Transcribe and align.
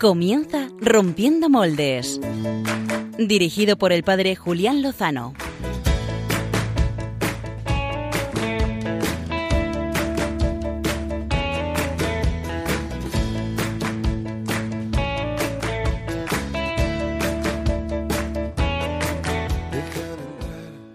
Comienza 0.00 0.68
Rompiendo 0.80 1.50
Moldes. 1.50 2.20
Dirigido 3.18 3.76
por 3.76 3.90
el 3.90 4.04
padre 4.04 4.36
Julián 4.36 4.80
Lozano. 4.80 5.34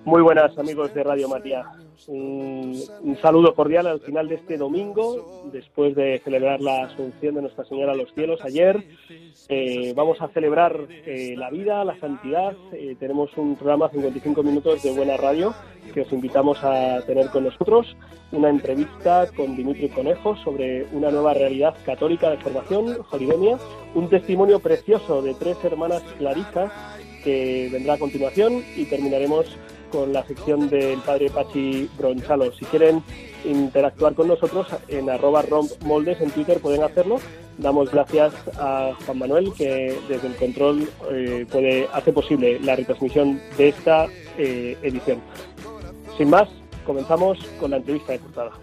Muy 0.06 0.22
buenas 0.22 0.58
amigos 0.58 0.94
de 0.94 1.04
Radio 1.04 1.28
María. 1.28 1.66
Un, 2.08 3.18
saludo 3.22 3.56
cordial 3.56 3.88
al 3.88 4.00
final 4.02 4.28
de 4.28 4.36
este 4.36 4.58
domingo, 4.58 5.50
después 5.52 5.96
de 5.96 6.20
celebrar 6.24 6.60
la 6.60 6.84
Asunción 6.84 7.36
de 7.36 7.42
Nuestra 7.42 7.66
Señora 7.66 7.94
a 7.94 7.96
los 7.96 8.14
cielos 8.14 8.40
ayer. 8.44 8.84
Eh, 9.50 9.94
vamos 9.96 10.22
a 10.22 10.28
celebrar 10.30 10.88
eh, 11.06 11.36
la 11.38 11.50
vida, 11.50 11.84
la 11.86 11.98
santidad. 12.00 12.54
Eh, 12.74 12.96
tenemos 13.00 13.36
un 13.38 13.56
programa 13.56 13.90
55 13.90 14.44
minutos 14.44 14.84
de 14.84 14.92
buena 14.92 15.18
radio 15.18 15.54
que 15.94 16.02
os 16.02 16.12
invitamos 16.12 16.64
a 16.64 17.02
tener 17.06 17.30
con 17.30 17.46
nosotros. 17.46 17.96
Una 18.32 18.50
entrevista 18.50 19.28
con 19.36 19.56
Dimitri 19.56 19.90
Conejo 19.90 20.36
sobre 20.38 20.86
una 20.92 21.12
nueva 21.12 21.34
realidad 21.34 21.76
católica 21.86 22.30
de 22.30 22.38
formación, 22.38 23.02
Jolidemia. 23.04 23.58
Un 23.96 24.10
testimonio 24.10 24.60
precioso 24.60 25.22
de 25.22 25.36
tres 25.36 25.58
hermanas 25.64 26.02
clarisas 26.18 26.72
que 27.24 27.70
vendrá 27.72 27.94
a 27.94 28.00
continuación 28.00 28.64
y 28.76 28.86
terminaremos 28.86 29.58
con 29.94 30.12
la 30.12 30.26
sección 30.26 30.70
del 30.70 31.00
padre 31.02 31.30
Pachi 31.30 31.88
Bronchalo. 31.98 32.52
Si 32.54 32.66
quieren 32.66 33.04
interactuar 33.46 34.16
con 34.16 34.28
nosotros 34.28 34.68
en 34.88 35.10
arroba 35.10 35.44
rompmoldes 35.44 36.20
en 36.20 36.32
Twitter 36.32 36.60
pueden 36.60 36.84
hacerlo. 36.84 37.20
Damos 37.60 37.92
gracias 37.92 38.34
a 38.58 38.94
Juan 39.06 39.20
Manuel 39.20 39.54
que 39.54 39.96
desde 40.10 40.28
el 40.28 40.36
control 40.36 40.90
eh, 41.12 41.46
puede 41.52 41.88
hace 41.94 42.12
posible 42.12 42.60
la 42.60 42.76
retransmisión 42.76 43.40
de 43.56 43.70
esta 43.70 44.08
eh, 44.40 44.76
edición. 44.82 45.22
Sin 46.18 46.32
más, 46.32 46.50
comenzamos 46.86 47.38
con 47.60 47.70
la 47.72 47.78
entrevista 47.78 48.14
de 48.14 48.20
portada. 48.20 48.63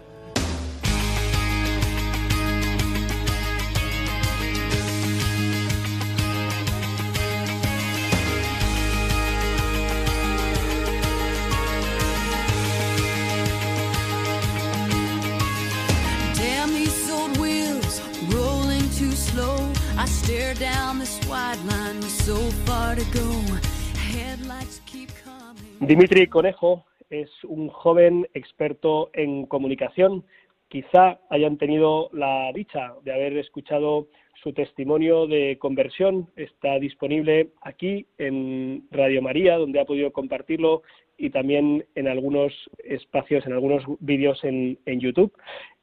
Dimitri 25.79 26.27
Conejo 26.27 26.83
es 27.09 27.29
un 27.45 27.69
joven 27.69 28.27
experto 28.33 29.11
en 29.13 29.45
comunicación. 29.45 30.25
Quizá 30.67 31.21
hayan 31.29 31.57
tenido 31.57 32.09
la 32.11 32.51
dicha 32.53 32.95
de 33.05 33.13
haber 33.13 33.37
escuchado 33.37 34.09
su 34.43 34.51
testimonio 34.51 35.25
de 35.25 35.57
conversión. 35.57 36.29
Está 36.35 36.79
disponible 36.79 37.51
aquí 37.61 38.05
en 38.17 38.87
Radio 38.91 39.21
María, 39.21 39.55
donde 39.55 39.79
ha 39.79 39.85
podido 39.85 40.11
compartirlo 40.11 40.83
y 41.17 41.29
también 41.29 41.85
en 41.95 42.09
algunos 42.09 42.51
espacios, 42.83 43.45
en 43.45 43.53
algunos 43.53 43.83
vídeos 44.01 44.43
en, 44.43 44.77
en 44.85 44.99
YouTube. 44.99 45.31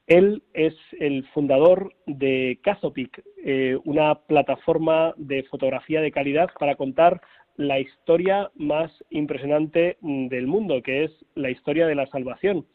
Él 0.08 0.42
es 0.54 0.74
el 0.98 1.26
fundador 1.34 1.92
de 2.06 2.58
Cazopic, 2.62 3.22
eh, 3.44 3.78
una 3.84 4.14
plataforma 4.14 5.12
de 5.18 5.42
fotografía 5.44 6.00
de 6.00 6.10
calidad 6.10 6.48
para 6.58 6.76
contar 6.76 7.20
la 7.56 7.78
historia 7.78 8.50
más 8.54 8.90
impresionante 9.10 9.98
del 10.00 10.46
mundo, 10.46 10.82
que 10.82 11.04
es 11.04 11.12
la 11.34 11.50
historia 11.50 11.86
de 11.86 11.94
la 11.94 12.06
salvación, 12.06 12.66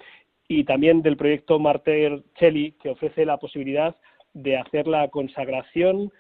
y 0.48 0.64
también 0.66 1.02
del 1.02 1.18
proyecto 1.18 1.58
Martyr 1.58 2.24
Cheli, 2.36 2.74
que 2.74 2.90
ofrece 2.90 3.26
la 3.26 3.38
posibilidad 3.38 3.96
de 4.36 4.58
hacer 4.58 4.86
la 4.88 5.08
consagración 5.08 6.12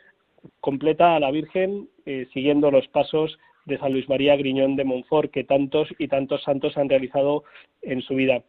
completa 0.62 1.16
a 1.16 1.20
la 1.20 1.30
Virgen, 1.30 1.90
eh, 2.08 2.28
siguiendo 2.34 2.72
los 2.72 2.88
pasos 2.88 3.38
de 3.66 3.78
San 3.78 3.94
Luis 3.94 4.10
María 4.10 4.36
Griñón 4.36 4.76
de 4.76 4.84
Montfort, 4.84 5.30
que 5.30 5.44
tantos 5.44 5.90
y 6.00 6.08
tantos 6.08 6.42
santos 6.44 6.76
han 6.76 6.90
realizado 6.90 7.44
en 7.84 8.02
su 8.02 8.16
vida. 8.16 8.44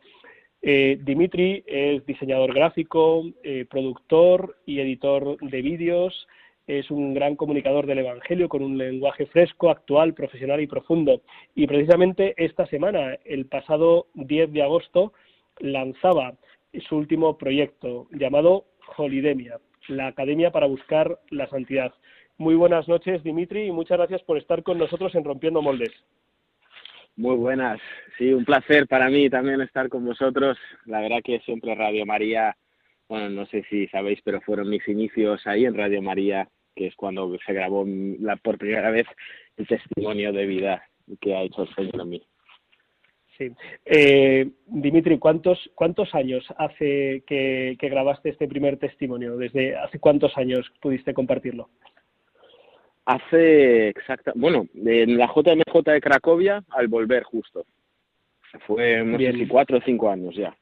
Eh, 0.67 0.99
Dimitri 1.03 1.63
es 1.67 2.07
diseñador 2.07 2.55
gráfico, 2.55 3.23
eh, 3.43 3.67
productor 3.69 4.57
y 4.65 4.81
editor 4.81 5.37
de 5.39 5.61
vídeos. 5.61 6.27
Es 6.67 6.91
un 6.91 7.13
gran 7.13 7.37
comunicador 7.37 7.85
del 7.85 7.99
Evangelio 7.99 8.49
con 8.49 8.63
un 8.63 8.79
lenguaje 8.79 9.27
fresco, 9.27 9.69
actual, 9.69 10.15
profesional 10.15 10.63
y 10.63 10.67
profundo. 10.67 11.21
Y 11.55 11.67
precisamente 11.67 12.33
esta 12.43 12.67
semana, 12.69 13.19
el 13.27 13.45
pasado 13.45 14.07
10 14.15 14.55
de 14.55 14.63
agosto, 14.63 15.13
lanzaba 15.59 16.33
su 16.89 16.97
último 16.97 17.37
proyecto 17.37 18.09
llamado 18.13 18.65
Holidemia, 18.97 19.61
la 19.89 20.07
Academia 20.07 20.51
para 20.51 20.67
Buscar 20.67 21.21
la 21.29 21.47
Santidad. 21.49 21.93
Muy 22.39 22.55
buenas 22.55 22.89
noches, 22.89 23.23
Dimitri, 23.23 23.67
y 23.67 23.71
muchas 23.71 23.99
gracias 23.99 24.23
por 24.23 24.39
estar 24.39 24.63
con 24.63 24.79
nosotros 24.79 25.15
en 25.15 25.25
Rompiendo 25.25 25.61
Moldes. 25.61 25.93
Muy 27.17 27.37
buenas, 27.37 27.81
sí, 28.19 28.33
un 28.33 28.45
placer 28.45 28.89
para 28.89 29.09
mí 29.09 29.31
también 29.31 29.61
estar 29.61 29.89
con 29.89 30.05
vosotros. 30.05 30.59
La 30.85 31.01
verdad 31.01 31.19
que 31.23 31.39
siempre 31.41 31.75
Radio 31.77 32.05
María, 32.05 32.57
bueno, 33.09 33.31
no 33.31 33.47
sé 33.47 33.63
si 33.71 33.87
sabéis, 33.87 34.19
pero 34.25 34.41
fueron 34.41 34.69
mis 34.69 34.87
inicios 34.89 35.47
ahí 35.47 35.65
en 35.65 35.77
Radio 35.77 36.03
María, 36.03 36.49
que 36.75 36.89
es 36.89 36.97
cuando 36.97 37.37
se 37.47 37.53
grabó 37.53 37.85
la, 37.87 38.35
por 38.37 38.59
primera 38.59 38.91
vez 38.91 39.07
el 39.57 39.67
testimonio 39.69 40.33
de 40.33 40.47
vida 40.47 40.89
que 41.21 41.37
ha 41.37 41.43
hecho 41.43 41.63
el 41.63 41.75
Señor 41.77 42.01
en 42.01 42.09
mí. 42.09 42.23
Sí. 43.39 43.53
Eh, 43.85 44.51
Dimitri, 44.67 45.19
¿cuántos, 45.19 45.71
¿cuántos 45.77 46.13
años 46.17 46.45
hace 46.57 47.23
que, 47.27 47.77
que 47.79 47.89
grabaste 47.89 48.31
este 48.31 48.49
primer 48.49 48.77
testimonio? 48.79 49.37
¿Desde 49.37 49.77
hace 49.77 50.01
cuántos 50.01 50.37
años 50.37 50.69
pudiste 50.81 51.15
compartirlo? 51.15 51.69
Hace 53.07 53.89
exacta, 53.89 54.33
bueno, 54.35 54.67
en 54.75 55.19
la 55.19 55.27
JMJ 55.27 55.83
de 55.85 56.01
Cracovia 56.01 56.65
al 56.71 56.89
volver 56.89 57.23
justo. 57.23 57.65
Fue, 58.67 59.03
no 59.03 59.19
sé 59.19 59.33
si 59.33 59.47
cuatro 59.47 59.79
o 59.79 59.81
cinco 59.85 60.09
años 60.09 60.35
ya. 60.37 60.57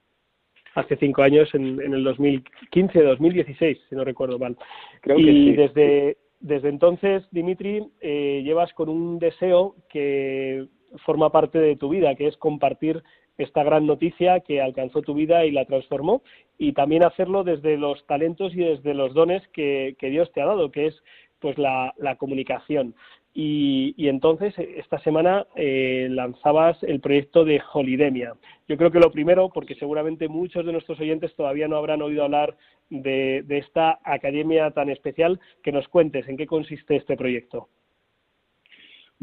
Hace 0.74 0.96
cinco 0.96 1.22
años, 1.22 1.54
en, 1.54 1.80
en 1.82 1.92
el 1.92 2.02
2015, 2.02 3.02
2016, 3.02 3.78
si 3.88 3.94
no 3.94 4.04
recuerdo 4.04 4.38
mal. 4.38 4.56
Creo 5.02 5.18
y 5.18 5.52
desde, 5.52 6.16
desde 6.40 6.70
entonces, 6.70 7.24
Dimitri, 7.30 7.86
eh, 8.00 8.40
llevas 8.42 8.72
con 8.72 8.88
un 8.88 9.18
deseo 9.18 9.76
que 9.90 10.66
forma 11.04 11.30
parte 11.30 11.58
de 11.58 11.76
tu 11.76 11.90
vida, 11.90 12.14
que 12.14 12.26
es 12.26 12.36
compartir 12.38 13.02
esta 13.36 13.62
gran 13.62 13.86
noticia 13.86 14.40
que 14.40 14.62
alcanzó 14.62 15.02
tu 15.02 15.14
vida 15.14 15.44
y 15.44 15.50
la 15.50 15.66
transformó, 15.66 16.22
y 16.56 16.72
también 16.72 17.04
hacerlo 17.04 17.44
desde 17.44 17.76
los 17.76 18.06
talentos 18.06 18.54
y 18.54 18.58
desde 18.58 18.94
los 18.94 19.12
dones 19.12 19.46
que, 19.48 19.96
que 19.98 20.08
Dios 20.08 20.32
te 20.32 20.40
ha 20.40 20.46
dado, 20.46 20.70
que 20.70 20.86
es 20.86 21.02
pues 21.42 21.58
la, 21.58 21.92
comunicación. 22.18 22.94
Y, 23.34 24.08
entonces, 24.08 24.54
esta 24.58 24.98
semana 25.00 25.46
eh, 25.56 26.06
lanzabas 26.10 26.82
el 26.82 27.00
proyecto 27.00 27.44
de 27.44 27.60
Holidemia. 27.72 28.34
Yo 28.68 28.76
creo 28.76 28.90
que 28.90 29.00
lo 29.00 29.10
primero, 29.10 29.50
porque 29.50 29.74
seguramente 29.74 30.28
muchos 30.28 30.64
de 30.64 30.72
nuestros 30.72 31.00
oyentes 31.00 31.34
todavía 31.34 31.68
no 31.68 31.76
habrán 31.76 32.00
oído 32.00 32.24
hablar 32.24 32.56
de, 32.88 33.44
esta 33.48 33.98
academia 34.04 34.70
tan 34.70 34.88
especial, 34.88 35.40
que 35.62 35.72
nos 35.72 35.88
cuentes 35.88 36.28
en 36.28 36.36
qué 36.36 36.46
consiste 36.46 36.96
este 36.96 37.16
proyecto. 37.16 37.68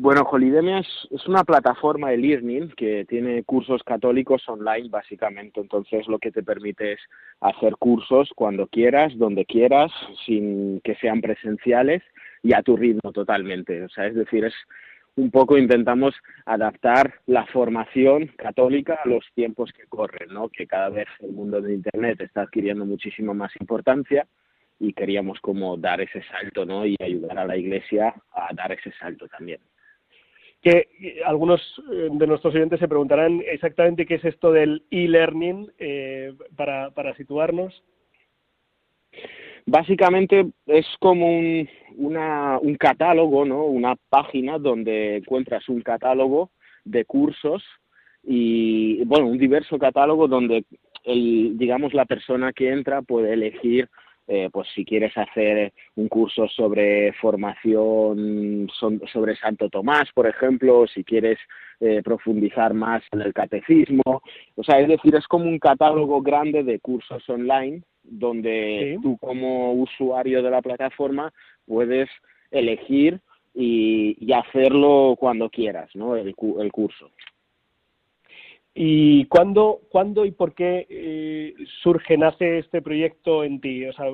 Bueno, 0.02 0.22
Holidemia 0.22 0.80
es, 0.80 1.28
una 1.28 1.44
plataforma 1.44 2.12
de 2.12 2.18
learning 2.20 2.70
que 2.70 3.04
tiene 3.04 3.44
cursos 3.44 3.84
católicos 3.84 4.48
online 4.48 4.88
básicamente, 4.88 5.60
entonces 5.60 6.08
lo 6.08 6.20
que 6.20 6.32
te 6.32 6.42
permite 6.42 6.94
es 6.94 7.00
hacer 7.42 7.76
cursos 7.76 8.32
cuando 8.34 8.68
quieras, 8.68 9.12
donde 9.18 9.44
quieras, 9.44 9.92
sin 10.26 10.80
que 10.86 10.96
sean 10.96 11.20
presenciales 11.20 12.02
y 12.44 12.54
a 12.54 12.64
tu 12.64 12.78
ritmo 12.78 13.12
totalmente. 13.12 13.84
O 13.84 13.90
sea, 13.90 14.08
es 14.08 14.16
decir, 14.16 14.46
es 14.46 14.54
un 15.18 15.32
poco 15.32 15.58
intentamos 15.58 16.16
adaptar 16.46 17.16
la 17.26 17.46
formación 17.48 18.28
católica 18.38 19.02
a 19.04 19.10
los 19.10 19.26
tiempos 19.36 19.74
que 19.74 19.84
corren, 19.88 20.34
¿no? 20.34 20.48
Que 20.48 20.66
cada 20.66 20.88
vez 20.88 21.10
el 21.20 21.34
mundo 21.34 21.60
de 21.60 21.74
Internet 21.74 22.22
está 22.22 22.44
adquiriendo 22.44 22.86
muchísimo 22.86 23.34
más 23.34 23.52
importancia 23.60 24.26
y 24.80 24.94
queríamos 24.94 25.42
como 25.42 25.76
dar 25.76 26.00
ese 26.00 26.24
salto, 26.32 26.66
¿no? 26.66 26.86
Y 26.86 26.96
ayudar 27.02 27.38
a 27.38 27.46
la 27.46 27.58
Iglesia 27.58 28.16
a 28.32 28.54
dar 28.54 28.72
ese 28.72 28.94
salto 28.94 29.28
también 29.28 29.60
que 30.62 30.88
eh, 31.00 31.22
algunos 31.26 31.62
eh, 31.92 32.10
de 32.12 32.28
nuestros 32.28 32.54
oyentes 32.54 32.80
se 32.80 32.88
preguntarán 32.88 33.42
exactamente 33.46 34.06
qué 34.06 34.16
es 34.16 34.26
esto 34.26 34.52
del 34.52 34.84
e-learning 34.92 35.72
eh, 35.78 36.34
para, 36.56 36.92
para 36.92 37.16
situarnos. 37.16 37.84
Básicamente 39.66 40.48
es 40.66 40.86
como 41.00 41.28
un, 41.28 41.70
una, 41.96 42.58
un 42.60 42.76
catálogo, 42.76 43.46
¿no? 43.46 43.66
Una 43.66 43.96
página 44.10 44.58
donde 44.58 45.18
encuentras 45.18 45.70
un 45.70 45.82
catálogo 45.82 46.50
de 46.84 47.06
cursos 47.06 47.64
y, 48.24 49.04
bueno, 49.06 49.28
un 49.28 49.38
diverso 49.38 49.78
catálogo 49.78 50.28
donde, 50.28 50.66
el, 51.04 51.58
digamos, 51.58 51.94
la 51.94 52.06
persona 52.06 52.52
que 52.52 52.70
entra 52.70 53.02
puede 53.02 53.34
elegir 53.34 53.90
eh, 54.32 54.48
pues 54.54 54.68
si 54.76 54.86
quieres 54.86 55.18
hacer 55.18 55.74
un 55.96 56.08
curso 56.08 56.48
sobre 56.50 57.14
formación 57.14 58.68
sobre 58.78 59.36
Santo 59.38 59.70
Tomás, 59.70 60.08
por 60.14 60.28
ejemplo, 60.28 60.86
si 60.86 61.04
quieres 61.04 61.40
eh, 61.80 62.04
profundizar 62.04 62.76
más 62.76 63.02
en 63.12 63.22
el 63.22 63.34
catecismo, 63.34 64.22
o 64.56 64.64
sea, 64.64 64.80
es 64.82 64.88
decir, 64.88 65.16
es 65.16 65.26
como 65.26 65.46
un 65.46 65.58
catálogo 65.58 66.22
grande 66.22 66.64
de 66.64 66.80
cursos 66.80 67.28
online 67.28 67.82
donde 68.04 69.00
tú 69.02 69.18
como 69.18 69.74
usuario 69.74 70.44
de 70.44 70.52
la 70.52 70.62
plataforma 70.62 71.34
puedes 71.66 72.08
elegir 72.52 73.20
y, 73.56 74.32
hacerlo 74.32 75.16
cuando 75.20 75.50
quieras, 75.50 75.90
¿no? 75.96 76.16
el 76.16 76.36
curso. 76.36 77.10
¿Y 78.76 79.26
cuándo, 79.26 79.82
cuándo 79.90 80.26
y 80.26 80.32
por 80.32 80.54
qué 80.54 80.86
eh, 80.90 81.54
surge, 81.82 82.18
nace 82.18 82.60
este 82.60 82.82
proyecto 82.82 83.44
en 83.44 83.60
ti? 83.60 83.86
O 83.86 83.94
sea, 83.94 84.06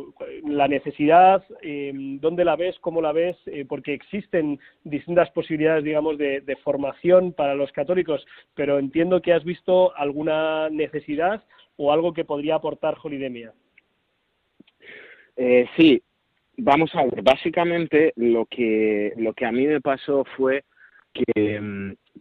la 0.47 0.67
necesidad, 0.67 1.43
eh, 1.61 1.91
¿dónde 1.93 2.45
la 2.45 2.55
ves? 2.55 2.77
¿Cómo 2.79 3.01
la 3.01 3.11
ves? 3.11 3.35
Eh, 3.47 3.65
porque 3.67 3.93
existen 3.93 4.59
distintas 4.83 5.29
posibilidades, 5.31 5.83
digamos, 5.83 6.17
de, 6.17 6.57
formación 6.63 7.33
para 7.33 7.53
los 7.53 7.71
católicos, 7.73 8.25
pero 8.55 8.79
entiendo 8.79 9.21
que 9.21 9.33
has 9.33 9.43
visto 9.43 9.95
alguna 9.97 10.69
necesidad 10.69 11.43
o 11.75 11.91
algo 11.91 12.13
que 12.13 12.25
podría 12.25 12.55
aportar 12.55 12.95
Holidemia. 13.03 13.53
Eh, 15.35 15.67
sí, 15.75 16.01
vamos 16.57 16.95
a 16.95 17.03
ver. 17.03 17.21
Básicamente, 17.21 18.13
lo 18.15 18.45
que, 18.45 19.13
lo 19.17 19.33
que 19.33 19.45
a 19.45 19.51
mí 19.51 19.67
me 19.67 19.81
pasó 19.81 20.23
fue 20.37 20.63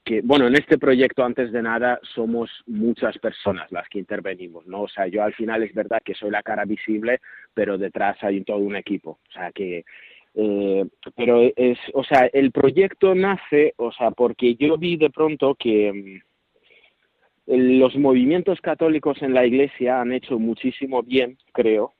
que 0.04 0.20
bueno, 0.22 0.46
en 0.46 0.54
este 0.54 0.78
proyecto, 0.78 1.24
antes 1.24 1.50
de 1.50 1.62
nada, 1.62 1.98
somos 2.14 2.50
muchas 2.66 3.16
personas 3.18 3.70
las 3.72 3.88
que 3.88 3.98
intervenimos, 3.98 4.66
¿no? 4.66 4.82
O 4.82 4.88
sea, 4.88 5.06
yo 5.06 5.22
al 5.22 5.32
final 5.34 5.62
es 5.62 5.74
verdad 5.74 6.02
que 6.04 6.14
soy 6.14 6.30
la 6.30 6.42
cara 6.42 6.64
visible, 6.64 7.20
pero 7.54 7.78
detrás 7.78 8.16
hay 8.22 8.42
todo 8.42 8.58
un 8.58 8.76
equipo. 8.76 9.18
O 9.28 9.32
sea, 9.32 9.50
que, 9.52 9.84
eh, 10.34 10.84
pero 11.16 11.40
es, 11.56 11.78
o 11.94 12.04
sea, 12.04 12.28
el 12.32 12.52
proyecto 12.52 13.14
nace, 13.14 13.72
o 13.76 13.92
sea, 13.92 14.10
porque 14.10 14.56
yo 14.56 14.76
vi 14.76 14.96
de 14.96 15.10
pronto 15.10 15.54
que 15.54 16.20
mm, 17.46 17.54
los 17.80 17.96
movimientos 17.96 18.60
católicos 18.60 19.22
en 19.22 19.32
la 19.32 19.46
iglesia 19.46 20.00
han 20.00 20.12
hecho 20.12 20.38
muchísimo 20.38 21.02
bien, 21.02 21.38
creo, 21.52 21.94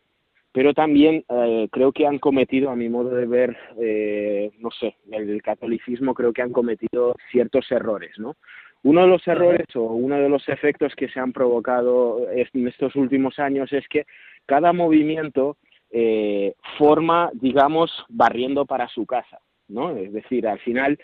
pero 0.54 0.72
también 0.72 1.24
eh, 1.28 1.68
creo 1.72 1.90
que 1.90 2.06
han 2.06 2.20
cometido, 2.20 2.70
a 2.70 2.76
mi 2.76 2.88
modo 2.88 3.10
de 3.10 3.26
ver, 3.26 3.56
eh, 3.76 4.52
no 4.60 4.70
sé, 4.70 4.94
el 5.10 5.42
catolicismo 5.42 6.14
creo 6.14 6.32
que 6.32 6.42
han 6.42 6.52
cometido 6.52 7.16
ciertos 7.32 7.68
errores, 7.72 8.16
¿no? 8.20 8.36
Uno 8.84 9.00
de 9.00 9.08
los 9.08 9.26
errores 9.26 9.66
o 9.74 9.82
uno 9.82 10.16
de 10.16 10.28
los 10.28 10.48
efectos 10.48 10.94
que 10.94 11.08
se 11.08 11.18
han 11.18 11.32
provocado 11.32 12.28
en 12.30 12.68
estos 12.68 12.94
últimos 12.94 13.40
años 13.40 13.72
es 13.72 13.88
que 13.88 14.06
cada 14.46 14.72
movimiento 14.72 15.56
eh, 15.90 16.54
forma, 16.78 17.30
digamos, 17.32 17.90
barriendo 18.08 18.64
para 18.64 18.86
su 18.86 19.06
casa, 19.06 19.40
¿no? 19.66 19.90
Es 19.96 20.12
decir, 20.12 20.46
al 20.46 20.60
final 20.60 21.00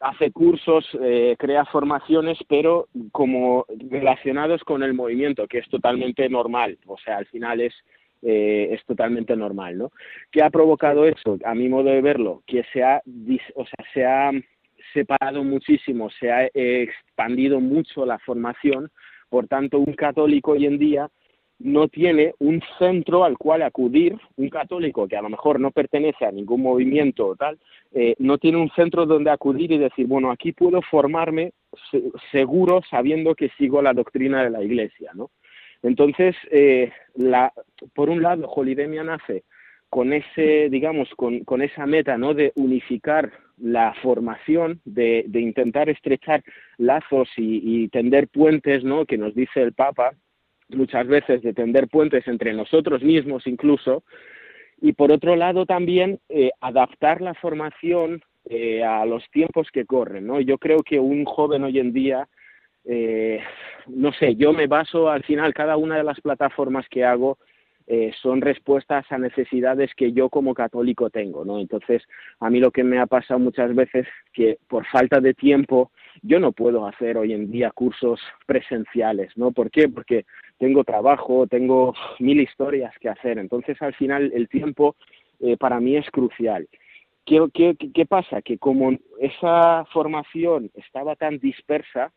hace 0.00 0.30
cursos, 0.30 0.86
crea 1.38 1.64
formaciones, 1.66 2.38
pero 2.48 2.88
como 3.12 3.64
relacionados 3.90 4.62
con 4.64 4.82
el 4.82 4.92
movimiento, 4.92 5.46
que 5.46 5.58
es 5.58 5.68
totalmente 5.68 6.28
normal. 6.28 6.78
O 6.86 6.98
sea, 6.98 7.18
al 7.18 7.26
final 7.26 7.60
es 7.60 7.74
eh, 8.22 8.68
es 8.72 8.84
totalmente 8.84 9.36
normal, 9.36 9.78
¿no? 9.78 9.90
¿Qué 10.30 10.42
ha 10.42 10.50
provocado 10.50 11.06
eso? 11.06 11.38
A 11.44 11.54
mi 11.54 11.68
modo 11.68 11.90
de 11.90 12.00
verlo, 12.00 12.42
que 12.46 12.64
se 12.72 12.82
ha, 12.82 13.02
o 13.54 13.64
sea, 13.64 13.84
se 13.94 14.04
ha 14.04 14.30
separado 14.92 15.44
muchísimo, 15.44 16.10
se 16.10 16.30
ha 16.30 16.48
expandido 16.52 17.60
mucho 17.60 18.04
la 18.04 18.18
formación, 18.18 18.90
por 19.28 19.46
tanto, 19.46 19.78
un 19.78 19.94
católico 19.94 20.52
hoy 20.52 20.66
en 20.66 20.78
día 20.78 21.08
no 21.60 21.88
tiene 21.88 22.34
un 22.38 22.62
centro 22.78 23.22
al 23.22 23.36
cual 23.36 23.62
acudir, 23.62 24.16
un 24.36 24.48
católico 24.48 25.06
que 25.06 25.16
a 25.16 25.22
lo 25.22 25.28
mejor 25.28 25.60
no 25.60 25.70
pertenece 25.70 26.24
a 26.24 26.32
ningún 26.32 26.62
movimiento 26.62 27.28
o 27.28 27.36
tal, 27.36 27.58
eh, 27.92 28.14
no 28.18 28.38
tiene 28.38 28.58
un 28.58 28.70
centro 28.70 29.04
donde 29.04 29.30
acudir 29.30 29.70
y 29.70 29.78
decir, 29.78 30.06
bueno, 30.06 30.30
aquí 30.30 30.52
puedo 30.52 30.80
formarme 30.80 31.52
seguro 32.32 32.80
sabiendo 32.90 33.34
que 33.34 33.50
sigo 33.58 33.82
la 33.82 33.92
doctrina 33.92 34.42
de 34.42 34.50
la 34.50 34.62
Iglesia, 34.62 35.12
¿no? 35.14 35.30
Entonces, 35.82 36.36
eh, 36.50 36.92
la, 37.14 37.52
por 37.94 38.10
un 38.10 38.22
lado, 38.22 38.48
Holidemia 38.48 39.02
nace 39.02 39.44
con 39.88 40.12
ese, 40.12 40.68
digamos, 40.70 41.08
con, 41.16 41.62
esa 41.62 41.84
meta, 41.84 42.16
¿no? 42.16 42.32
De 42.32 42.52
unificar 42.54 43.32
la 43.58 43.92
formación, 44.02 44.80
de, 44.84 45.24
de 45.26 45.40
intentar 45.40 45.88
estrechar 45.90 46.44
lazos 46.78 47.28
y, 47.36 47.82
y, 47.82 47.88
tender 47.88 48.28
puentes, 48.28 48.84
¿no? 48.84 49.04
Que 49.04 49.18
nos 49.18 49.34
dice 49.34 49.60
el 49.60 49.72
Papa 49.72 50.12
muchas 50.68 51.06
veces, 51.08 51.42
de 51.42 51.52
tender 51.52 51.88
puentes 51.88 52.26
entre 52.28 52.52
nosotros 52.52 53.02
mismos 53.02 53.46
incluso. 53.46 54.04
Y 54.80 54.92
por 54.92 55.12
otro 55.12 55.36
lado 55.36 55.66
también 55.66 56.20
eh, 56.28 56.50
adaptar 56.60 57.20
la 57.20 57.34
formación 57.34 58.22
eh, 58.48 58.82
a 58.82 59.04
los 59.04 59.22
tiempos 59.30 59.68
que 59.72 59.84
corren, 59.84 60.26
¿no? 60.26 60.40
Yo 60.40 60.56
creo 60.58 60.78
que 60.82 60.98
un 60.98 61.24
joven 61.24 61.64
hoy 61.64 61.78
en 61.78 61.92
día 61.92 62.28
eh, 62.84 63.40
no 63.86 64.12
sé, 64.12 64.36
yo 64.36 64.52
me 64.52 64.66
baso 64.66 65.10
al 65.10 65.22
final, 65.24 65.54
cada 65.54 65.76
una 65.76 65.96
de 65.96 66.04
las 66.04 66.20
plataformas 66.20 66.88
que 66.88 67.04
hago 67.04 67.38
eh, 67.92 68.12
son 68.22 68.40
respuestas 68.40 69.04
a 69.10 69.18
necesidades 69.18 69.90
que 69.96 70.12
yo 70.12 70.28
como 70.28 70.54
católico 70.54 71.10
tengo, 71.10 71.44
¿no? 71.44 71.58
Entonces, 71.58 72.02
a 72.38 72.48
mí 72.48 72.60
lo 72.60 72.70
que 72.70 72.84
me 72.84 73.00
ha 73.00 73.06
pasado 73.06 73.40
muchas 73.40 73.74
veces 73.74 74.06
que 74.32 74.58
por 74.68 74.86
falta 74.86 75.20
de 75.20 75.34
tiempo 75.34 75.90
yo 76.22 76.38
no 76.38 76.52
puedo 76.52 76.86
hacer 76.86 77.16
hoy 77.16 77.32
en 77.32 77.50
día 77.50 77.72
cursos 77.72 78.20
presenciales, 78.46 79.36
¿no? 79.36 79.50
¿Por 79.50 79.72
qué? 79.72 79.88
Porque 79.88 80.24
tengo 80.58 80.84
trabajo, 80.84 81.48
tengo 81.48 81.94
mil 82.20 82.40
historias 82.40 82.96
que 83.00 83.08
hacer. 83.08 83.38
Entonces, 83.38 83.82
al 83.82 83.94
final, 83.94 84.30
el 84.36 84.48
tiempo 84.48 84.94
eh, 85.40 85.56
para 85.56 85.80
mí 85.80 85.96
es 85.96 86.08
crucial. 86.12 86.68
¿Qué, 87.26 87.44
qué, 87.52 87.76
¿Qué 87.92 88.06
pasa? 88.06 88.40
Que 88.40 88.58
como 88.58 88.96
esa 89.18 89.84
formación 89.86 90.70
estaba 90.74 91.16
tan 91.16 91.38
dispersa, 91.38 92.12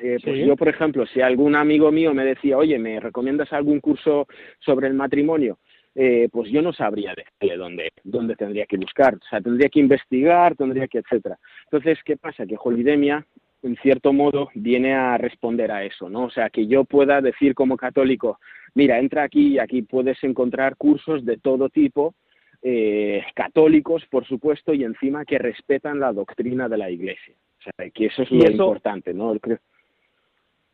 eh, 0.00 0.18
pues 0.22 0.46
yo, 0.46 0.56
por 0.56 0.68
ejemplo, 0.68 1.06
si 1.06 1.20
algún 1.20 1.54
amigo 1.54 1.92
mío 1.92 2.14
me 2.14 2.24
decía, 2.24 2.56
oye, 2.56 2.78
¿me 2.78 2.98
recomiendas 2.98 3.52
algún 3.52 3.80
curso 3.80 4.26
sobre 4.58 4.88
el 4.88 4.94
matrimonio? 4.94 5.58
Eh, 5.94 6.28
pues 6.32 6.50
yo 6.50 6.62
no 6.62 6.72
sabría 6.72 7.14
decirle 7.14 7.56
dónde, 7.58 7.90
dónde 8.02 8.34
tendría 8.34 8.64
que 8.66 8.78
buscar. 8.78 9.14
O 9.14 9.28
sea, 9.28 9.40
tendría 9.40 9.68
que 9.68 9.80
investigar, 9.80 10.56
tendría 10.56 10.88
que, 10.88 10.98
etcétera. 10.98 11.38
Entonces, 11.64 11.98
¿qué 12.04 12.16
pasa? 12.16 12.46
Que 12.46 12.56
Holidemia, 12.58 13.26
en 13.62 13.76
cierto 13.76 14.12
modo, 14.12 14.48
viene 14.54 14.94
a 14.94 15.18
responder 15.18 15.70
a 15.70 15.84
eso, 15.84 16.08
¿no? 16.08 16.24
O 16.24 16.30
sea, 16.30 16.48
que 16.48 16.66
yo 16.66 16.84
pueda 16.84 17.20
decir 17.20 17.54
como 17.54 17.76
católico, 17.76 18.38
mira, 18.74 18.98
entra 18.98 19.24
aquí 19.24 19.54
y 19.54 19.58
aquí 19.58 19.82
puedes 19.82 20.22
encontrar 20.24 20.76
cursos 20.76 21.24
de 21.26 21.36
todo 21.36 21.68
tipo, 21.68 22.14
eh, 22.62 23.22
católicos, 23.34 24.04
por 24.10 24.26
supuesto, 24.26 24.72
y 24.72 24.84
encima 24.84 25.26
que 25.26 25.38
respetan 25.38 26.00
la 26.00 26.12
doctrina 26.12 26.68
de 26.68 26.78
la 26.78 26.90
Iglesia. 26.90 27.34
O 27.58 27.62
sea, 27.62 27.90
que 27.90 28.06
eso 28.06 28.22
es 28.22 28.30
lo 28.30 28.50
importante, 28.50 29.12
¿no? 29.12 29.34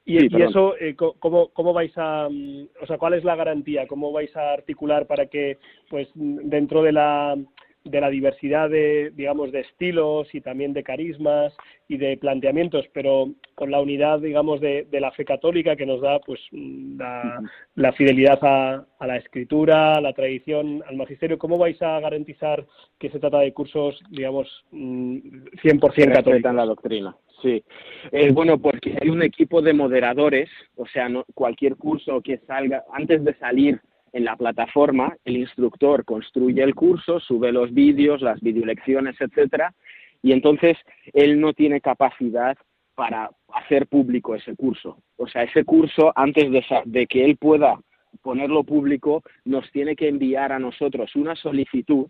Y, 0.08 0.42
eso, 0.42 0.74
eh, 0.78 0.96
¿cómo, 0.96 1.48
¿cómo 1.48 1.74
vais 1.74 1.92
a, 1.96 2.28
mm, 2.30 2.68
o 2.80 2.86
sea, 2.86 2.96
cuál 2.96 3.12
es 3.12 3.24
la 3.24 3.36
garantía? 3.36 3.86
¿Cómo 3.86 4.10
vais 4.10 4.34
a 4.34 4.54
articular 4.54 5.06
para 5.06 5.26
que, 5.26 5.58
pues, 5.90 6.08
dentro 6.14 6.82
de 6.82 6.92
la 6.92 7.36
de 7.84 8.00
la 8.00 8.10
diversidad 8.10 8.68
de, 8.68 9.12
digamos, 9.14 9.52
de 9.52 9.60
estilos 9.60 10.28
y 10.34 10.40
también 10.40 10.72
de 10.72 10.82
carismas 10.82 11.54
y 11.88 11.96
de 11.96 12.16
planteamientos, 12.16 12.84
pero 12.92 13.30
con 13.54 13.70
la 13.70 13.80
unidad, 13.80 14.20
digamos, 14.20 14.60
de, 14.60 14.86
la 14.92 15.10
fe 15.12 15.24
católica 15.24 15.76
que 15.76 15.86
nos 15.86 16.00
da, 16.00 16.18
pues, 16.20 16.40
la, 16.52 17.92
fidelidad 17.92 18.38
a, 18.42 19.06
la 19.06 19.16
escritura, 19.16 19.94
a 19.94 20.00
la 20.00 20.12
tradición, 20.12 20.82
al 20.86 20.96
magisterio. 20.96 21.38
¿Cómo 21.38 21.56
vais 21.56 21.80
a 21.80 21.98
garantizar 22.00 22.66
que 22.98 23.10
se 23.10 23.20
trata 23.20 23.38
de 23.38 23.52
cursos, 23.52 23.98
digamos, 24.10 24.48
100% 24.72 26.08
mm, 26.08 26.12
católicos? 26.12 26.54
la 26.54 26.66
doctrina. 26.66 27.16
Sí, 27.42 27.62
eh, 28.10 28.32
bueno, 28.32 28.58
porque 28.58 28.96
hay 29.00 29.10
un 29.10 29.22
equipo 29.22 29.62
de 29.62 29.72
moderadores, 29.72 30.50
o 30.76 30.86
sea, 30.86 31.08
no, 31.08 31.24
cualquier 31.34 31.76
curso 31.76 32.20
que 32.20 32.38
salga, 32.38 32.82
antes 32.92 33.24
de 33.24 33.34
salir 33.34 33.80
en 34.12 34.24
la 34.24 34.34
plataforma, 34.34 35.16
el 35.24 35.36
instructor 35.36 36.04
construye 36.04 36.62
el 36.62 36.74
curso, 36.74 37.20
sube 37.20 37.52
los 37.52 37.72
vídeos, 37.72 38.22
las 38.22 38.40
videolecciones, 38.40 39.20
etcétera, 39.20 39.72
y 40.20 40.32
entonces 40.32 40.76
él 41.12 41.40
no 41.40 41.52
tiene 41.52 41.80
capacidad 41.80 42.56
para 42.96 43.30
hacer 43.54 43.86
público 43.86 44.34
ese 44.34 44.56
curso. 44.56 44.98
O 45.16 45.28
sea, 45.28 45.44
ese 45.44 45.64
curso, 45.64 46.12
antes 46.16 46.50
de, 46.50 46.64
de 46.86 47.06
que 47.06 47.24
él 47.24 47.36
pueda 47.36 47.78
ponerlo 48.22 48.64
público, 48.64 49.22
nos 49.44 49.70
tiene 49.70 49.94
que 49.94 50.08
enviar 50.08 50.50
a 50.50 50.58
nosotros 50.58 51.14
una 51.14 51.36
solicitud 51.36 52.08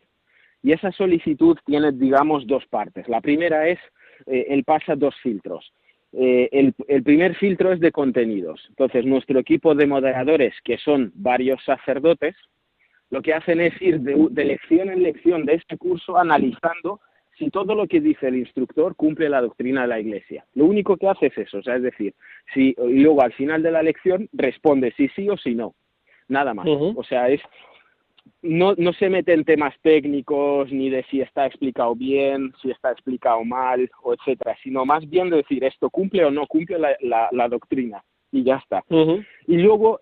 y 0.63 0.73
esa 0.73 0.91
solicitud 0.93 1.57
tiene, 1.65 1.93
digamos, 1.93 2.47
dos 2.47 2.67
partes. 2.67 3.09
La 3.09 3.21
primera 3.21 3.69
es, 3.69 3.79
eh, 4.27 4.47
él 4.49 4.65
pasa 4.65 4.95
dos 4.97 5.15
filtros. 5.23 5.73
Eh, 6.13 6.49
el, 6.53 7.03
primer 7.03 7.35
filtro 7.37 7.73
es 7.73 7.81
de 7.81 7.93
contenidos. 7.93 8.65
Entonces, 8.71 9.05
nuestro 9.05 9.39
equipo 9.39 9.75
de 9.75 9.87
moderadores, 9.87 10.55
que 10.65 10.79
son 10.79 11.13
varios 11.15 11.63
sacerdotes, 11.65 12.35
lo 13.11 13.23
que 13.23 13.35
hacen 13.35 13.61
es 13.61 13.81
ir 13.81 14.01
de, 14.01 14.45
lección 14.45 14.91
en 14.91 15.03
lección 15.03 15.45
de 15.45 15.55
este 15.55 15.77
curso 15.77 16.17
analizando 16.19 17.01
si 17.39 17.51
todo 17.51 17.75
lo 17.75 17.87
que 17.87 18.01
dice 18.01 18.29
el 18.29 18.37
instructor 18.37 18.97
cumple 18.97 19.29
la 19.29 19.41
doctrina 19.41 19.83
de 19.83 19.89
la 19.89 20.01
Iglesia. 20.01 20.45
Lo 20.55 20.65
único 20.65 20.97
que 20.97 21.09
hace 21.09 21.27
es 21.27 21.39
eso, 21.39 21.59
o 21.59 21.63
sea, 21.63 21.77
es 21.77 21.83
decir, 21.83 22.15
si, 22.53 22.75
y 22.77 22.99
luego 23.01 23.23
al 23.23 23.33
final 23.33 23.63
de 23.63 23.71
la 23.71 23.83
lección 23.83 24.29
responde 24.33 24.93
si 24.97 25.09
sí 25.11 25.29
o 25.29 25.37
si 25.37 25.55
no, 25.55 25.75
nada 26.27 26.53
más. 26.53 26.67
O 26.67 27.05
sea, 27.05 27.29
es 27.29 27.41
no, 28.43 28.75
no 28.77 28.93
se 28.93 29.09
mete 29.09 29.33
en 29.33 29.45
temas 29.45 29.75
técnicos 29.83 30.71
ni 30.71 30.91
de 30.91 31.05
si 31.11 31.21
está 31.21 31.47
explicado 31.47 31.95
bien, 31.95 32.53
si 32.63 32.71
está 32.71 32.93
explicado 32.93 33.45
mal, 33.45 33.91
o 34.03 34.15
etcétera, 34.15 34.57
sino 34.63 34.85
más 34.85 35.09
bien 35.09 35.31
de 35.31 35.39
decir 35.39 35.65
esto 35.65 35.91
cumple 35.91 36.25
o 36.25 36.31
no 36.31 36.47
cumple 36.47 36.79
la, 36.79 37.29
la, 37.33 37.49
doctrina 37.49 38.03
y 38.31 38.45
ya 38.45 38.57
está. 38.57 38.85
Y 39.47 39.57
luego, 39.57 40.01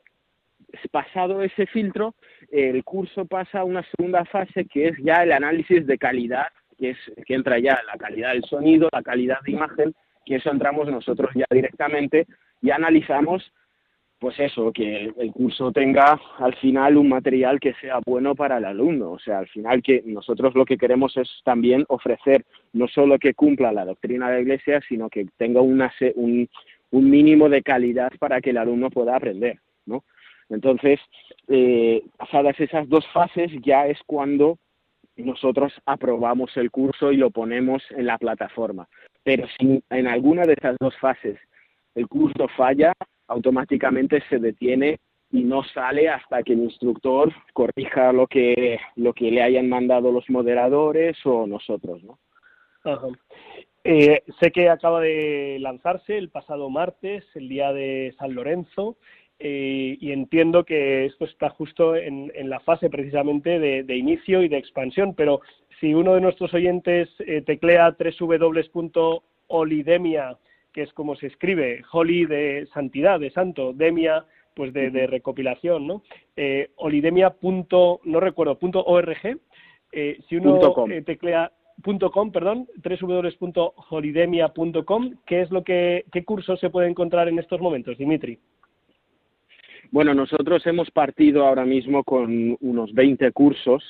pasado 0.90 1.42
ese 1.42 1.66
filtro, 1.66 2.14
el 2.50 2.84
curso 2.84 3.24
pasa 3.24 3.60
a 3.60 3.64
una 3.64 3.82
segunda 3.96 4.24
fase 4.26 4.66
que 4.66 4.88
es 4.88 4.96
ya 5.02 5.22
el 5.22 5.32
análisis 5.32 5.86
de 5.86 5.96
calidad, 5.96 6.48
que 6.78 6.90
es 6.90 6.98
que 7.26 7.34
entra 7.34 7.58
ya 7.58 7.80
la 7.86 7.96
calidad 7.96 8.32
del 8.32 8.44
sonido, 8.44 8.88
la 8.92 9.02
calidad 9.02 9.40
de 9.42 9.52
imagen, 9.52 9.94
que 10.26 10.36
eso 10.36 10.50
entramos 10.50 10.88
nosotros 10.88 11.30
ya 11.34 11.46
directamente 11.50 12.26
y 12.60 12.70
analizamos 12.70 13.50
pues 14.18 14.38
eso, 14.40 14.73
que 14.73 15.12
el, 15.16 15.32
curso 15.32 15.73
tenga 15.73 16.18
al 16.38 16.54
final 16.56 16.96
un 16.96 17.08
material 17.08 17.61
que 17.61 17.75
sea 17.75 18.00
bueno 18.04 18.35
para 18.35 18.58
el 18.58 18.64
alumno. 18.64 19.12
O 19.12 19.18
sea, 19.18 19.38
al 19.38 19.49
final 19.49 19.82
que 19.82 20.02
nosotros 20.06 20.54
lo 20.54 20.64
que 20.64 20.78
queremos 20.78 21.16
es 21.16 21.28
también 21.44 21.85
ofrecer 21.88 22.44
no 22.73 22.88
solo 22.88 23.18
que 23.18 23.35
cumpla 23.35 23.73
la 23.73 23.85
doctrina 23.85 24.28
de 24.28 24.37
la 24.37 24.40
Iglesia, 24.40 24.80
sino 24.88 25.11
que 25.11 25.26
tenga 25.37 25.61
una, 25.61 25.92
un, 26.14 26.49
un 26.90 27.11
mínimo 27.11 27.49
de 27.49 27.62
calidad 27.62 28.11
para 28.18 28.40
que 28.40 28.50
el 28.50 28.58
alumno 28.58 28.90
pueda 28.90 29.16
aprender, 29.16 29.58
¿no? 29.85 30.04
Entonces, 30.49 31.00
eh, 31.49 32.02
pasadas 32.16 32.58
esas 32.61 32.88
dos 32.88 33.06
fases, 33.12 33.50
ya 33.62 33.87
es 33.87 33.99
cuando 34.06 34.58
nosotros 35.16 35.73
aprobamos 35.87 36.56
el 36.56 36.70
curso 36.70 37.11
y 37.11 37.16
lo 37.16 37.30
ponemos 37.30 37.82
en 37.90 38.06
la 38.06 38.18
plataforma. 38.18 38.88
Pero 39.25 39.46
si 39.58 39.82
en 39.90 40.06
alguna 40.06 40.42
de 40.42 40.54
esas 40.54 40.76
dos 40.78 40.94
fases 40.99 41.38
el 41.94 42.06
curso 42.06 42.46
falla, 42.56 42.92
automáticamente 43.28 44.23
se 44.28 44.38
detiene 44.38 44.99
y 45.30 45.42
no 45.42 45.64
sale 45.64 46.09
hasta 46.09 46.42
que 46.42 46.52
el 46.52 46.61
instructor 46.61 47.33
corrija 47.52 48.12
lo 48.12 48.26
que, 48.26 48.78
lo 48.95 49.12
que 49.12 49.30
le 49.30 49.42
hayan 49.42 49.68
mandado 49.68 50.12
los 50.12 50.28
moderadores 50.30 51.16
o 51.25 51.47
nosotros, 51.47 52.02
¿no? 52.04 52.18
Eh, 53.83 54.23
sé 54.40 54.50
que 54.50 54.68
acaba 54.68 55.00
de 55.00 55.59
lanzarse 55.61 56.18
el 56.18 56.30
pasado 56.30 56.71
martes, 56.71 57.25
el 57.35 57.49
día 57.49 57.73
de 57.73 58.14
San 58.18 58.35
Lorenzo, 58.35 58.97
eh, 59.38 59.99
y 60.00 60.12
entiendo 60.12 60.64
que 60.64 61.04
esto 61.04 61.25
está 61.25 61.50
justo 61.50 61.95
en, 61.95 62.33
la 62.49 62.59
fase 62.61 62.88
precisamente 62.88 63.59
de, 63.61 63.97
inicio 63.97 64.42
y 64.42 64.49
de 64.49 64.56
expansión, 64.56 65.14
pero 65.14 65.40
si 65.78 65.95
uno 65.95 66.14
de 66.14 66.21
nuestros 66.21 66.54
oyentes 66.54 67.09
eh, 67.21 67.42
teclea 67.42 67.95
www.olidemia 68.18 69.09
que 70.76 70.83
es 70.83 70.92
como 70.92 71.16
se 71.16 71.26
escribe, 71.28 71.83
holy 71.90 72.26
de 72.26 72.68
santidad, 72.75 73.18
de 73.18 73.30
santo, 73.30 73.73
demia 73.73 74.26
pues 74.54 74.75
de, 74.75 75.06
recopilación, 75.06 75.87
¿no? 75.87 76.02
Eh, 76.37 76.68
olidemia. 76.76 77.35
no 77.40 78.21
recuerdo, 78.21 78.59
punto 78.59 78.85
org. 78.85 79.40
Eh, 79.92 80.18
si 80.28 80.37
uno 80.37 80.61
eh, 80.90 81.00
teclea 81.00 81.50
punto 81.83 82.11
.com, 82.11 82.30
perdón, 82.30 82.68
www.holidemia.com, 82.85 85.14
¿qué 85.25 85.40
es 85.40 85.50
lo 85.50 85.64
que, 85.64 86.04
qué 86.12 86.25
cursos 86.25 86.61
se 86.61 86.68
puede 86.68 86.90
encontrar 86.90 87.28
en 87.28 87.38
estos 87.38 87.59
momentos, 87.59 87.97
Dimitri? 87.97 88.38
Bueno, 89.90 90.12
nosotros 90.12 90.66
hemos 90.66 90.90
partido 90.90 91.47
ahora 91.47 91.64
mismo 91.64 92.04
con 92.04 92.59
unos 92.61 92.92
20 92.92 93.33
cursos 93.33 93.83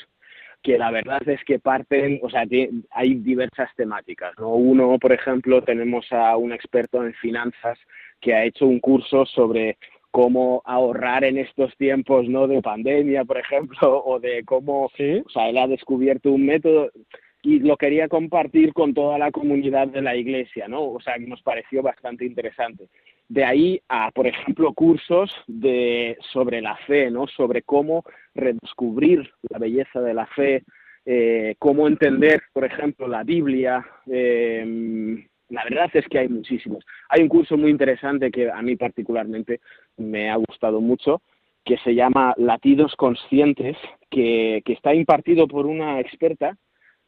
que 0.67 0.79
la 0.79 0.91
verdad 0.91 1.23
es 1.29 1.45
que 1.45 1.61
parten, 1.61 2.19
o 2.25 2.29
sea, 2.29 2.45
hay 2.91 3.15
diversas 3.15 3.71
temáticas. 3.77 4.33
¿no? 4.37 4.49
Uno, 4.49 4.99
por 4.99 5.13
ejemplo, 5.13 5.63
tenemos 5.63 6.11
a 6.11 6.37
un 6.37 6.53
experto 6.53 7.05
en 7.05 7.15
finanzas 7.15 7.79
que 8.21 8.35
ha 8.35 8.45
hecho 8.45 8.67
un 8.67 8.81
curso 8.81 9.25
sobre 9.27 9.79
cómo 10.11 10.63
ahorrar 10.65 11.23
en 11.23 11.39
estos 11.39 11.77
tiempos 11.77 12.29
no 12.29 12.49
de 12.49 12.61
pandemia, 12.63 13.25
por 13.25 13.39
ejemplo, 13.39 13.79
o 14.05 14.19
de 14.19 14.43
cómo, 14.45 14.87
o 14.87 15.31
sea, 15.33 15.49
él 15.49 15.59
ha 15.59 15.69
descubierto 15.69 16.33
un 16.33 16.47
método 16.47 16.91
y 17.43 17.61
lo 17.61 17.77
quería 17.77 18.09
compartir 18.09 18.73
con 18.73 18.93
toda 18.93 19.19
la 19.19 19.31
comunidad 19.31 19.87
de 19.87 20.03
la 20.03 20.17
iglesia, 20.17 20.67
¿no? 20.67 20.83
O 20.83 21.01
sea, 21.01 21.15
que 21.15 21.29
nos 21.29 21.43
pareció 21.43 21.81
bastante 21.81 22.25
interesante. 22.25 22.89
De 23.29 23.45
ahí 23.45 23.81
a, 23.89 24.11
por 24.13 24.27
ejemplo, 24.27 24.73
cursos 24.73 25.33
de, 25.47 26.17
sobre 26.33 26.61
la 26.61 26.77
fe, 26.77 27.11
¿no? 27.11 27.27
Sobre 27.27 27.63
cómo 27.63 28.05
redescubrir 28.35 29.31
la 29.51 29.59
belleza 29.59 30.01
de 30.01 30.15
la 30.15 30.27
fe, 30.27 30.63
eh, 31.05 31.57
cómo 31.59 31.89
entender, 31.89 32.43
por 32.53 32.65
ejemplo, 32.65 33.09
la 33.09 33.25
Biblia. 33.25 33.85
Eh, 34.07 35.27
la 35.49 35.65
verdad 35.65 35.91
es 35.95 36.07
que 36.09 36.19
hay 36.19 36.29
muchísimos. 36.29 36.85
Hay 37.09 37.23
un 37.23 37.29
curso 37.29 37.57
muy 37.57 37.71
interesante 37.71 38.31
que 38.31 38.51
a 38.51 38.63
mí 38.63 38.77
particularmente 38.77 39.61
me 39.97 40.31
ha 40.31 40.37
gustado 40.37 40.81
mucho, 40.81 41.23
que 41.65 41.79
se 41.79 41.95
llama 41.95 42.35
Latidos 42.37 42.95
Conscientes, 42.97 43.77
que, 44.11 44.63
que 44.65 44.73
está 44.73 44.95
impartido 44.95 45.49
por 45.49 45.67
una 45.67 46.01
experta 46.01 46.57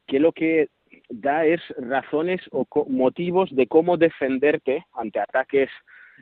que 0.06 0.18
lo 0.18 0.32
que 0.32 0.68
da 1.08 1.44
es 1.44 1.60
razones 1.76 2.40
o 2.50 2.66
motivos 2.88 3.54
de 3.54 3.66
cómo 3.66 3.96
defenderte 3.96 4.84
ante 4.94 5.20
ataques 5.20 5.70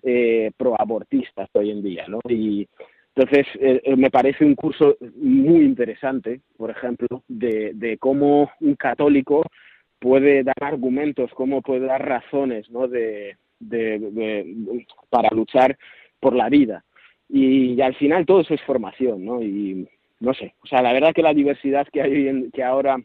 eh, 0.02 0.50
proabortistas 0.56 1.48
hoy 1.52 1.70
en 1.70 1.82
día, 1.82 2.06
¿no? 2.08 2.20
Y 2.28 2.68
entonces 3.14 3.46
eh, 3.60 3.80
eh, 3.82 3.96
me 3.96 4.10
parece 4.10 4.44
un 4.44 4.54
curso 4.54 4.96
muy 5.16 5.64
interesante, 5.64 6.40
por 6.56 6.70
ejemplo, 6.70 7.22
de, 7.28 7.96
cómo 7.98 8.50
un 8.60 8.74
católico 8.74 9.42
puede 9.98 10.42
dar 10.44 10.56
argumentos, 10.60 11.30
cómo 11.32 11.62
puede 11.62 11.86
dar 11.86 12.06
razones, 12.06 12.70
¿no? 12.70 12.88
De, 12.88 13.36
para 15.08 15.30
luchar 15.30 15.78
por 16.20 16.36
la 16.36 16.50
vida. 16.50 16.84
Y, 17.28 17.80
al 17.80 17.94
final 17.94 18.26
todo 18.26 18.40
eso 18.40 18.52
es 18.52 18.60
formación, 18.62 19.24
¿no? 19.24 19.42
Y 19.42 19.88
no 20.20 20.34
sé, 20.34 20.54
o 20.62 20.66
sea, 20.66 20.82
la 20.82 20.92
verdad 20.92 21.14
que 21.14 21.22
la 21.22 21.34
diversidad 21.34 21.86
que 21.90 22.02
hay 22.02 22.28
en, 22.28 22.50
que 22.50 22.62
ahora 22.62 22.98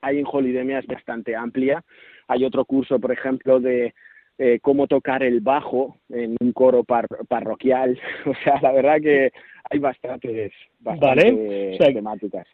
hay 0.00 0.18
en 0.18 0.26
Holidemia 0.30 0.78
es 0.78 0.86
bastante 0.86 1.34
amplia. 1.34 1.84
Hay 2.28 2.44
otro 2.44 2.64
curso, 2.64 2.98
por 2.98 3.10
ejemplo, 3.10 3.58
de 3.58 3.94
eh, 4.38 4.60
cómo 4.62 4.86
tocar 4.86 5.22
el 5.22 5.40
bajo 5.40 5.98
en 6.08 6.36
un 6.40 6.52
coro 6.52 6.84
parroquial. 6.84 7.98
O 8.26 8.34
sea, 8.44 8.60
la 8.62 8.72
verdad 8.72 9.00
que 9.00 9.32
hay 9.70 9.78
bastantes, 9.78 10.52
bastantes 10.80 11.78
temáticas 11.78 12.46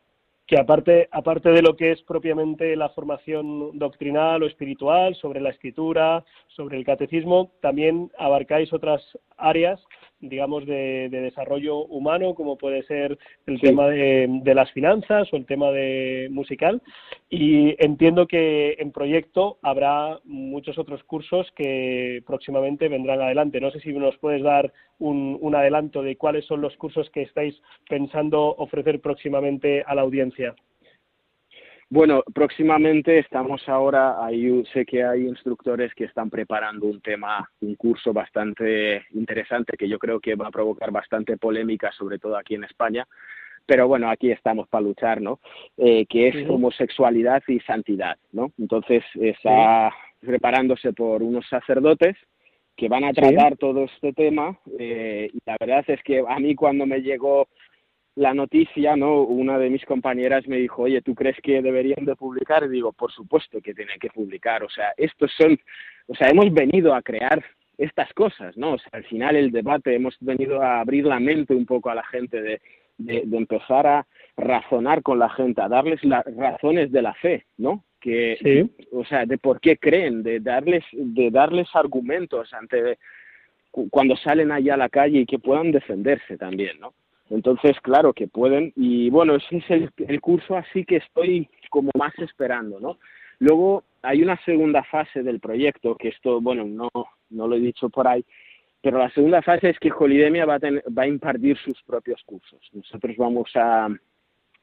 que 0.46 0.58
aparte, 0.58 1.08
aparte 1.10 1.50
de 1.50 1.62
lo 1.62 1.74
que 1.74 1.92
es 1.92 2.02
propiamente 2.02 2.76
la 2.76 2.90
formación 2.90 3.78
doctrinal 3.78 4.42
o 4.42 4.46
espiritual 4.46 5.14
sobre 5.14 5.40
la 5.40 5.50
escritura, 5.50 6.22
sobre 6.48 6.76
el 6.76 6.84
catecismo, 6.84 7.52
también 7.60 8.10
abarcáis 8.18 8.72
otras 8.72 9.02
áreas 9.38 9.80
digamos, 10.28 10.66
de, 10.66 11.08
desarrollo 11.10 11.78
humano, 11.78 12.34
como 12.34 12.56
puede 12.56 12.82
ser 12.84 13.18
el 13.46 13.60
tema 13.60 13.88
de, 13.88 14.54
las 14.54 14.70
finanzas 14.72 15.32
o 15.32 15.36
el 15.36 15.46
tema 15.46 15.70
de 15.70 16.28
musical. 16.30 16.82
Y 17.30 17.74
entiendo 17.84 18.26
que 18.26 18.76
en 18.78 18.92
proyecto 18.92 19.58
habrá 19.62 20.20
muchos 20.24 20.78
otros 20.78 21.02
cursos 21.04 21.50
que 21.56 22.22
próximamente 22.26 22.88
vendrán 22.88 23.20
adelante. 23.20 23.60
No 23.60 23.70
sé 23.70 23.80
si 23.80 23.92
nos 23.92 24.16
puedes 24.18 24.42
dar 24.42 24.72
un, 24.98 25.38
un 25.40 25.54
adelanto 25.54 26.02
de 26.02 26.16
cuáles 26.16 26.44
son 26.46 26.60
los 26.60 26.76
cursos 26.76 27.10
que 27.10 27.22
estáis 27.22 27.54
pensando 27.88 28.54
ofrecer 28.56 29.00
próximamente 29.00 29.82
a 29.86 29.94
la 29.94 30.02
audiencia. 30.02 30.54
Bueno, 31.94 32.24
próximamente 32.34 33.20
estamos 33.20 33.68
ahora, 33.68 34.26
ahí 34.26 34.64
sé 34.72 34.84
que 34.84 35.04
hay 35.04 35.28
instructores 35.28 35.94
que 35.94 36.06
están 36.06 36.28
preparando 36.28 36.88
un 36.88 37.00
tema, 37.00 37.48
un 37.60 37.76
curso 37.76 38.12
bastante 38.12 39.04
interesante 39.12 39.76
que 39.76 39.88
yo 39.88 40.00
creo 40.00 40.18
que 40.18 40.34
va 40.34 40.48
a 40.48 40.50
provocar 40.50 40.90
bastante 40.90 41.36
polémica, 41.36 41.92
sobre 41.92 42.18
todo 42.18 42.36
aquí 42.36 42.56
en 42.56 42.64
España, 42.64 43.06
pero 43.64 43.86
bueno, 43.86 44.10
aquí 44.10 44.32
estamos 44.32 44.66
para 44.66 44.82
luchar, 44.82 45.20
¿no? 45.20 45.38
Eh, 45.76 46.04
que 46.06 46.26
es 46.26 46.50
homosexualidad 46.50 47.44
y 47.46 47.60
santidad, 47.60 48.16
¿no? 48.32 48.50
Entonces 48.58 49.04
está 49.14 49.94
preparándose 50.18 50.92
por 50.94 51.22
unos 51.22 51.48
sacerdotes 51.48 52.16
que 52.74 52.88
van 52.88 53.04
a 53.04 53.12
tratar 53.12 53.56
todo 53.56 53.84
este 53.84 54.12
tema 54.12 54.58
eh, 54.80 55.30
y 55.32 55.38
la 55.46 55.56
verdad 55.60 55.84
es 55.86 56.02
que 56.02 56.24
a 56.28 56.40
mí 56.40 56.56
cuando 56.56 56.86
me 56.86 57.02
llegó 57.02 57.46
la 58.16 58.32
noticia, 58.32 58.96
¿no? 58.96 59.22
Una 59.22 59.58
de 59.58 59.70
mis 59.70 59.84
compañeras 59.84 60.46
me 60.46 60.56
dijo, 60.56 60.82
oye, 60.82 61.02
¿tú 61.02 61.14
crees 61.14 61.36
que 61.42 61.62
deberían 61.62 62.04
de 62.04 62.14
publicar? 62.14 62.64
Y 62.64 62.68
digo, 62.68 62.92
por 62.92 63.12
supuesto 63.12 63.60
que 63.60 63.74
tienen 63.74 63.98
que 63.98 64.08
publicar. 64.08 64.62
O 64.62 64.68
sea, 64.68 64.92
estos 64.96 65.32
son, 65.36 65.58
o 66.06 66.14
sea, 66.14 66.28
hemos 66.28 66.52
venido 66.52 66.94
a 66.94 67.02
crear 67.02 67.44
estas 67.76 68.12
cosas, 68.14 68.56
¿no? 68.56 68.74
O 68.74 68.78
sea, 68.78 68.90
al 68.92 69.04
final 69.04 69.34
el 69.34 69.50
debate, 69.50 69.94
hemos 69.94 70.16
venido 70.20 70.62
a 70.62 70.80
abrir 70.80 71.04
la 71.06 71.18
mente 71.18 71.54
un 71.54 71.66
poco 71.66 71.90
a 71.90 71.94
la 71.96 72.04
gente, 72.04 72.40
de, 72.40 72.60
de, 72.98 73.36
empezar 73.36 73.86
a 73.86 74.06
razonar 74.36 75.02
con 75.02 75.18
la 75.18 75.28
gente, 75.30 75.60
a 75.60 75.68
darles 75.68 76.02
las 76.04 76.24
razones 76.36 76.92
de 76.92 77.02
la 77.02 77.14
fe, 77.14 77.46
¿no? 77.56 77.84
Que, 78.00 78.68
o 78.92 79.04
sea, 79.06 79.24
de 79.24 79.38
por 79.38 79.60
qué 79.60 79.78
creen, 79.78 80.22
de 80.22 80.38
darles, 80.38 80.84
de 80.92 81.30
darles 81.30 81.68
argumentos 81.72 82.52
ante 82.52 82.98
cuando 83.90 84.14
salen 84.16 84.52
allá 84.52 84.74
a 84.74 84.76
la 84.76 84.88
calle 84.88 85.20
y 85.20 85.26
que 85.26 85.38
puedan 85.38 85.72
defenderse 85.72 86.36
también, 86.36 86.78
¿no? 86.78 86.92
Entonces, 87.30 87.78
claro 87.80 88.12
que 88.12 88.28
pueden. 88.28 88.72
Y 88.76 89.10
bueno, 89.10 89.36
ese 89.36 89.56
es 89.58 89.90
el, 90.08 90.20
curso 90.20 90.56
así 90.56 90.84
que 90.84 90.96
estoy 90.96 91.48
como 91.70 91.90
más 91.96 92.12
esperando, 92.18 92.78
¿no? 92.80 92.98
Luego 93.38 93.84
hay 94.02 94.22
una 94.22 94.36
segunda 94.44 94.84
fase 94.84 95.22
del 95.22 95.40
proyecto, 95.40 95.96
que 95.96 96.08
esto, 96.08 96.40
bueno, 96.40 96.64
no, 96.64 96.90
no 97.30 97.48
lo 97.48 97.56
he 97.56 97.60
dicho 97.60 97.88
por 97.88 98.06
ahí, 98.06 98.24
pero 98.80 98.98
la 98.98 99.10
segunda 99.10 99.42
fase 99.42 99.70
es 99.70 99.78
que 99.78 99.90
Holidemia 99.90 100.44
va 100.44 100.56
a, 100.56 100.60
va 100.96 101.02
a 101.02 101.08
impartir 101.08 101.56
sus 101.58 101.82
propios 101.82 102.22
cursos. 102.24 102.60
Nosotros 102.72 103.16
vamos 103.16 103.50
a, 103.54 103.88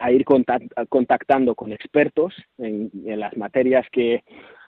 a 0.01 0.11
ir 0.11 0.25
contactando 0.25 1.55
con 1.55 1.71
expertos 1.71 2.33
en, 2.57 2.91
las 3.19 3.35
materias 3.37 3.85
que, 3.91 4.23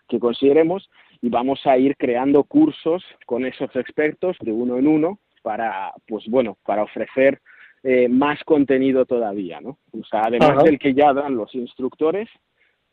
que 0.07 0.19
consideremos 0.19 0.89
y 1.21 1.29
vamos 1.29 1.65
a 1.65 1.77
ir 1.77 1.95
creando 1.97 2.43
cursos 2.43 3.03
con 3.25 3.45
esos 3.45 3.75
expertos 3.75 4.37
de 4.41 4.51
uno 4.51 4.77
en 4.77 4.87
uno 4.87 5.19
para, 5.41 5.93
pues 6.07 6.25
bueno, 6.27 6.57
para 6.65 6.83
ofrecer 6.83 7.39
eh, 7.83 8.07
más 8.07 8.43
contenido 8.45 9.05
todavía, 9.05 9.59
¿no? 9.59 9.77
O 9.91 10.03
sea, 10.05 10.21
además 10.25 10.63
del 10.63 10.79
que 10.79 10.93
ya 10.93 11.13
dan 11.13 11.35
los 11.35 11.53
instructores, 11.53 12.29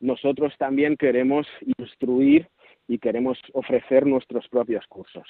nosotros 0.00 0.52
también 0.59 0.97
queremos 0.97 1.47
instruir 1.78 2.49
y 2.88 2.99
queremos 2.99 3.38
ofrecer 3.52 4.06
nuestros 4.06 4.49
propios 4.49 4.85
cursos. 4.88 5.25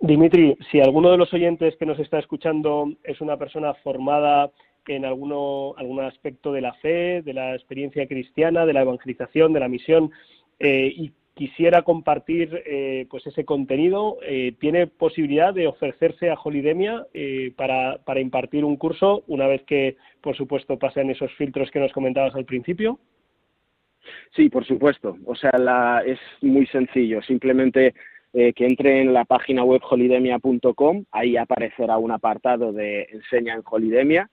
Dimitri, 0.00 0.56
si 0.70 0.80
alguno 0.80 1.10
de 1.10 1.16
los 1.16 1.32
oyentes 1.34 1.76
que 1.76 1.86
nos 1.86 1.98
está 1.98 2.20
escuchando 2.20 2.92
es 3.02 3.20
una 3.20 3.36
persona 3.36 3.74
formada 3.74 4.52
en 4.86 5.04
alguno, 5.04 5.74
algún 5.76 6.00
aspecto 6.00 6.52
de 6.52 6.60
la 6.60 6.72
fe, 6.74 7.22
de 7.22 7.32
la 7.34 7.54
experiencia 7.54 8.06
cristiana, 8.06 8.64
de 8.64 8.72
la 8.72 8.82
evangelización, 8.82 9.52
de 9.52 9.60
la 9.60 9.68
misión, 9.68 10.12
eh, 10.60 10.92
y 10.94 11.12
quisiera 11.38 11.82
compartir 11.82 12.64
eh, 12.66 13.06
pues 13.08 13.24
ese 13.28 13.44
contenido, 13.44 14.18
eh, 14.22 14.54
¿tiene 14.58 14.88
posibilidad 14.88 15.54
de 15.54 15.68
ofrecerse 15.68 16.30
a 16.30 16.34
Holidemia 16.34 17.06
para, 17.54 17.98
para 17.98 18.18
impartir 18.18 18.64
un 18.64 18.76
curso 18.76 19.22
una 19.28 19.46
vez 19.46 19.62
que, 19.62 19.96
por 20.20 20.36
supuesto, 20.36 20.80
pasen 20.80 21.10
esos 21.10 21.32
filtros 21.34 21.70
que 21.70 21.78
nos 21.78 21.92
comentabas 21.92 22.34
al 22.34 22.44
principio? 22.44 22.98
Sí, 24.34 24.48
por 24.50 24.64
supuesto. 24.64 25.16
O 25.26 25.36
sea, 25.36 25.52
la, 25.56 26.02
es 26.04 26.18
muy 26.42 26.66
sencillo. 26.66 27.22
Simplemente 27.22 27.94
que 28.32 28.66
entre 28.66 29.00
en 29.00 29.12
la 29.12 29.24
página 29.24 29.62
web 29.62 29.80
holidemia.com, 29.88 31.04
ahí 31.12 31.36
aparecerá 31.36 31.98
un 31.98 32.10
apartado 32.10 32.72
de 32.72 33.06
enseña 33.12 33.54
en 33.54 33.62
Holidemia 33.64 34.28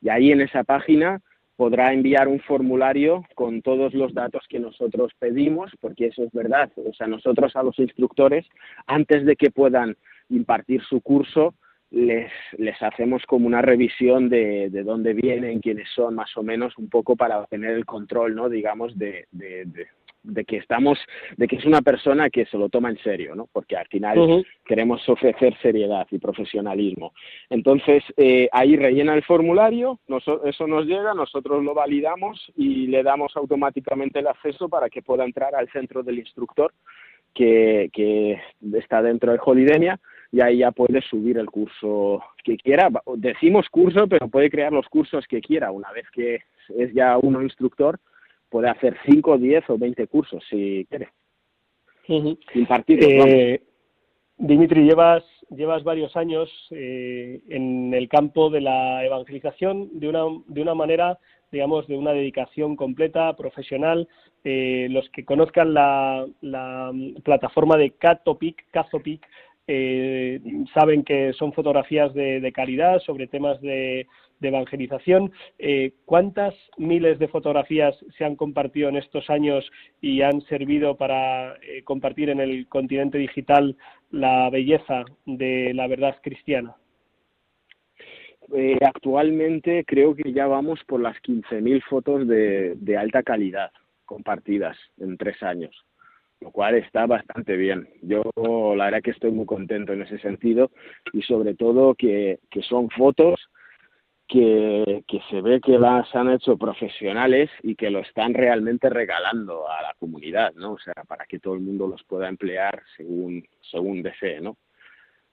y 0.00 0.08
ahí 0.08 0.32
en 0.32 0.40
esa 0.40 0.64
página 0.64 1.20
podrá 1.56 1.92
enviar 1.92 2.28
un 2.28 2.40
formulario 2.40 3.24
con 3.34 3.62
todos 3.62 3.94
los 3.94 4.12
datos 4.14 4.44
que 4.48 4.58
nosotros 4.58 5.12
pedimos, 5.18 5.72
porque 5.80 6.06
eso 6.06 6.24
es 6.24 6.32
verdad. 6.32 6.70
O 6.76 6.92
sea, 6.92 7.06
nosotros 7.06 7.56
a 7.56 7.62
los 7.62 7.78
instructores, 7.78 8.46
antes 8.86 9.24
de 9.24 9.36
que 9.36 9.50
puedan 9.50 9.96
impartir 10.28 10.82
su 10.82 11.00
curso, 11.00 11.54
les, 11.90 12.30
les 12.58 12.80
hacemos 12.82 13.22
como 13.26 13.46
una 13.46 13.62
revisión 13.62 14.28
de, 14.28 14.70
de 14.70 14.82
dónde 14.82 15.14
vienen, 15.14 15.60
quiénes 15.60 15.88
son, 15.94 16.14
más 16.14 16.36
o 16.36 16.42
menos, 16.42 16.76
un 16.78 16.88
poco 16.88 17.16
para 17.16 17.44
tener 17.46 17.72
el 17.72 17.86
control, 17.86 18.34
¿no? 18.34 18.48
Digamos, 18.48 18.98
de, 18.98 19.26
de, 19.30 19.66
de 20.26 20.44
que 20.44 20.58
estamos, 20.58 20.98
de 21.36 21.46
que 21.46 21.56
es 21.56 21.64
una 21.64 21.80
persona 21.82 22.30
que 22.30 22.46
se 22.46 22.58
lo 22.58 22.68
toma 22.68 22.90
en 22.90 22.98
serio, 22.98 23.34
¿no? 23.34 23.48
Porque 23.52 23.76
al 23.76 23.86
final 23.86 24.44
queremos 24.64 25.06
ofrecer 25.08 25.56
seriedad 25.62 26.06
y 26.10 26.18
profesionalismo. 26.18 27.12
Entonces, 27.48 28.02
eh, 28.16 28.48
ahí 28.52 28.76
rellena 28.76 29.14
el 29.14 29.22
formulario, 29.22 30.00
eso 30.44 30.66
nos 30.66 30.86
llega, 30.86 31.14
nosotros 31.14 31.62
lo 31.62 31.74
validamos 31.74 32.52
y 32.56 32.86
le 32.88 33.02
damos 33.02 33.36
automáticamente 33.36 34.18
el 34.18 34.26
acceso 34.26 34.68
para 34.68 34.90
que 34.90 35.02
pueda 35.02 35.24
entrar 35.24 35.54
al 35.54 35.70
centro 35.70 36.02
del 36.02 36.18
instructor 36.18 36.72
que, 37.34 37.90
que 37.92 38.40
está 38.74 39.02
dentro 39.02 39.32
de 39.32 39.38
Holidemia 39.44 40.00
y 40.32 40.40
ahí 40.40 40.58
ya 40.58 40.72
puede 40.72 41.02
subir 41.02 41.38
el 41.38 41.46
curso 41.46 42.22
que 42.42 42.56
quiera. 42.56 42.88
Decimos 43.16 43.68
curso, 43.68 44.06
pero 44.08 44.28
puede 44.28 44.50
crear 44.50 44.72
los 44.72 44.88
cursos 44.88 45.26
que 45.26 45.40
quiera 45.40 45.70
una 45.70 45.92
vez 45.92 46.10
que 46.10 46.40
es 46.76 46.92
ya 46.94 47.16
uno 47.18 47.42
instructor 47.42 48.00
puede 48.56 48.70
hacer 48.70 48.96
5, 49.04 49.36
10 49.36 49.68
o 49.68 49.76
20 49.76 50.06
cursos 50.06 50.42
si 50.48 50.86
quiere. 50.88 51.10
Eh, 52.88 53.60
Dimitri, 54.38 54.84
llevas, 54.84 55.22
llevas 55.50 55.84
varios 55.84 56.16
años 56.16 56.48
eh, 56.70 57.42
en 57.50 57.92
el 57.92 58.08
campo 58.08 58.48
de 58.48 58.62
la 58.62 59.04
evangelización 59.04 59.90
de 60.00 60.08
una, 60.08 60.24
de 60.46 60.62
una 60.62 60.74
manera, 60.74 61.18
digamos, 61.52 61.86
de 61.86 61.98
una 61.98 62.12
dedicación 62.12 62.76
completa, 62.76 63.36
profesional. 63.36 64.08
Eh, 64.42 64.86
los 64.88 65.06
que 65.10 65.26
conozcan 65.26 65.74
la, 65.74 66.26
la 66.40 66.92
plataforma 67.24 67.76
de 67.76 67.90
Catopic, 67.90 68.70
Cazopic, 68.70 69.28
eh, 69.66 70.40
saben 70.72 71.02
que 71.04 71.34
son 71.34 71.52
fotografías 71.52 72.14
de, 72.14 72.40
de 72.40 72.52
calidad 72.52 73.00
sobre 73.00 73.26
temas 73.26 73.60
de, 73.60 74.06
de 74.40 74.48
evangelización. 74.48 75.32
Eh, 75.58 75.92
¿Cuántas 76.04 76.54
miles 76.76 77.18
de 77.18 77.28
fotografías 77.28 77.96
se 78.16 78.24
han 78.24 78.36
compartido 78.36 78.88
en 78.88 78.96
estos 78.96 79.28
años 79.30 79.70
y 80.00 80.22
han 80.22 80.40
servido 80.42 80.96
para 80.96 81.56
eh, 81.56 81.82
compartir 81.84 82.30
en 82.30 82.40
el 82.40 82.68
continente 82.68 83.18
digital 83.18 83.76
la 84.10 84.50
belleza 84.50 85.04
de 85.24 85.72
la 85.74 85.86
verdad 85.86 86.16
cristiana? 86.22 86.76
Eh, 88.54 88.78
actualmente 88.80 89.84
creo 89.84 90.14
que 90.14 90.32
ya 90.32 90.46
vamos 90.46 90.80
por 90.86 91.00
las 91.00 91.16
15.000 91.22 91.82
fotos 91.82 92.28
de, 92.28 92.96
alta 92.96 93.22
calidad 93.22 93.72
compartidas 94.04 94.76
en 94.98 95.16
tres 95.16 95.42
años 95.42 95.74
lo 96.38 96.50
cual 96.50 96.74
está 96.74 97.06
bastante 97.06 97.56
bien. 97.56 97.88
Yo 98.02 98.22
la 98.76 98.84
verdad 98.84 99.00
que 99.02 99.10
estoy 99.10 99.30
muy 99.30 99.46
contento 99.46 99.94
en 99.94 100.02
ese 100.02 100.18
sentido 100.18 100.70
y 101.14 101.22
sobre 101.22 101.54
todo 101.54 101.94
que 101.94 102.38
son 102.68 102.90
fotos 102.90 103.40
que, 104.28 105.04
que 105.06 105.20
se 105.30 105.40
ve 105.40 105.60
que 105.60 105.78
las 105.78 106.12
han 106.14 106.30
hecho 106.30 106.56
profesionales 106.56 107.50
y 107.62 107.74
que 107.76 107.90
lo 107.90 108.00
están 108.00 108.34
realmente 108.34 108.90
regalando 108.90 109.68
a 109.68 109.82
la 109.82 109.94
comunidad, 109.98 110.52
¿no? 110.54 110.72
O 110.72 110.78
sea, 110.78 111.04
para 111.06 111.26
que 111.26 111.38
todo 111.38 111.54
el 111.54 111.60
mundo 111.60 111.86
los 111.86 112.02
pueda 112.04 112.28
emplear 112.28 112.82
según, 112.96 113.46
según 113.70 114.02
desee, 114.02 114.40
¿no? 114.40 114.56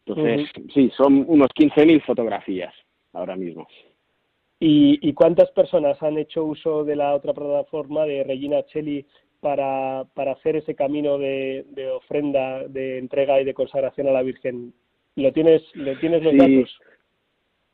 Entonces, 0.05 0.49
sí, 0.73 0.91
son 0.95 1.23
unos 1.27 1.47
15.000 1.49 2.03
fotografías 2.03 2.73
ahora 3.13 3.35
mismo. 3.35 3.67
¿Y, 4.59 4.99
¿Y 5.01 5.13
cuántas 5.13 5.49
personas 5.51 6.01
han 6.03 6.17
hecho 6.17 6.43
uso 6.43 6.83
de 6.83 6.95
la 6.95 7.15
otra 7.15 7.33
plataforma 7.33 8.05
de 8.05 8.23
Regina 8.23 8.63
Cheli 8.63 9.05
para, 9.39 10.05
para 10.13 10.33
hacer 10.33 10.57
ese 10.57 10.75
camino 10.75 11.17
de, 11.17 11.65
de 11.71 11.89
ofrenda, 11.89 12.67
de 12.67 12.97
entrega 12.97 13.41
y 13.41 13.45
de 13.45 13.53
consagración 13.53 14.07
a 14.07 14.11
la 14.11 14.21
Virgen? 14.21 14.73
¿Lo 15.15 15.31
tienes, 15.31 15.61
¿lo 15.75 15.97
tienes 15.99 16.23
los 16.23 16.37
datos? 16.37 16.79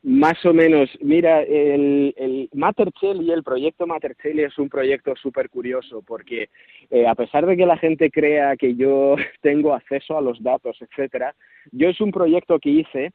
Más 0.01 0.45
o 0.45 0.53
menos, 0.53 0.89
mira, 1.01 1.41
el, 1.41 2.13
el 2.15 2.49
y 2.53 3.31
el 3.31 3.43
proyecto 3.43 3.85
Matercelli 3.85 4.43
es 4.43 4.57
un 4.57 4.69
proyecto 4.69 5.13
súper 5.17 5.49
curioso 5.49 6.01
porque 6.07 6.49
eh, 6.89 7.05
a 7.05 7.15
pesar 7.15 7.45
de 7.45 7.57
que 7.57 7.65
la 7.65 7.77
gente 7.77 8.09
crea 8.09 8.55
que 8.55 8.75
yo 8.75 9.15
tengo 9.41 9.73
acceso 9.73 10.17
a 10.17 10.21
los 10.21 10.41
datos, 10.41 10.77
etcétera, 10.81 11.35
yo 11.71 11.89
es 11.89 11.99
un 11.99 12.11
proyecto 12.11 12.59
que 12.59 12.69
hice 12.69 13.11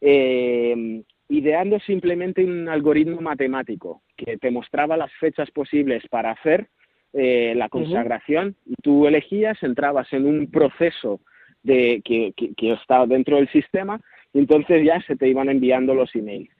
eh, 0.00 1.02
ideando 1.28 1.80
simplemente 1.80 2.44
un 2.44 2.68
algoritmo 2.68 3.20
matemático 3.20 4.02
que 4.16 4.38
te 4.38 4.52
mostraba 4.52 4.96
las 4.96 5.12
fechas 5.14 5.50
posibles 5.50 6.04
para 6.08 6.30
hacer 6.30 6.68
eh, 7.14 7.54
la 7.56 7.68
consagración 7.68 8.54
y 8.64 8.74
tú 8.82 9.06
elegías, 9.06 9.60
entrabas 9.62 10.12
en 10.12 10.24
un 10.24 10.50
proceso 10.50 11.20
de 11.62 12.02
que, 12.04 12.32
que, 12.34 12.72
estaba 12.72 13.06
dentro 13.06 13.36
del 13.36 13.48
sistema 13.50 14.00
y 14.32 14.38
entonces 14.38 14.84
ya 14.84 15.00
se 15.02 15.16
te 15.16 15.28
iban 15.28 15.48
enviando 15.48 15.94
los 15.94 16.14
emails. 16.14 16.50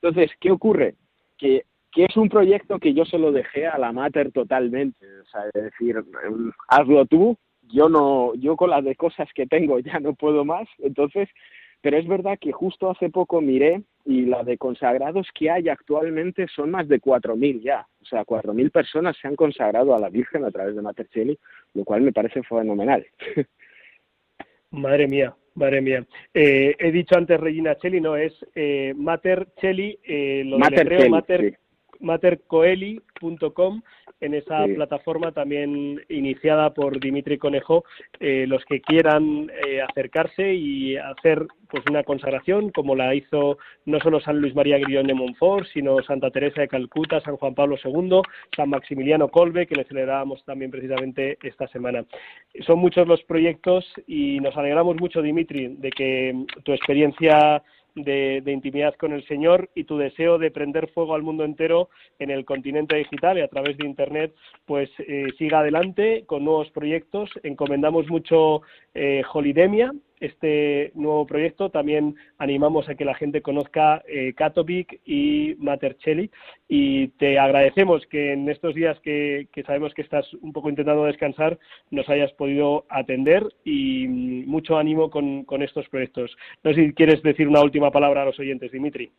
Entonces, 0.00 0.30
¿qué 0.40 0.50
ocurre? 0.50 0.94
Que, 1.36 1.64
que 1.92 2.04
es 2.04 2.16
un 2.16 2.28
proyecto 2.28 2.78
que 2.78 2.94
yo 2.94 3.04
se 3.04 3.18
lo 3.18 3.32
dejé 3.32 3.66
a 3.66 3.78
la 3.78 3.92
mater 3.92 4.30
totalmente, 4.32 5.06
o 5.06 5.24
sea, 5.26 5.42
es 5.54 5.64
decir, 5.64 5.96
em, 5.96 6.52
hazlo 6.68 7.06
tú, 7.06 7.36
yo 7.62 7.88
no, 7.88 8.34
yo 8.34 8.56
con 8.56 8.70
las 8.70 8.84
de 8.84 8.94
cosas 8.96 9.28
que 9.34 9.46
tengo 9.46 9.78
ya 9.80 9.98
no 10.00 10.14
puedo 10.14 10.44
más, 10.44 10.68
entonces, 10.78 11.28
pero 11.80 11.96
es 11.96 12.06
verdad 12.06 12.38
que 12.38 12.52
justo 12.52 12.90
hace 12.90 13.10
poco 13.10 13.40
miré 13.40 13.82
y 14.04 14.26
la 14.26 14.42
de 14.42 14.58
consagrados 14.58 15.28
que 15.34 15.50
hay 15.50 15.68
actualmente 15.68 16.46
son 16.54 16.70
más 16.70 16.86
de 16.88 17.00
4.000 17.00 17.62
ya, 17.62 17.86
o 18.02 18.04
sea, 18.04 18.24
4.000 18.24 18.70
personas 18.70 19.16
se 19.20 19.28
han 19.28 19.36
consagrado 19.36 19.94
a 19.94 19.98
la 19.98 20.10
Virgen 20.10 20.44
a 20.44 20.50
través 20.50 20.76
de 20.76 20.82
Mater 20.82 21.08
Cheli, 21.08 21.38
lo 21.74 21.84
cual 21.84 22.02
me 22.02 22.12
parece 22.12 22.42
fenomenal. 22.42 23.06
Madre 24.76 25.08
mía, 25.08 25.34
Madre 25.54 25.80
mía. 25.80 26.06
Eh, 26.32 26.74
he 26.78 26.92
dicho 26.92 27.16
antes 27.16 27.40
Regina 27.40 27.76
Cheli, 27.76 28.00
no, 28.00 28.16
es 28.16 28.32
eh, 28.54 28.94
Mater 28.96 29.48
Cheli, 29.60 29.98
eh, 30.04 30.42
lo 30.44 30.58
Mater, 30.58 31.08
Mater, 31.08 31.40
sí. 31.40 31.56
matercoeli.com 32.00 33.82
en 34.20 34.34
esa 34.34 34.64
sí. 34.64 34.74
plataforma 34.74 35.32
también 35.32 36.00
iniciada 36.08 36.72
por 36.72 36.98
Dimitri 37.00 37.38
Conejo, 37.38 37.84
eh, 38.18 38.46
los 38.48 38.64
que 38.64 38.80
quieran 38.80 39.50
eh, 39.66 39.82
acercarse 39.82 40.54
y 40.54 40.96
hacer 40.96 41.46
pues 41.68 41.82
una 41.90 42.02
consagración 42.04 42.70
como 42.70 42.94
la 42.94 43.14
hizo 43.14 43.58
no 43.84 44.00
solo 44.00 44.20
San 44.20 44.40
Luis 44.40 44.54
María 44.54 44.78
Grillón 44.78 45.06
de 45.06 45.14
Montfort, 45.14 45.66
sino 45.72 46.02
Santa 46.02 46.30
Teresa 46.30 46.60
de 46.62 46.68
Calcuta, 46.68 47.20
San 47.20 47.36
Juan 47.36 47.54
Pablo 47.54 47.76
II, 47.82 48.20
San 48.54 48.70
Maximiliano 48.70 49.28
Colbe, 49.28 49.66
que 49.66 49.74
le 49.74 49.84
celebrábamos 49.84 50.44
también 50.44 50.70
precisamente 50.70 51.38
esta 51.42 51.66
semana. 51.68 52.04
Son 52.64 52.78
muchos 52.78 53.06
los 53.06 53.22
proyectos 53.24 53.84
y 54.06 54.38
nos 54.40 54.56
alegramos 54.56 54.96
mucho, 54.96 55.22
Dimitri, 55.22 55.76
de 55.76 55.90
que 55.90 56.46
tu 56.62 56.72
experiencia 56.72 57.62
de, 57.96 58.42
de, 58.44 58.52
intimidad 58.52 58.94
con 58.94 59.12
el 59.12 59.26
Señor 59.26 59.70
y 59.74 59.84
tu 59.84 59.96
deseo 59.96 60.38
de 60.38 60.50
prender 60.50 60.88
fuego 60.90 61.14
al 61.14 61.22
mundo 61.22 61.44
entero 61.44 61.88
en 62.18 62.30
el 62.30 62.44
continente 62.44 62.96
digital 62.96 63.38
y 63.38 63.40
a 63.40 63.48
través 63.48 63.76
de 63.78 63.86
Internet, 63.86 64.34
pues 64.66 64.90
eh, 64.98 65.26
siga 65.38 65.60
adelante 65.60 66.24
con 66.26 66.44
nuevos 66.44 66.70
proyectos. 66.70 67.30
Encomendamos 67.42 68.06
mucho 68.08 68.62
eh, 68.96 69.22
Holidemia, 69.32 69.92
este 70.20 70.90
nuevo 70.94 71.26
proyecto. 71.26 71.70
También 71.70 72.16
animamos 72.38 72.88
a 72.88 72.94
que 72.94 73.04
la 73.04 73.14
gente 73.14 73.42
conozca 73.42 74.02
eh, 74.08 74.34
y 75.04 75.54
Matercelli 75.58 76.30
y 76.68 77.08
te 77.08 77.38
agradecemos 77.38 78.06
que 78.06 78.32
en 78.32 78.48
estos 78.48 78.74
días 78.74 78.98
que, 79.00 79.48
sabemos 79.66 79.92
que 79.94 80.02
estás 80.02 80.32
un 80.34 80.52
poco 80.52 80.70
intentando 80.70 81.04
descansar 81.04 81.58
nos 81.90 82.08
hayas 82.08 82.32
podido 82.32 82.86
atender 82.88 83.46
y 83.64 84.08
mucho 84.08 84.78
ánimo 84.78 85.10
con, 85.10 85.44
con 85.44 85.62
estos 85.62 85.88
proyectos. 85.88 86.36
No 86.64 86.72
sé 86.72 86.86
si 86.86 86.92
quieres 86.94 87.22
decir 87.22 87.48
una 87.48 87.62
última 87.62 87.90
palabra 87.90 88.22
a 88.22 88.26
los 88.26 88.38
oyentes, 88.38 88.72
Dimitri. 88.72 89.10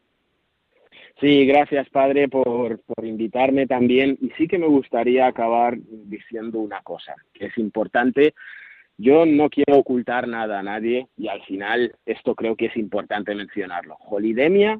Sí, 1.19 1.47
gracias 1.47 1.89
padre 1.89 2.27
por, 2.27 2.79
por 2.81 3.03
invitarme 3.03 3.65
también. 3.65 4.17
Y 4.21 4.29
sí 4.37 4.47
que 4.47 4.59
me 4.59 4.67
gustaría 4.67 5.25
acabar 5.25 5.75
diciendo 5.77 6.59
una 6.59 6.81
cosa, 6.81 7.15
que 7.33 7.45
es 7.47 7.57
importante. 7.57 8.35
Yo 8.97 9.25
no 9.25 9.49
quiero 9.49 9.77
ocultar 9.77 10.27
nada 10.27 10.59
a 10.59 10.63
nadie 10.63 11.07
y 11.17 11.27
al 11.27 11.41
final 11.43 11.93
esto 12.05 12.33
creo 12.33 12.55
que 12.55 12.65
es 12.65 12.77
importante 12.77 13.35
mencionarlo. 13.35 13.97
Holidemia 14.09 14.79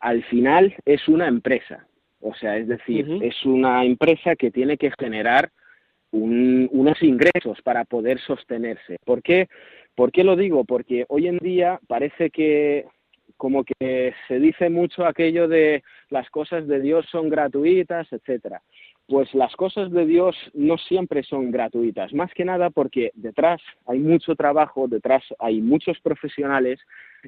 al 0.00 0.22
final 0.24 0.74
es 0.84 1.08
una 1.08 1.26
empresa, 1.26 1.86
o 2.20 2.34
sea, 2.34 2.56
es 2.56 2.68
decir, 2.68 3.18
es 3.22 3.44
una 3.44 3.84
empresa 3.84 4.36
que 4.36 4.50
tiene 4.50 4.76
que 4.76 4.92
generar 4.98 5.50
unos 6.10 7.02
ingresos 7.02 7.60
para 7.62 7.84
poder 7.84 8.20
sostenerse. 8.20 8.98
¿Por 9.04 9.22
qué? 9.22 9.48
¿Por 9.94 10.12
qué 10.12 10.24
lo 10.24 10.36
digo? 10.36 10.64
Porque 10.64 11.04
hoy 11.08 11.26
en 11.26 11.38
día 11.38 11.80
parece 11.86 12.30
que 12.30 12.86
como 13.36 13.64
que 13.64 14.14
se 14.26 14.38
dice 14.40 14.68
mucho 14.68 15.06
aquello 15.06 15.48
de 15.48 15.82
las 16.10 16.28
cosas 16.30 16.66
de 16.66 16.80
Dios 16.80 17.06
son 17.10 17.28
gratuitas, 17.28 18.12
etcétera. 18.12 18.62
Pues 19.08 19.32
las 19.34 19.56
cosas 19.56 19.90
de 19.90 20.04
Dios 20.04 20.36
no 20.52 20.76
siempre 20.76 21.22
son 21.22 21.50
gratuitas, 21.50 22.12
más 22.12 22.32
que 22.34 22.44
nada 22.44 22.70
porque 22.70 23.10
detrás 23.14 23.60
hay 23.86 23.98
mucho 23.98 24.36
trabajo, 24.36 24.86
detrás 24.86 25.22
hay 25.38 25.60
muchos 25.60 25.98
profesionales 26.00 26.78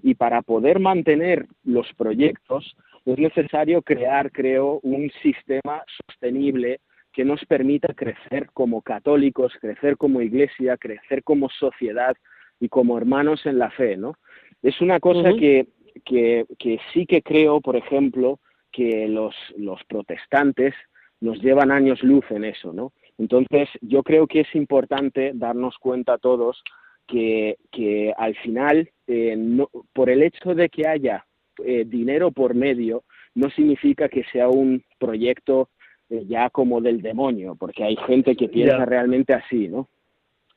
y 0.03 0.15
para 0.15 0.43
poder 0.43 0.79
mantener 0.79 1.47
los 1.65 1.93
proyectos 1.95 2.77
es 3.07 3.19
necesario 3.19 3.81
crear, 3.81 4.31
creo, 4.31 4.79
un 4.83 5.11
sistema 5.23 5.83
sostenible 6.07 6.81
que 7.13 7.25
nos 7.25 7.45
permita 7.47 7.95
crecer 7.95 8.51
como 8.53 8.83
católicos, 8.83 9.53
crecer 9.61 9.97
como 9.97 10.21
iglesia, 10.21 10.77
crecer 10.77 11.25
como 11.25 11.49
sociedad 11.49 12.15
y 12.61 12.69
como 12.69 12.99
hermanos 12.99 13.47
en 13.47 13.59
la 13.59 13.71
fe, 13.71 13.97
¿no? 13.97 14.17
Es 14.63 14.81
una 14.83 15.01
cosa 15.01 15.33
que 15.33 15.67
que, 16.05 16.47
sí 16.93 17.07
que 17.07 17.23
creo, 17.23 17.61
por 17.61 17.77
ejemplo, 17.77 18.41
que 18.73 19.09
los, 19.09 19.35
los 19.57 19.83
protestantes 19.85 20.75
nos 21.21 21.41
llevan 21.43 21.71
años 21.71 22.03
luz 22.03 22.25
en 22.31 22.45
eso, 22.45 22.73
¿no? 22.73 22.93
Entonces, 23.19 23.69
yo 23.83 24.03
creo 24.03 24.27
que 24.27 24.41
es 24.41 24.55
importante 24.55 25.33
darnos 25.35 25.77
cuenta 25.79 26.19
todos 26.19 26.63
que, 27.07 27.57
que 27.71 28.15
al 28.17 28.35
final, 28.37 28.89
eh, 29.07 29.35
no, 29.37 29.69
por 29.93 30.09
el 30.09 30.23
hecho 30.23 30.55
de 30.55 30.69
que 30.69 30.89
haya 30.89 31.27
eh, 31.65 31.85
dinero 31.87 32.31
por 32.31 32.55
medio, 32.55 33.05
no 33.35 33.51
significa 33.51 34.09
que 34.09 34.25
sea 34.33 34.49
un 34.49 34.83
proyecto 34.99 35.69
eh, 36.09 36.25
ya 36.27 36.49
como 36.51 36.81
del 36.81 37.03
demonio, 37.03 37.57
porque 37.57 37.85
hay 37.85 37.97
gente 38.07 38.35
que 38.37 38.49
piensa 38.49 38.85
realmente 38.87 39.35
así, 39.35 39.69
¿no? 39.69 39.89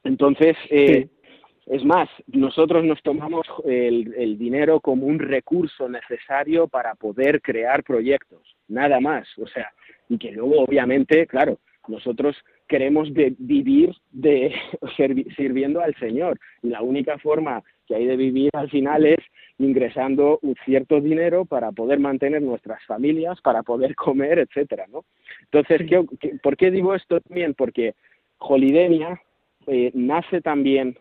Entonces, 0.03 0.55
es 1.65 1.83
más, 1.85 2.09
nosotros 2.27 2.83
nos 2.83 3.01
tomamos 3.03 3.47
el, 3.65 4.37
dinero 4.37 4.79
como 4.79 5.05
un 5.05 5.19
recurso 5.19 5.87
necesario 5.87 6.67
para 6.67 6.95
poder 6.95 7.41
crear 7.41 7.83
proyectos, 7.83 8.41
nada 8.67 8.99
más. 8.99 9.27
O 9.37 9.47
sea, 9.47 9.71
y 10.09 10.17
que 10.17 10.31
luego, 10.31 10.63
obviamente, 10.63 11.25
claro, 11.27 11.59
nosotros 11.87 12.35
queremos 12.67 13.09
vivir 13.13 13.93
de 14.11 14.53
sirviendo 15.35 15.81
al 15.81 15.95
Señor 15.95 16.39
y 16.61 16.69
la 16.69 16.81
única 16.81 17.17
forma 17.19 17.63
que 17.87 17.95
hay 17.95 18.05
de 18.05 18.17
vivir 18.17 18.49
al 18.53 18.69
final 18.69 19.05
es 19.05 19.19
ingresando 19.59 20.39
un 20.41 20.55
cierto 20.65 20.99
dinero 20.99 21.45
para 21.45 21.71
poder 21.71 21.99
mantener 21.99 22.41
nuestras 22.41 22.83
familias, 22.85 23.39
para 23.41 23.63
poder 23.63 23.95
comer, 23.95 24.39
etcétera, 24.39 24.85
¿no? 24.91 25.05
Entonces, 25.43 25.81
por 26.41 26.57
qué 26.57 26.71
digo 26.71 26.95
esto 26.95 27.21
también? 27.21 27.53
Porque 27.53 27.93
Holidemia 28.39 29.21
eh, 29.67 29.91
nace 29.93 30.41
también 30.41 30.97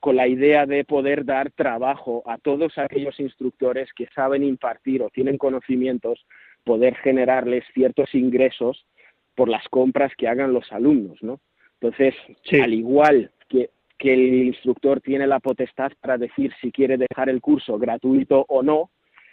con 0.00 0.16
la 0.16 0.26
idea 0.26 0.64
de 0.66 0.84
poder 0.84 1.24
dar 1.24 1.50
trabajo 1.50 2.22
a 2.26 2.38
todos 2.38 2.76
aquellos 2.78 3.20
instructores 3.20 3.92
que 3.92 4.08
saben 4.14 4.42
impartir 4.42 5.02
o 5.02 5.10
tienen 5.10 5.36
conocimientos, 5.36 6.24
poder 6.64 6.96
generarles 6.96 7.64
ciertos 7.74 8.14
ingresos 8.14 8.86
por 9.34 9.48
las 9.48 9.68
compras 9.68 10.12
que 10.16 10.26
hagan 10.26 10.52
los 10.52 10.72
alumnos, 10.72 11.22
¿no? 11.22 11.38
Entonces, 11.80 12.14
al 12.62 12.74
igual 12.74 13.30
que, 13.48 13.70
que 13.98 14.12
el 14.14 14.34
instructor 14.44 15.00
tiene 15.00 15.26
la 15.26 15.40
potestad 15.40 15.92
para 16.00 16.18
decir 16.18 16.52
si 16.60 16.72
quiere 16.72 16.96
dejar 16.96 17.28
el 17.28 17.40
curso 17.40 17.78
gratuito 17.78 18.44
o 18.48 18.62
no, 18.62 18.90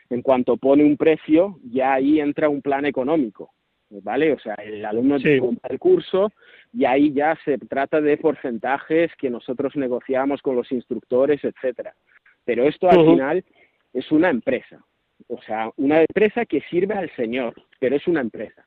en 0.10 0.22
cuanto 0.22 0.58
pone 0.58 0.84
un 0.84 0.96
precio, 0.96 1.60
ya 1.64 1.94
ahí 1.94 2.20
entra 2.20 2.50
un 2.50 2.62
plan 2.62 2.86
económico. 2.86 3.52
¿Vale? 3.90 4.34
O 4.34 4.40
sea, 4.40 4.56
el 4.56 4.86
alumno 4.86 5.18
compra 5.40 5.70
el 5.72 5.80
curso 5.80 6.32
y 6.74 6.86
ahí 6.86 7.14
ya 7.14 7.38
se 7.46 7.58
trata 7.58 8.02
de 8.02 8.18
porcentajes 8.18 9.12
que 9.18 9.30
nosotros 9.30 9.76
negociamos 9.76 10.42
con 10.42 10.56
los 10.56 10.72
instructores, 10.72 11.44
etcétera. 11.44 11.94
Pero 12.46 12.68
esto 12.68 12.90
al 12.90 13.06
final 13.06 13.46
es 13.94 14.12
una 14.12 14.30
empresa, 14.30 14.84
o 15.28 15.42
sea, 15.42 15.70
una 15.78 16.02
empresa 16.02 16.46
que 16.46 16.62
sirve 16.70 16.94
al 16.96 17.10
Señor, 17.16 17.54
pero 17.80 17.96
es 17.96 18.08
una 18.08 18.22
empresa. 18.22 18.66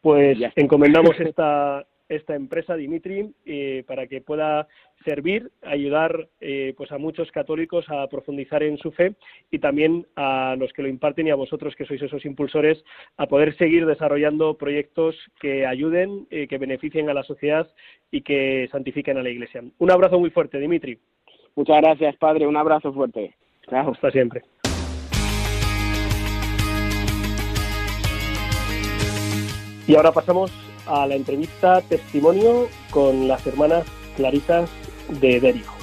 Pues 0.00 0.38
encomendamos 0.56 1.18
esta, 1.20 1.86
esta 2.16 2.34
empresa, 2.34 2.76
Dimitri, 2.76 3.32
eh, 3.46 3.84
para 3.86 4.06
que 4.06 4.20
pueda 4.20 4.68
servir, 5.04 5.50
ayudar 5.62 6.28
eh, 6.40 6.74
pues 6.76 6.92
a 6.92 6.98
muchos 6.98 7.30
católicos 7.32 7.84
a 7.88 8.06
profundizar 8.08 8.62
en 8.62 8.78
su 8.78 8.92
fe 8.92 9.14
y 9.50 9.58
también 9.58 10.06
a 10.16 10.54
los 10.58 10.72
que 10.72 10.82
lo 10.82 10.88
imparten 10.88 11.26
y 11.26 11.30
a 11.30 11.34
vosotros 11.36 11.74
que 11.74 11.84
sois 11.84 12.02
esos 12.02 12.24
impulsores 12.24 12.82
a 13.16 13.26
poder 13.26 13.56
seguir 13.56 13.86
desarrollando 13.86 14.56
proyectos 14.56 15.16
que 15.40 15.66
ayuden, 15.66 16.26
eh, 16.30 16.46
que 16.46 16.58
beneficien 16.58 17.08
a 17.08 17.14
la 17.14 17.24
sociedad 17.24 17.68
y 18.10 18.22
que 18.22 18.68
santifiquen 18.70 19.18
a 19.18 19.22
la 19.22 19.30
Iglesia. 19.30 19.62
Un 19.78 19.90
abrazo 19.90 20.18
muy 20.20 20.30
fuerte, 20.30 20.58
Dimitri. 20.58 20.98
Muchas 21.54 21.80
gracias, 21.82 22.16
Padre. 22.16 22.46
Un 22.46 22.56
abrazo 22.56 22.92
fuerte. 22.92 23.34
Chao. 23.68 23.92
Hasta 23.92 24.10
siempre. 24.10 24.42
Y 29.86 29.96
ahora 29.96 30.12
pasamos 30.12 30.71
a 30.86 31.06
la 31.06 31.14
entrevista 31.14 31.80
testimonio 31.82 32.68
con 32.90 33.28
las 33.28 33.46
hermanas 33.46 33.84
Clarisas 34.16 34.70
de 35.20 35.40
Derijo. 35.40 35.76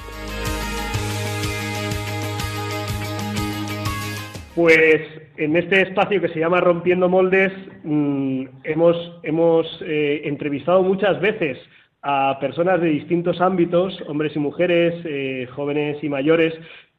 Pues 4.55 5.01
en 5.37 5.55
este 5.55 5.81
espacio 5.83 6.19
que 6.19 6.27
se 6.27 6.39
llama 6.39 6.59
Rompiendo 6.59 7.07
Moldes 7.07 7.53
mm, 7.83 8.45
hemos, 8.63 9.19
hemos 9.23 9.65
eh, 9.85 10.21
entrevistado 10.25 10.83
muchas 10.83 11.19
veces 11.21 11.57
a 12.01 12.37
personas 12.39 12.81
de 12.81 12.89
distintos 12.89 13.39
ámbitos, 13.41 14.01
hombres 14.07 14.35
y 14.35 14.39
mujeres, 14.39 14.93
eh, 15.05 15.47
jóvenes 15.55 16.03
y 16.03 16.09
mayores, 16.09 16.53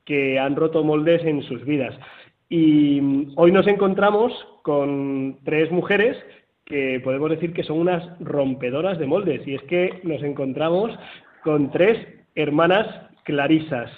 que 0.05 0.39
han 0.39 0.57
roto 0.57 0.83
moldes 0.83 1.25
en 1.25 1.43
sus 1.43 1.65
vidas. 1.65 1.95
Y 2.49 3.01
mm, 3.01 3.33
hoy 3.37 3.53
nos 3.53 3.67
encontramos 3.67 4.33
con 4.63 5.39
tres 5.45 5.71
mujeres 5.71 6.17
que 6.71 7.01
podemos 7.01 7.29
decir 7.29 7.53
que 7.53 7.65
son 7.65 7.79
unas 7.81 8.03
rompedoras 8.21 8.99
de 8.99 9.07
moldes. 9.07 9.47
Y 9.47 9.57
es 9.57 9.63
que 9.65 10.01
nos 10.05 10.23
encontramos 10.23 10.97
con 11.43 11.71
tres 11.71 11.99
hermanas 12.35 12.87
clarisas. 13.25 13.91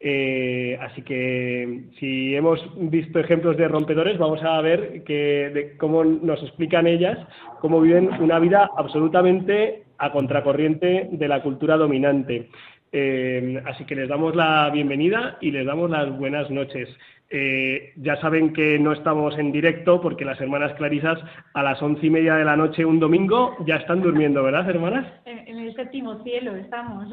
Eh, 0.00 0.78
así 0.80 1.02
que 1.02 1.84
si 1.98 2.34
hemos 2.34 2.60
visto 2.90 3.18
ejemplos 3.18 3.56
de 3.56 3.68
rompedores, 3.68 4.18
vamos 4.18 4.42
a 4.42 4.60
ver 4.60 5.02
que, 5.04 5.74
cómo 5.78 6.04
nos 6.04 6.42
explican 6.42 6.86
ellas 6.86 7.18
cómo 7.60 7.80
viven 7.80 8.10
una 8.20 8.38
vida 8.38 8.70
absolutamente 8.76 9.82
a 9.98 10.12
contracorriente 10.12 11.08
de 11.10 11.28
la 11.28 11.42
cultura 11.42 11.76
dominante. 11.76 12.48
Eh, 12.92 13.60
así 13.66 13.84
que 13.84 13.96
les 13.96 14.08
damos 14.08 14.34
la 14.34 14.70
bienvenida 14.70 15.38
y 15.40 15.50
les 15.50 15.66
damos 15.66 15.90
las 15.90 16.16
buenas 16.16 16.50
noches. 16.50 16.88
Eh, 17.30 17.92
ya 17.96 18.16
saben 18.22 18.54
que 18.54 18.78
no 18.78 18.92
estamos 18.92 19.36
en 19.38 19.52
directo 19.52 20.00
porque 20.00 20.24
las 20.24 20.40
hermanas 20.40 20.72
Clarisas 20.74 21.18
a 21.52 21.62
las 21.62 21.82
once 21.82 22.06
y 22.06 22.10
media 22.10 22.36
de 22.36 22.44
la 22.44 22.56
noche 22.56 22.86
un 22.86 22.98
domingo 22.98 23.54
ya 23.66 23.76
están 23.76 24.00
durmiendo, 24.00 24.42
¿verdad, 24.42 24.68
hermanas? 24.68 25.06
En, 25.26 25.58
el 25.58 25.74
séptimo 25.74 26.22
cielo 26.22 26.56
estamos. 26.56 27.08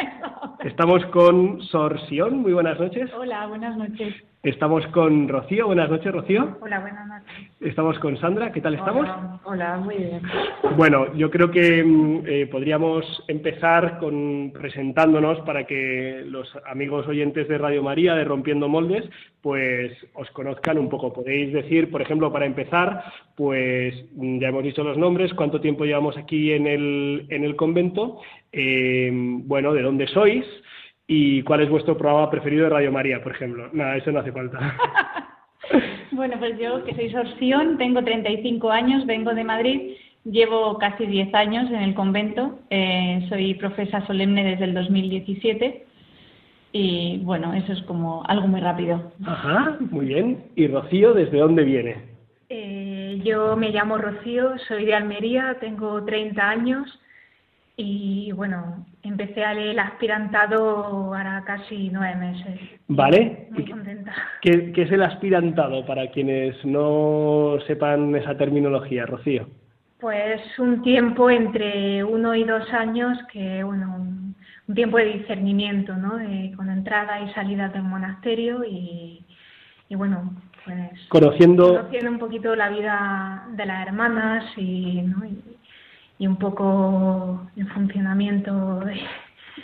estamos 0.64 1.04
con 1.06 1.60
Sorsión. 1.62 2.38
Muy 2.38 2.52
buenas 2.52 2.78
noches. 2.78 3.10
Hola, 3.12 3.46
buenas 3.46 3.76
noches. 3.76 4.14
Estamos 4.44 4.86
con 4.88 5.26
Rocío. 5.26 5.66
Buenas 5.66 5.90
noches, 5.90 6.12
Rocío. 6.12 6.56
Hola, 6.60 6.78
buenas 6.78 7.08
noches. 7.08 7.50
Estamos 7.60 7.98
con 7.98 8.16
Sandra. 8.18 8.52
¿Qué 8.52 8.60
tal 8.60 8.74
estamos? 8.74 9.08
Hola, 9.42 9.78
muy 9.78 9.96
bien. 9.96 10.22
Bueno, 10.76 11.12
yo 11.14 11.28
creo 11.28 11.50
que 11.50 11.82
mm, 11.82 12.22
eh, 12.24 12.46
podríamos 12.46 13.24
empezar 13.26 13.98
con 13.98 14.52
presentándonos 14.52 15.40
para 15.40 15.66
que 15.66 16.22
los 16.24 16.48
amigos 16.66 17.08
oyentes 17.08 17.48
de 17.48 17.58
Radio 17.58 17.82
María, 17.82 18.14
de 18.14 18.22
Rompiendo 18.22 18.68
Moldes, 18.68 19.10
pues 19.42 19.92
os 20.14 20.30
conozcan 20.30 20.78
un 20.78 20.88
poco. 20.88 21.12
Podéis 21.12 21.52
decir, 21.52 21.90
por 21.90 22.00
ejemplo, 22.00 22.32
para 22.32 22.46
empezar, 22.46 23.02
pues 23.34 23.92
mm, 24.14 24.38
ya 24.38 24.48
hemos 24.48 24.62
dicho 24.62 24.84
los 24.84 24.96
nombres, 24.96 25.34
cuánto 25.34 25.60
tiempo 25.60 25.84
llevamos 25.84 26.16
aquí 26.16 26.52
en 26.52 26.68
el, 26.68 27.26
en 27.30 27.42
el 27.42 27.56
convento, 27.56 28.20
eh, 28.52 29.10
bueno, 29.12 29.74
de 29.74 29.82
dónde 29.82 30.06
sois 30.06 30.46
y 31.10 31.42
cuál 31.42 31.62
es 31.62 31.70
vuestro 31.70 31.96
programa 31.96 32.30
preferido 32.30 32.64
de 32.64 32.70
Radio 32.70 32.92
María, 32.92 33.22
por 33.22 33.32
ejemplo. 33.32 33.68
Nada, 33.72 33.96
eso 33.96 34.12
no 34.12 34.20
hace 34.20 34.30
falta. 34.30 34.76
bueno, 36.12 36.36
pues 36.38 36.58
yo, 36.58 36.84
que 36.84 36.94
soy 36.94 37.10
Sorción, 37.10 37.78
tengo 37.78 38.04
35 38.04 38.70
años, 38.70 39.06
vengo 39.06 39.32
de 39.32 39.42
Madrid, 39.42 39.92
llevo 40.24 40.76
casi 40.76 41.06
10 41.06 41.34
años 41.34 41.70
en 41.70 41.82
el 41.82 41.94
convento, 41.94 42.58
eh, 42.68 43.24
soy 43.30 43.54
profesa 43.54 44.06
solemne 44.06 44.44
desde 44.44 44.64
el 44.64 44.74
2017 44.74 45.86
y 46.72 47.20
bueno, 47.24 47.54
eso 47.54 47.72
es 47.72 47.82
como 47.84 48.22
algo 48.26 48.46
muy 48.46 48.60
rápido. 48.60 49.10
Ajá, 49.24 49.78
muy 49.80 50.06
bien. 50.06 50.44
¿Y 50.56 50.66
Rocío, 50.66 51.14
desde 51.14 51.38
dónde 51.38 51.64
viene? 51.64 51.96
Eh, 52.50 53.18
yo 53.24 53.56
me 53.56 53.70
llamo 53.70 53.96
Rocío, 53.96 54.58
soy 54.68 54.84
de 54.84 54.94
Almería, 54.94 55.56
tengo 55.58 56.04
30 56.04 56.46
años 56.46 57.00
y 57.80 58.32
bueno, 58.32 58.84
empecé 59.04 59.44
a 59.44 59.54
leer 59.54 59.68
el 59.68 59.78
aspirantado 59.78 60.58
ahora 60.84 61.44
casi 61.46 61.90
nueve 61.90 62.16
meses. 62.16 62.60
Vale. 62.88 63.46
Muy 63.52 63.70
contenta. 63.70 64.12
¿Qué, 64.42 64.72
es 64.74 64.90
el 64.90 65.00
aspirantado 65.00 65.86
para 65.86 66.10
quienes 66.10 66.62
no 66.64 67.56
sepan 67.68 68.16
esa 68.16 68.36
terminología, 68.36 69.06
Rocío? 69.06 69.48
Pues 70.00 70.40
un 70.58 70.82
tiempo 70.82 71.30
entre 71.30 72.02
uno 72.02 72.34
y 72.34 72.42
dos 72.42 72.68
años 72.72 73.16
que, 73.32 73.62
bueno, 73.62 73.94
un, 74.66 74.74
tiempo 74.74 74.98
de 74.98 75.12
discernimiento, 75.12 75.94
¿no? 75.94 76.18
con 76.56 76.68
entrada 76.70 77.20
y 77.20 77.32
salida 77.32 77.68
del 77.68 77.84
monasterio 77.84 78.64
y, 78.64 79.24
y 79.88 79.94
bueno, 79.94 80.34
pues 80.64 81.08
conociendo... 81.08 81.76
conociendo 81.76 82.10
un 82.10 82.18
poquito 82.18 82.56
la 82.56 82.70
vida 82.70 83.46
de 83.52 83.66
las 83.66 83.86
hermanas 83.86 84.44
y, 84.56 85.00
¿no? 85.02 85.24
y 85.24 85.57
y 86.18 86.26
un 86.26 86.36
poco 86.36 87.48
el 87.56 87.68
funcionamiento 87.68 88.80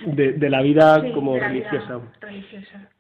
de, 0.07 0.33
de, 0.33 0.51
la 0.51 0.63
vida 0.63 1.13
como 1.13 1.37
religiosa. 1.37 2.01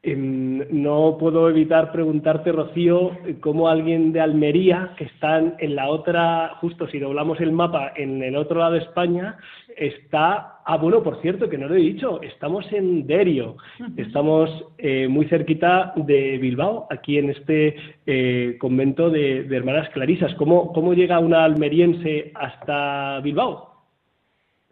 Em, 0.02 0.58
no 0.70 1.16
puedo 1.18 1.48
evitar 1.48 1.92
preguntarte, 1.92 2.52
Rocío, 2.52 3.12
cómo 3.40 3.68
alguien 3.68 4.12
de 4.12 4.20
Almería, 4.20 4.90
que 4.96 5.04
está 5.04 5.38
en 5.38 5.74
la 5.74 5.88
otra, 5.88 6.56
justo 6.60 6.86
si 6.88 6.98
doblamos 6.98 7.40
el 7.40 7.52
mapa, 7.52 7.92
en 7.96 8.22
el 8.22 8.36
otro 8.36 8.60
lado 8.60 8.72
de 8.72 8.80
España, 8.80 9.36
está... 9.76 10.60
Ah, 10.66 10.78
bueno, 10.78 11.02
por 11.02 11.20
cierto, 11.20 11.48
que 11.50 11.58
no 11.58 11.68
lo 11.68 11.74
he 11.74 11.78
dicho, 11.78 12.22
estamos 12.22 12.64
en 12.72 13.06
Derio, 13.06 13.56
estamos 13.96 14.48
eh, 14.78 15.06
muy 15.08 15.26
cerquita 15.26 15.92
de 15.94 16.38
Bilbao, 16.38 16.86
aquí 16.90 17.18
en 17.18 17.30
este 17.30 17.76
eh, 18.06 18.56
convento 18.58 19.10
de, 19.10 19.44
de, 19.44 19.56
Hermanas 19.56 19.90
Clarisas. 19.90 20.34
¿Cómo, 20.36 20.72
¿Cómo 20.72 20.94
llega 20.94 21.18
una 21.18 21.44
almeriense 21.44 22.32
hasta 22.34 23.20
Bilbao? 23.20 23.74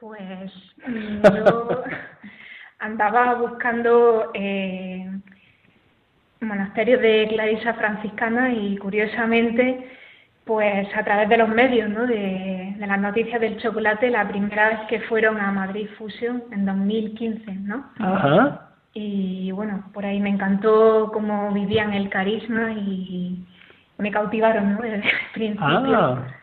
Pues 0.02 0.52
mm, 0.84 1.22
yo 1.22 1.82
andaba 2.82 3.34
buscando 3.34 4.32
eh, 4.34 5.08
monasterios 6.40 7.00
de 7.00 7.28
Clarisa 7.28 7.74
franciscana 7.74 8.52
y 8.52 8.76
curiosamente, 8.76 9.88
pues 10.44 10.88
a 10.96 11.04
través 11.04 11.28
de 11.28 11.36
los 11.36 11.48
medios, 11.48 11.88
¿no? 11.88 12.06
de, 12.06 12.74
las 12.78 12.98
noticias 12.98 13.40
del 13.40 13.58
chocolate, 13.58 14.10
la 14.10 14.26
primera 14.26 14.68
vez 14.70 14.80
que 14.88 15.00
fueron 15.02 15.40
a 15.40 15.52
Madrid 15.52 15.88
Fusion 15.96 16.42
en 16.50 16.66
2015, 16.66 17.52
¿no? 17.54 17.86
Ajá. 18.00 18.68
Y 18.92 19.52
bueno, 19.52 19.84
por 19.94 20.04
ahí 20.04 20.18
me 20.18 20.30
encantó 20.30 21.10
cómo 21.12 21.52
vivían 21.52 21.94
el 21.94 22.10
carisma 22.10 22.72
y 22.72 23.46
me 23.98 24.10
cautivaron, 24.10 24.74
¿no? 24.74 24.78
Desde 24.82 24.96
el 24.96 25.02
principio. 25.32 25.96
Ah. 25.96 26.41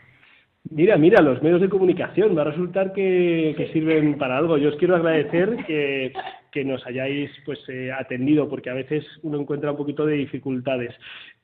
Mira, 0.71 0.97
mira, 0.97 1.21
los 1.21 1.41
medios 1.41 1.61
de 1.61 1.69
comunicación, 1.69 2.37
va 2.37 2.41
a 2.41 2.45
resultar 2.45 2.93
que, 2.93 3.69
sirven 3.73 4.17
para 4.19 4.37
algo. 4.37 4.57
Yo 4.57 4.69
os 4.69 4.75
quiero 4.75 4.95
agradecer 4.95 5.57
que, 5.65 6.13
nos 6.63 6.85
hayáis 6.85 7.31
pues 7.45 7.57
eh, 7.69 7.91
atendido, 7.91 8.49
porque 8.49 8.69
a 8.69 8.73
veces 8.73 9.05
uno 9.23 9.39
encuentra 9.39 9.71
un 9.71 9.77
poquito 9.77 10.05
de 10.05 10.15
dificultades. 10.15 10.93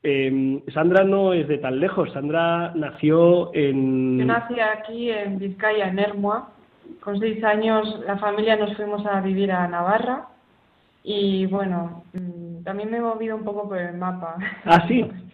Eh, 0.02 0.60
Sandra 0.72 1.04
no 1.04 1.32
es 1.32 1.48
de 1.48 1.58
tan 1.58 1.80
lejos, 1.80 2.12
Sandra 2.12 2.72
nació 2.74 3.50
en... 3.54 4.18
Yo 4.18 4.24
nací 4.26 4.60
aquí 4.60 5.10
en 5.10 5.38
Vizcaya, 5.38 5.88
en 5.88 5.98
Hermua. 5.98 6.50
Con 7.00 7.18
seis 7.18 7.42
años 7.42 8.00
la 8.06 8.18
familia 8.18 8.56
nos 8.56 8.76
fuimos 8.76 9.04
a 9.06 9.20
vivir 9.20 9.50
a 9.50 9.66
Navarra 9.66 10.28
y 11.02 11.46
bueno, 11.46 12.04
mm, 12.12 12.62
también 12.62 12.90
me 12.90 12.98
he 12.98 13.00
movido 13.00 13.36
un 13.36 13.44
poco 13.44 13.68
por 13.68 13.78
el 13.78 13.96
mapa. 13.96 14.36
Ah, 14.64 14.86
sí. 14.86 15.04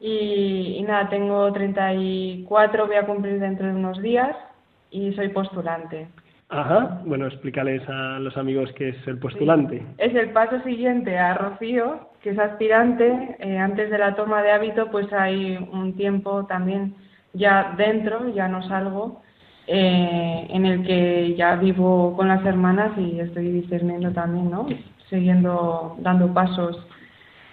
Y, 0.00 0.82
nada, 0.86 1.08
tengo 1.08 1.52
34, 1.52 2.86
voy 2.86 2.96
a 2.96 3.06
cumplir 3.06 3.40
dentro 3.40 3.66
de 3.66 3.74
unos 3.74 4.00
días 4.02 4.36
y 4.90 5.12
soy 5.14 5.28
postulante. 5.30 6.08
Ajá, 6.48 7.00
bueno, 7.04 7.26
explícales 7.26 7.82
a 7.88 8.18
los 8.20 8.36
amigos 8.36 8.70
qué 8.76 8.90
es 8.90 9.08
el 9.08 9.18
postulante. 9.18 9.84
Es 9.98 10.14
el 10.14 10.30
paso 10.30 10.60
siguiente 10.62 11.18
a 11.18 11.34
Rocío, 11.34 12.10
que 12.22 12.30
es 12.30 12.38
aspirante. 12.38 13.36
Eh, 13.40 13.58
antes 13.58 13.90
de 13.90 13.98
la 13.98 14.14
toma 14.14 14.42
de 14.42 14.52
hábito, 14.52 14.90
pues 14.90 15.12
hay 15.12 15.56
un 15.72 15.94
tiempo 15.96 16.46
también 16.46 16.94
ya 17.32 17.74
dentro, 17.76 18.28
ya 18.32 18.46
no 18.48 18.62
salgo, 18.68 19.22
eh, 19.66 20.46
en 20.48 20.66
el 20.66 20.86
que 20.86 21.34
ya 21.34 21.56
vivo 21.56 22.14
con 22.16 22.28
las 22.28 22.44
hermanas 22.44 22.96
y 22.96 23.18
estoy 23.18 23.50
discerniendo 23.50 24.12
también, 24.12 24.48
¿no? 24.50 24.68
Siguiendo 25.10 25.96
dando 25.98 26.32
pasos 26.32 26.86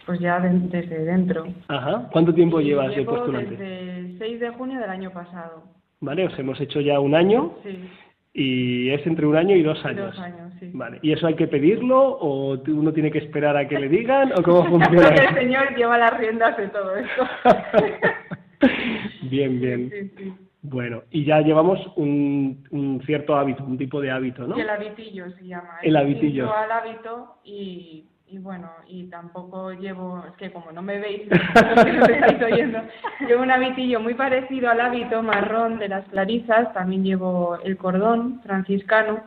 pues 0.06 0.20
ya 0.20 0.40
desde 0.40 1.06
dentro. 1.06 1.46
Ajá. 1.68 2.10
¿Cuánto 2.12 2.34
tiempo 2.34 2.60
llevas 2.60 2.96
de 2.96 3.04
postulante? 3.04 3.52
Desde 3.52 4.00
el 4.00 4.18
6 4.18 4.40
de 4.40 4.50
junio 4.50 4.80
del 4.80 4.90
año 4.90 5.12
pasado. 5.12 5.64
Vale, 6.02 6.26
os 6.26 6.38
hemos 6.38 6.60
hecho 6.60 6.82
ya 6.82 7.00
un 7.00 7.16
año. 7.16 7.54
Sí. 7.64 7.90
Y 8.34 8.90
es 8.90 9.06
entre 9.06 9.28
un 9.28 9.36
año 9.36 9.56
y 9.56 9.62
dos 9.62 9.84
años. 9.86 10.08
Dos 10.08 10.20
años, 10.20 10.52
sí. 10.60 10.72
Vale. 10.74 11.00
¿Y 11.02 11.12
eso 11.12 11.28
hay 11.28 11.36
que 11.36 11.48
pedirlo 11.48 12.00
o 12.00 12.60
uno 12.68 12.92
tiene 12.92 13.12
que 13.12 13.20
esperar 13.20 13.56
a 13.56 13.68
que 13.68 13.80
le 13.80 13.88
digan 13.88 14.32
o 14.34 14.42
cómo 14.42 14.66
funciona? 14.70 15.10
el 15.10 15.36
Señor 15.36 15.76
lleva 15.76 15.98
las 15.98 16.18
riendas 16.18 16.58
de 16.58 16.68
todo 16.70 16.96
esto. 16.96 17.28
bien, 19.30 19.62
bien. 19.62 20.12
Sí, 20.18 20.34
bueno, 20.64 21.04
y 21.12 21.26
ya 21.26 21.42
llevamos 21.42 21.78
un, 21.98 22.66
un, 22.72 23.02
cierto 23.06 23.36
hábito, 23.36 23.66
un 23.66 23.78
tipo 23.78 24.00
de 24.00 24.10
hábito, 24.12 24.48
¿no? 24.48 24.56
el 24.56 24.70
habitillo 24.70 25.30
se 25.32 25.46
llama. 25.46 25.78
El 25.82 25.98
habitillo. 25.98 26.54
al 26.54 26.72
hábito 26.72 27.36
y 27.44 28.06
y 28.34 28.40
bueno, 28.40 28.68
y 28.88 29.04
tampoco 29.12 29.74
llevo, 29.74 30.24
es 30.28 30.36
que 30.38 30.52
como 30.52 30.72
no 30.72 30.82
me 30.82 30.98
veis, 30.98 31.22
oyendo, 32.44 32.80
llevo 33.28 33.44
un 33.44 33.52
habitillo 33.52 34.00
muy 34.00 34.16
parecido 34.16 34.72
al 34.72 34.82
hábito 34.82 35.22
marrón 35.22 35.78
de 35.78 35.88
las 35.88 36.04
clarisas, 36.06 36.74
también 36.74 37.04
llevo 37.04 37.60
el 37.64 37.78
cordón 37.78 38.42
franciscano 38.42 39.20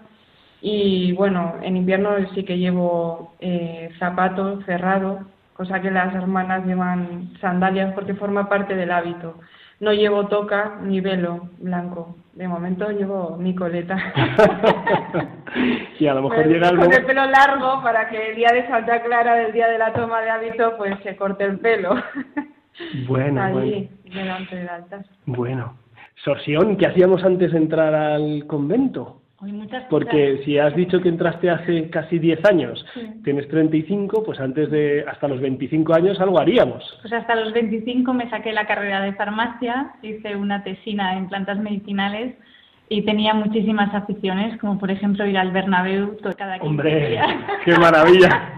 y 0.60 1.12
bueno, 1.12 1.54
en 1.62 1.76
invierno 1.76 2.16
sí 2.34 2.42
que 2.42 2.58
llevo 2.58 3.36
eh, 3.38 3.90
zapatos 4.00 4.64
cerrados, 4.64 5.24
cosa 5.52 5.80
que 5.80 5.92
las 5.92 6.12
hermanas 6.12 6.66
llevan 6.66 7.30
sandalias 7.40 7.94
porque 7.94 8.14
forma 8.14 8.48
parte 8.48 8.74
del 8.74 8.90
hábito. 8.90 9.38
No 9.80 9.92
llevo 9.92 10.26
toca 10.26 10.78
ni 10.82 11.00
velo 11.00 11.50
blanco. 11.58 12.16
De 12.32 12.48
momento 12.48 12.90
llevo 12.90 13.36
mi 13.38 13.54
coleta. 13.54 13.96
y 15.98 16.06
a 16.06 16.14
lo 16.14 16.22
mejor 16.22 16.46
llega 16.46 16.68
el 16.68 16.78
Con 16.78 16.92
el 16.92 17.04
pelo 17.04 17.26
largo 17.26 17.82
para 17.82 18.08
que 18.08 18.30
el 18.30 18.36
día 18.36 18.50
de 18.52 18.66
Santa 18.68 19.02
Clara, 19.02 19.34
del 19.34 19.52
día 19.52 19.68
de 19.68 19.78
la 19.78 19.92
toma 19.92 20.20
de 20.20 20.30
hábito, 20.30 20.76
pues 20.76 20.98
se 21.02 21.16
corte 21.16 21.44
el 21.44 21.58
pelo. 21.58 21.94
bueno, 23.08 23.42
Allí, 23.42 23.90
delante 24.04 24.56
del 24.56 24.68
altar. 24.68 25.04
Bueno. 25.26 25.76
Sorsión, 26.24 26.76
¿qué 26.76 26.86
hacíamos 26.86 27.22
antes 27.24 27.52
de 27.52 27.58
entrar 27.58 27.94
al 27.94 28.46
convento? 28.46 29.20
Porque 29.90 30.40
si 30.44 30.58
has 30.58 30.74
dicho 30.74 31.00
que 31.00 31.10
entraste 31.10 31.50
hace 31.50 31.90
casi 31.90 32.18
10 32.18 32.44
años, 32.46 32.84
tienes 33.22 33.46
35, 33.48 34.24
pues 34.24 34.40
antes 34.40 34.70
de 34.70 35.04
hasta 35.06 35.28
los 35.28 35.40
25 35.40 35.94
años 35.94 36.18
algo 36.20 36.40
haríamos. 36.40 36.82
Pues 37.02 37.12
hasta 37.12 37.36
los 37.36 37.52
25 37.52 38.14
me 38.14 38.30
saqué 38.30 38.52
la 38.52 38.66
carrera 38.66 39.02
de 39.02 39.12
farmacia, 39.12 39.92
hice 40.02 40.36
una 40.36 40.64
tesina 40.64 41.18
en 41.18 41.28
plantas 41.28 41.58
medicinales 41.58 42.34
y 42.88 43.02
tenía 43.02 43.34
muchísimas 43.34 43.94
aficiones, 43.94 44.58
como 44.58 44.78
por 44.78 44.90
ejemplo 44.90 45.26
ir 45.26 45.36
al 45.36 45.50
Bernabéu 45.50 46.16
cada 46.36 46.58
15 46.58 46.66
¡Hombre, 46.66 47.18
qué 47.64 47.76
maravilla! 47.76 48.55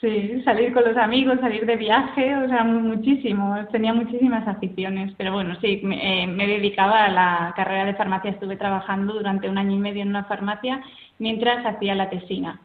Sí, 0.00 0.40
salir 0.46 0.72
con 0.72 0.84
los 0.84 0.96
amigos, 0.96 1.40
salir 1.40 1.66
de 1.66 1.76
viaje, 1.76 2.34
o 2.34 2.48
sea, 2.48 2.64
muchísimo. 2.64 3.54
Tenía 3.70 3.92
muchísimas 3.92 4.48
aficiones, 4.48 5.12
pero 5.18 5.32
bueno, 5.32 5.56
sí, 5.60 5.80
me, 5.84 6.22
eh, 6.22 6.26
me, 6.26 6.46
dedicaba 6.46 7.04
a 7.04 7.10
la 7.10 7.52
carrera 7.54 7.84
de 7.84 7.94
farmacia. 7.94 8.30
Estuve 8.30 8.56
trabajando 8.56 9.12
durante 9.12 9.48
un 9.48 9.58
año 9.58 9.76
y 9.76 9.78
medio 9.78 10.02
en 10.02 10.08
una 10.08 10.24
farmacia 10.24 10.80
mientras 11.18 11.66
hacía 11.66 11.94
la 11.94 12.08
tesina. 12.08 12.60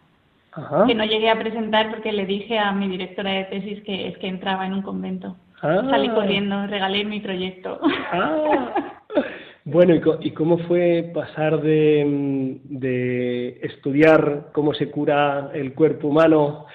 que 0.87 0.95
no 0.95 1.03
llegué 1.03 1.29
a 1.29 1.37
presentar 1.37 1.89
porque 1.89 2.13
le 2.13 2.25
dije 2.25 2.57
a 2.57 2.71
mi 2.71 2.87
directora 2.87 3.31
de 3.31 3.43
tesis 3.45 3.83
que 3.83 4.07
es 4.07 4.17
que 4.17 4.27
entraba 4.27 4.65
en 4.65 4.73
un 4.73 4.81
convento. 4.81 5.35
Ah. 5.61 5.81
Salí 5.89 6.07
corriendo, 6.09 6.65
regalé 6.67 7.03
mi 7.03 7.19
proyecto. 7.19 7.79
Ah. 8.13 8.93
Bueno, 9.67 9.95
¿y, 10.19 10.29
cómo 10.29 10.59
fue 10.59 11.09
pasar 11.11 11.59
de, 11.59 12.59
de, 12.65 13.59
estudiar 13.63 14.49
cómo 14.53 14.75
se 14.75 14.91
cura 14.91 15.49
el 15.55 15.73
cuerpo 15.73 16.09
humano 16.09 16.67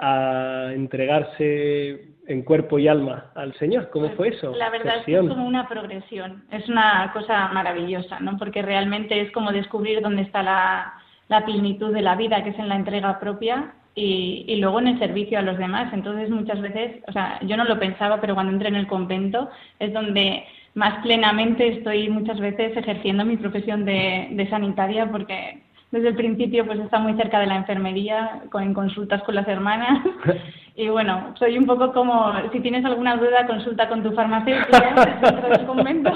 a 0.00 0.72
entregarse 0.72 2.08
en 2.26 2.42
cuerpo 2.42 2.78
y 2.78 2.88
alma 2.88 3.30
al 3.34 3.54
Señor? 3.54 3.90
¿Cómo 3.90 4.10
fue 4.10 4.28
eso? 4.28 4.54
La 4.54 4.70
verdad 4.70 4.98
es 4.98 5.04
que 5.04 5.14
es 5.14 5.20
como 5.20 5.46
una 5.46 5.68
progresión, 5.68 6.44
es 6.50 6.68
una 6.68 7.10
cosa 7.12 7.48
maravillosa, 7.48 8.20
¿no? 8.20 8.36
Porque 8.36 8.62
realmente 8.62 9.20
es 9.20 9.32
como 9.32 9.50
descubrir 9.50 10.00
dónde 10.02 10.22
está 10.22 10.42
la, 10.42 10.94
la 11.28 11.44
plenitud 11.44 11.92
de 11.92 12.02
la 12.02 12.16
vida, 12.16 12.44
que 12.44 12.50
es 12.50 12.58
en 12.58 12.68
la 12.68 12.76
entrega 12.76 13.18
propia 13.18 13.72
y, 13.94 14.44
y, 14.46 14.56
luego 14.56 14.78
en 14.78 14.88
el 14.88 14.98
servicio 14.98 15.38
a 15.38 15.42
los 15.42 15.58
demás. 15.58 15.92
Entonces 15.92 16.30
muchas 16.30 16.60
veces, 16.60 17.02
o 17.08 17.12
sea, 17.12 17.40
yo 17.42 17.56
no 17.56 17.64
lo 17.64 17.78
pensaba, 17.78 18.20
pero 18.20 18.34
cuando 18.34 18.52
entré 18.52 18.68
en 18.68 18.76
el 18.76 18.86
convento 18.86 19.50
es 19.78 19.92
donde 19.92 20.44
más 20.74 21.02
plenamente 21.02 21.66
estoy 21.66 22.08
muchas 22.08 22.38
veces 22.38 22.76
ejerciendo 22.76 23.24
mi 23.24 23.36
profesión 23.36 23.84
de, 23.84 24.28
de 24.30 24.48
sanitaria 24.48 25.10
porque 25.10 25.62
desde 25.90 26.08
el 26.08 26.16
principio 26.16 26.66
pues 26.66 26.78
está 26.80 26.98
muy 26.98 27.14
cerca 27.14 27.40
de 27.40 27.46
la 27.46 27.56
enfermería, 27.56 28.42
con, 28.50 28.74
consultas 28.74 29.22
con 29.22 29.34
las 29.34 29.48
hermanas. 29.48 30.00
Y 30.78 30.88
bueno, 30.90 31.34
soy 31.36 31.58
un 31.58 31.66
poco 31.66 31.92
como, 31.92 32.32
si 32.52 32.60
tienes 32.60 32.84
alguna 32.84 33.16
duda, 33.16 33.48
consulta 33.48 33.88
con 33.88 34.00
tu 34.04 34.12
farmacéutica 34.12 35.18
dentro 35.20 35.48
del 35.48 35.66
convento. 35.66 36.12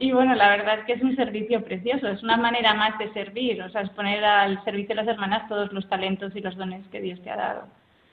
Y 0.00 0.10
bueno, 0.10 0.34
la 0.34 0.48
verdad 0.48 0.80
es 0.80 0.84
que 0.84 0.94
es 0.94 1.02
un 1.04 1.14
servicio 1.14 1.62
precioso, 1.62 2.08
es 2.08 2.24
una 2.24 2.36
manera 2.36 2.74
más 2.74 2.98
de 2.98 3.12
servir, 3.12 3.62
o 3.62 3.70
sea, 3.70 3.82
es 3.82 3.90
poner 3.90 4.24
al 4.24 4.64
servicio 4.64 4.96
de 4.96 5.04
las 5.04 5.06
hermanas 5.06 5.46
todos 5.48 5.72
los 5.72 5.88
talentos 5.88 6.34
y 6.34 6.40
los 6.40 6.56
dones 6.56 6.84
que 6.88 7.00
Dios 7.00 7.22
te 7.22 7.30
ha 7.30 7.36
dado. 7.36 7.68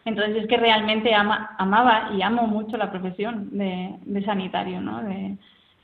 Entonces 0.06 0.43
es 0.43 0.48
que 0.48 0.58
realmente 0.58 1.15
ama, 1.15 1.56
amaba 1.58 2.12
y 2.15 2.22
amo 2.22 2.45
mucho 2.45 2.78
la 2.78 2.91
profesión 2.91 3.50
de, 3.58 3.95
de 4.06 4.24
sanitario, 4.24 4.82
¿no? 4.82 5.02
De, 5.02 5.36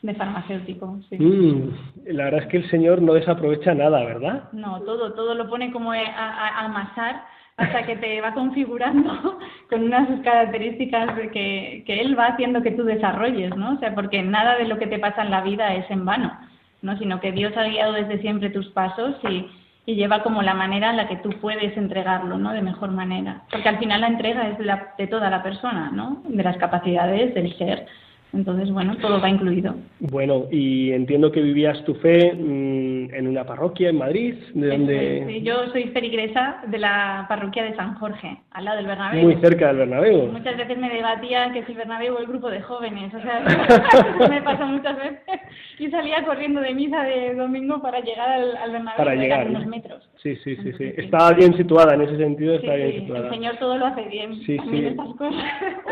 de 0.06 0.14
farmacéutico. 0.16 1.00
Sí. 1.10 1.18
Mm, 1.18 1.74
la 2.08 2.26
verdad 2.26 2.44
es 2.44 2.48
que 2.48 2.58
el 2.58 2.70
señor 2.70 3.02
no 3.02 3.14
desaprovecha 3.14 3.74
nada, 3.74 4.04
¿verdad? 4.04 4.52
No, 4.52 4.82
todo, 4.82 5.14
todo 5.14 5.34
lo 5.36 5.50
pone 5.50 5.72
como 5.72 5.92
a, 5.92 5.98
a, 5.98 6.66
amasar 6.66 7.24
hasta 7.58 7.86
que 7.86 7.96
te 7.96 8.20
va 8.22 8.34
configurando 8.34 9.40
con 9.70 9.84
unas 9.84 10.08
características 10.22 11.18
que, 11.32 11.84
que 11.86 12.02
él 12.02 12.18
va 12.18 12.28
haciendo 12.28 12.62
que 12.62 12.72
tú 12.72 12.84
desarrolles, 12.84 13.56
¿no? 13.56 13.74
O 13.74 13.80
sea, 13.80 13.96
porque 13.96 14.22
nada 14.22 14.58
de 14.58 14.68
lo 14.68 14.78
que 14.78 14.88
te 14.88 15.00
pasa 15.00 15.24
en 15.24 15.32
la 15.32 15.42
vida 15.42 15.74
es 15.74 15.90
en 15.90 16.06
vano, 16.06 16.38
¿no? 16.82 16.98
Sino 16.98 17.20
que 17.20 17.32
Dios 17.32 17.56
ha 17.58 17.64
guiado 17.64 17.94
desde 17.94 18.20
siempre 18.20 18.50
tus 18.50 18.68
pasos 18.70 19.16
y, 19.30 19.48
y 19.86 19.96
lleva 19.96 20.24
como 20.24 20.42
la 20.42 20.54
manera 20.54 20.90
en 20.90 20.98
la 20.98 21.08
que 21.08 21.18
tú 21.18 21.30
puedes 21.42 21.76
entregarlo, 21.78 22.38
¿no? 22.38 22.52
De 22.52 22.62
mejor 22.62 22.92
manera. 22.92 23.44
Porque 23.50 23.70
al 23.70 23.80
final 23.80 24.02
la 24.02 24.08
entrega 24.08 24.50
es 24.50 24.58
de, 24.58 24.66
la, 24.66 24.94
de 24.98 25.08
toda 25.08 25.30
la 25.30 25.42
persona, 25.42 25.92
¿no? 25.94 26.22
De 26.28 26.44
las 26.44 26.58
capacidades 26.58 27.34
del 27.34 27.56
ser. 27.58 27.88
Entonces, 28.36 28.70
bueno, 28.72 28.98
todo 28.98 29.22
va 29.22 29.30
incluido. 29.30 29.76
Bueno, 30.00 30.46
y 30.52 30.92
entiendo 30.92 31.32
que 31.32 31.42
vivías 31.42 31.84
tu 31.86 31.96
fe 31.96 32.34
mmm, 32.34 33.14
en 33.14 33.28
una 33.28 33.46
parroquia 33.46 33.90
en 33.90 33.98
Madrid, 33.98 34.36
de 34.54 34.68
donde... 34.68 35.42
Yo 35.42 35.68
soy 35.72 35.86
ferigresa 35.86 36.62
de 36.68 36.78
la 36.78 37.26
parroquia 37.30 37.64
de 37.64 37.76
San 37.76 37.96
Jorge, 37.96 38.38
al 38.52 38.66
lado 38.66 38.78
del 38.78 38.88
Bernabéu. 38.88 39.24
Muy 39.24 39.36
cerca 39.36 39.68
del 39.68 39.78
Bernabéu. 39.78 40.28
Muchas 40.28 40.58
veces 40.58 40.78
me 40.78 40.90
debatía 40.90 41.52
que 41.54 41.64
si 41.64 41.72
el 41.72 41.78
Bernabéu 41.78 42.16
o 42.16 42.20
el 42.20 42.28
grupo 42.28 42.50
de 42.50 42.62
jóvenes, 42.62 43.14
o 43.14 43.22
sea, 43.22 43.40
me 44.30 44.42
pasa 44.42 44.66
muchas 44.66 44.98
veces. 44.98 45.40
Y 45.80 45.90
salía 45.90 46.24
corriendo 46.26 46.62
de 46.62 46.74
misa 46.74 47.04
de 47.04 47.36
domingo 47.36 47.82
para 47.82 48.00
llegar 48.02 48.30
al, 48.30 48.58
al 48.58 48.72
Bernabéu, 48.72 48.98
para 48.98 49.16
llegar, 49.16 49.48
unos 49.48 49.66
metros. 49.66 50.10
Sí, 50.22 50.36
sí, 50.44 50.56
sí, 50.58 50.74
sí. 50.78 50.94
Estaba 50.98 51.34
bien 51.34 51.56
situada 51.56 51.94
en 51.94 52.02
ese 52.02 52.18
sentido, 52.18 52.56
está 52.56 52.74
sí, 52.74 52.82
bien 52.82 53.00
situada. 53.02 53.28
El 53.28 53.34
Señor 53.34 53.58
todo 53.58 53.78
lo 53.78 53.86
hace 53.86 54.04
bien. 54.10 54.36
Sí, 54.46 54.58
sí. 54.70 54.86
Estas 54.86 55.10
cosas. 55.16 55.44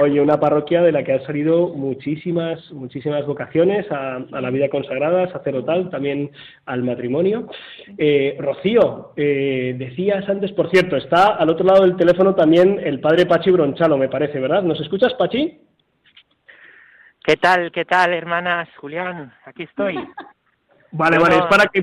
Oye, 0.01 0.19
una 0.19 0.39
parroquia 0.39 0.81
de 0.81 0.91
la 0.91 1.03
que 1.03 1.13
han 1.13 1.23
salido 1.23 1.67
muchísimas 2.33 2.71
muchísimas 2.71 3.25
vocaciones 3.25 3.89
a, 3.91 4.17
a 4.31 4.41
la 4.41 4.49
vida 4.49 4.69
consagrada, 4.69 5.31
sacerdotal, 5.31 5.89
también 5.89 6.31
al 6.65 6.83
matrimonio. 6.83 7.47
Eh, 7.97 8.35
Rocío, 8.39 9.13
eh, 9.15 9.75
decías 9.77 10.27
antes, 10.27 10.51
por 10.51 10.69
cierto, 10.69 10.95
está 10.97 11.35
al 11.35 11.49
otro 11.49 11.65
lado 11.65 11.83
del 11.83 11.95
teléfono 11.95 12.35
también 12.35 12.79
el 12.83 12.99
padre 12.99 13.25
Pachi 13.25 13.51
Bronchalo, 13.51 13.97
me 13.97 14.09
parece, 14.09 14.39
¿verdad? 14.39 14.63
¿Nos 14.63 14.79
escuchas, 14.81 15.13
Pachi? 15.13 15.59
¿Qué 17.23 17.37
tal, 17.37 17.71
qué 17.71 17.85
tal, 17.85 18.13
hermanas? 18.13 18.67
Julián, 18.77 19.33
aquí 19.45 19.63
estoy. 19.63 19.95
Vale, 20.95 21.17
bueno, 21.17 21.37
vale, 21.37 21.45
es 21.45 21.49
para 21.49 21.65
que 21.73 21.81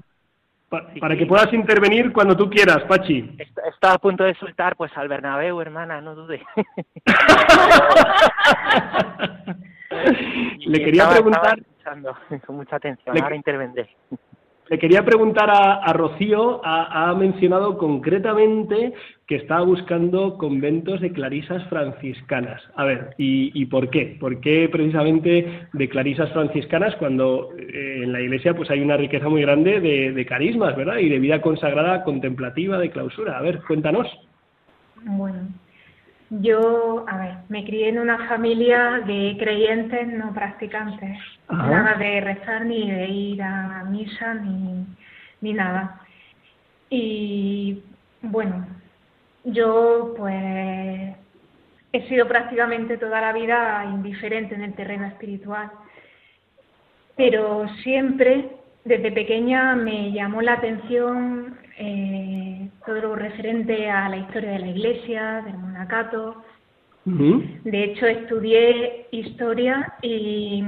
pa, 0.71 0.87
sí, 0.95 1.01
para 1.01 1.15
que 1.17 1.27
puedas 1.27 1.53
intervenir 1.53 2.13
cuando 2.13 2.35
tú 2.35 2.49
quieras, 2.49 2.83
Pachi. 2.85 3.37
Está 3.71 3.93
a 3.93 3.99
punto 3.99 4.25
de 4.25 4.35
soltar 4.37 4.75
pues 4.77 4.91
al 4.97 5.09
Bernabéu, 5.09 5.61
hermana, 5.61 6.01
no 6.01 6.15
dude. 6.15 6.41
Le 10.67 10.79
quería 10.79 11.03
estaba, 11.03 11.13
preguntar. 11.15 11.59
Estaba 11.59 12.09
escuchando 12.09 12.17
con 12.47 12.57
mucha 12.57 12.77
atención, 12.77 13.15
Le- 13.15 13.21
ahora 13.23 13.37
intervendré. 13.37 13.91
Le 14.71 14.79
quería 14.79 15.05
preguntar 15.05 15.51
a, 15.51 15.93
Rocío, 15.93 16.61
ha, 16.65 17.13
mencionado 17.19 17.77
concretamente 17.77 18.93
que 19.27 19.35
está 19.35 19.61
buscando 19.63 20.39
conventos 20.39 21.01
de 21.01 21.11
clarisas 21.11 21.69
franciscanas. 21.69 22.63
A 22.77 22.85
ver, 22.85 23.17
¿y, 23.19 23.51
y 23.61 23.67
por 23.67 23.91
qué? 23.91 24.17
¿Por 24.21 24.41
qué 24.41 24.69
precisamente 24.71 25.67
de 25.73 25.89
clarisas 25.89 26.31
franciscanas 26.33 26.95
cuando 27.01 27.51
eh, 27.59 28.03
en 28.05 28.13
la 28.13 28.21
iglesia 28.21 28.55
pues 28.55 28.71
hay 28.71 28.81
una 28.81 28.97
riqueza 28.97 29.29
muy 29.29 29.43
grande 29.43 29.81
de, 29.81 30.13
de 30.13 30.27
carismas, 30.27 30.77
¿verdad? 30.77 30.99
Y 30.99 31.09
de 31.09 31.19
vida 31.19 31.43
consagrada, 31.43 32.05
contemplativa, 32.05 32.79
de 32.79 32.91
clausura. 32.91 33.39
A 33.39 33.43
ver, 33.43 33.63
cuéntanos. 33.67 34.07
Bueno, 35.03 35.49
yo, 36.31 37.05
a 37.09 37.17
ver, 37.19 37.35
me 37.49 37.65
crié 37.65 37.89
en 37.89 37.99
una 37.99 38.29
familia 38.29 39.03
de 39.05 39.37
creyentes 39.39 40.07
no 40.07 40.33
practicantes. 40.33 41.19
Ajá. 41.49 41.71
Nada 41.71 41.95
de 41.95 42.21
rezar 42.21 42.65
ni 42.65 42.91
de 42.91 43.09
ir 43.09 43.43
a 43.43 43.85
misa 43.85 44.35
ni, 44.35 44.87
ni 45.41 45.53
nada. 45.53 46.01
Y 46.89 47.83
bueno, 48.23 48.67
yo 49.45 50.15
pues 50.17 51.17
he 51.93 52.09
sido 52.09 52.29
prácticamente 52.29 52.97
toda 52.97 53.21
la 53.21 53.33
vida 53.33 53.85
indiferente 53.87 54.55
en 54.55 54.63
el 54.63 54.75
terreno 54.75 55.07
espiritual. 55.07 55.71
Pero 57.17 57.69
siempre, 57.83 58.51
desde 58.85 59.13
pequeña, 59.13 59.75
me 59.77 60.13
llamó 60.13 60.43
la 60.43 60.55
atención 60.55 61.59
eh, 61.79 62.69
todo 62.87 63.01
lo 63.01 63.17
referente 63.17 63.91
a 63.91 64.09
la 64.09 64.17
historia 64.19 64.53
de 64.53 64.59
la 64.59 64.69
iglesia, 64.69 65.43
del 65.43 65.59
monacato. 65.59 66.45
De 67.05 67.85
hecho, 67.85 68.07
estudié 68.07 69.07
historia 69.11 69.95
y 70.03 70.63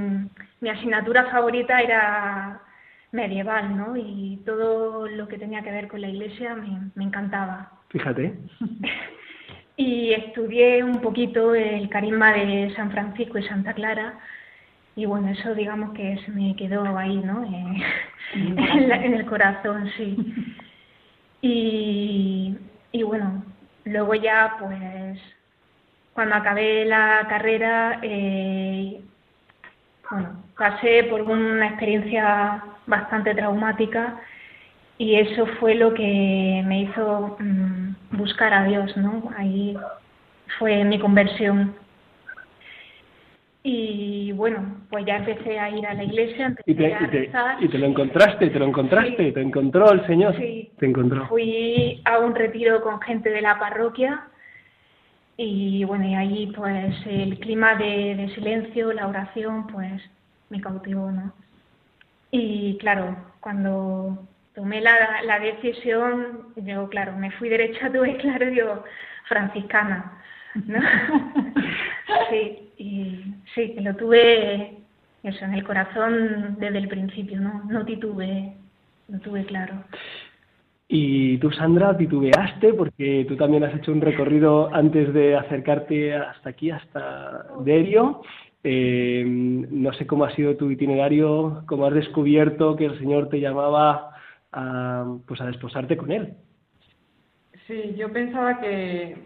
mi 0.59 0.69
asignatura 0.69 1.25
favorita 1.31 1.79
era 1.79 2.59
medieval, 3.11 3.77
¿no? 3.77 3.95
Y 3.95 4.41
todo 4.45 5.07
lo 5.07 5.27
que 5.27 5.37
tenía 5.37 5.61
que 5.61 5.71
ver 5.71 5.87
con 5.87 6.01
la 6.01 6.09
iglesia 6.09 6.55
me, 6.55 6.91
me 6.95 7.03
encantaba. 7.05 7.71
Fíjate. 7.89 8.33
Y 9.75 10.13
estudié 10.13 10.83
un 10.83 11.01
poquito 11.01 11.55
el 11.55 11.89
carisma 11.89 12.31
de 12.31 12.71
San 12.75 12.91
Francisco 12.91 13.39
y 13.39 13.43
Santa 13.43 13.73
Clara. 13.73 14.19
Y 14.95 15.05
bueno, 15.05 15.29
eso 15.29 15.55
digamos 15.55 15.93
que 15.93 16.17
se 16.25 16.31
me 16.31 16.55
quedó 16.55 16.97
ahí, 16.97 17.17
¿no? 17.17 17.43
Eh, 17.43 17.83
en, 18.35 18.89
la- 18.89 19.03
en 19.03 19.13
el 19.15 19.25
corazón, 19.25 19.89
sí. 19.97 20.15
Y, 21.45 22.57
y 22.93 23.03
bueno, 23.03 23.43
luego 23.83 24.15
ya 24.15 24.55
pues 24.59 25.19
cuando 26.13 26.35
acabé 26.35 26.85
la 26.85 27.25
carrera, 27.27 27.99
eh, 28.01 29.01
bueno, 30.09 30.41
pasé 30.57 31.03
por 31.09 31.23
una 31.23 31.67
experiencia 31.67 32.63
bastante 32.87 33.35
traumática 33.35 34.21
y 34.97 35.15
eso 35.15 35.45
fue 35.59 35.75
lo 35.75 35.93
que 35.93 36.63
me 36.65 36.83
hizo 36.83 37.35
mm, 37.39 37.95
buscar 38.17 38.53
a 38.53 38.63
Dios, 38.63 38.95
¿no? 38.95 39.29
Ahí 39.35 39.75
fue 40.59 40.85
mi 40.85 40.97
conversión. 40.97 41.75
Y 43.63 44.31
bueno, 44.33 44.82
pues 44.93 45.05
ya 45.07 45.15
empecé 45.17 45.57
a 45.59 45.71
ir 45.71 45.87
a 45.87 45.95
la 45.95 46.03
iglesia, 46.03 46.45
empecé 46.45 46.69
Y 46.71 46.75
te, 46.75 46.93
a 46.93 47.01
y, 47.01 47.07
te, 47.07 47.19
rezar. 47.21 47.63
y 47.63 47.67
te 47.67 47.79
lo 47.79 47.87
encontraste, 47.87 48.47
te 48.51 48.59
lo 48.59 48.65
encontraste, 48.65 49.25
Sí. 49.25 49.31
te 49.31 49.41
encontró 49.41 49.91
el 49.91 50.05
Señor. 50.05 50.35
Sí. 50.37 50.69
Te 50.77 50.85
encontró. 50.85 51.25
Fui 51.29 51.99
a 52.05 52.19
un 52.19 52.35
retiro 52.35 52.79
con 52.83 53.01
gente 53.01 53.31
de 53.31 53.41
la 53.41 53.57
parroquia 53.57 54.27
y 55.35 55.83
bueno, 55.85 56.05
y 56.05 56.13
ahí 56.13 56.53
pues 56.55 56.95
el 57.07 57.39
clima 57.39 57.73
de, 57.73 58.13
de 58.17 58.29
silencio, 58.35 58.93
la 58.93 59.07
oración, 59.07 59.65
pues 59.65 59.99
me 60.51 60.61
cautivó, 60.61 61.09
¿no? 61.11 61.33
Y 62.29 62.77
claro, 62.77 63.15
cuando 63.39 64.19
tomé 64.53 64.79
la, 64.79 65.23
la 65.25 65.39
decisión, 65.39 66.49
yo 66.55 66.87
claro, 66.89 67.13
me 67.17 67.31
fui 67.31 67.49
derecha, 67.49 67.89
tuve 67.91 68.15
claro, 68.17 68.47
yo, 68.51 68.83
franciscana, 69.27 70.21
¿no? 70.67 70.79
sí, 72.29 72.69
y 72.77 73.33
sí, 73.55 73.75
lo 73.81 73.95
tuve 73.95 74.82
eso 75.23 75.45
en 75.45 75.53
el 75.53 75.63
corazón 75.63 76.57
desde 76.59 76.77
el 76.77 76.87
principio, 76.89 77.39
¿no? 77.39 77.63
No 77.69 77.85
titubeé, 77.85 78.53
lo 79.07 79.19
tuve 79.19 79.45
claro. 79.45 79.83
Y 80.87 81.37
tú, 81.37 81.49
Sandra, 81.51 81.97
titubeaste 81.97 82.73
porque 82.73 83.25
tú 83.27 83.35
también 83.37 83.63
has 83.63 83.73
hecho 83.73 83.91
un 83.91 84.01
recorrido 84.01 84.73
antes 84.73 85.13
de 85.13 85.35
acercarte 85.35 86.13
hasta 86.13 86.49
aquí, 86.49 86.69
hasta 86.69 87.45
Derio. 87.61 88.21
Eh, 88.63 89.23
no 89.25 89.91
sé 89.93 90.05
cómo 90.05 90.25
ha 90.25 90.35
sido 90.35 90.55
tu 90.55 90.69
itinerario, 90.69 91.63
cómo 91.67 91.85
has 91.85 91.93
descubierto 91.93 92.75
que 92.75 92.85
el 92.85 92.99
Señor 92.99 93.29
te 93.29 93.39
llamaba 93.39 94.11
a, 94.51 95.15
pues 95.25 95.41
a 95.41 95.47
desposarte 95.47 95.97
con 95.97 96.11
Él. 96.11 96.33
Sí, 97.65 97.95
yo 97.97 98.11
pensaba 98.11 98.59
que, 98.59 99.17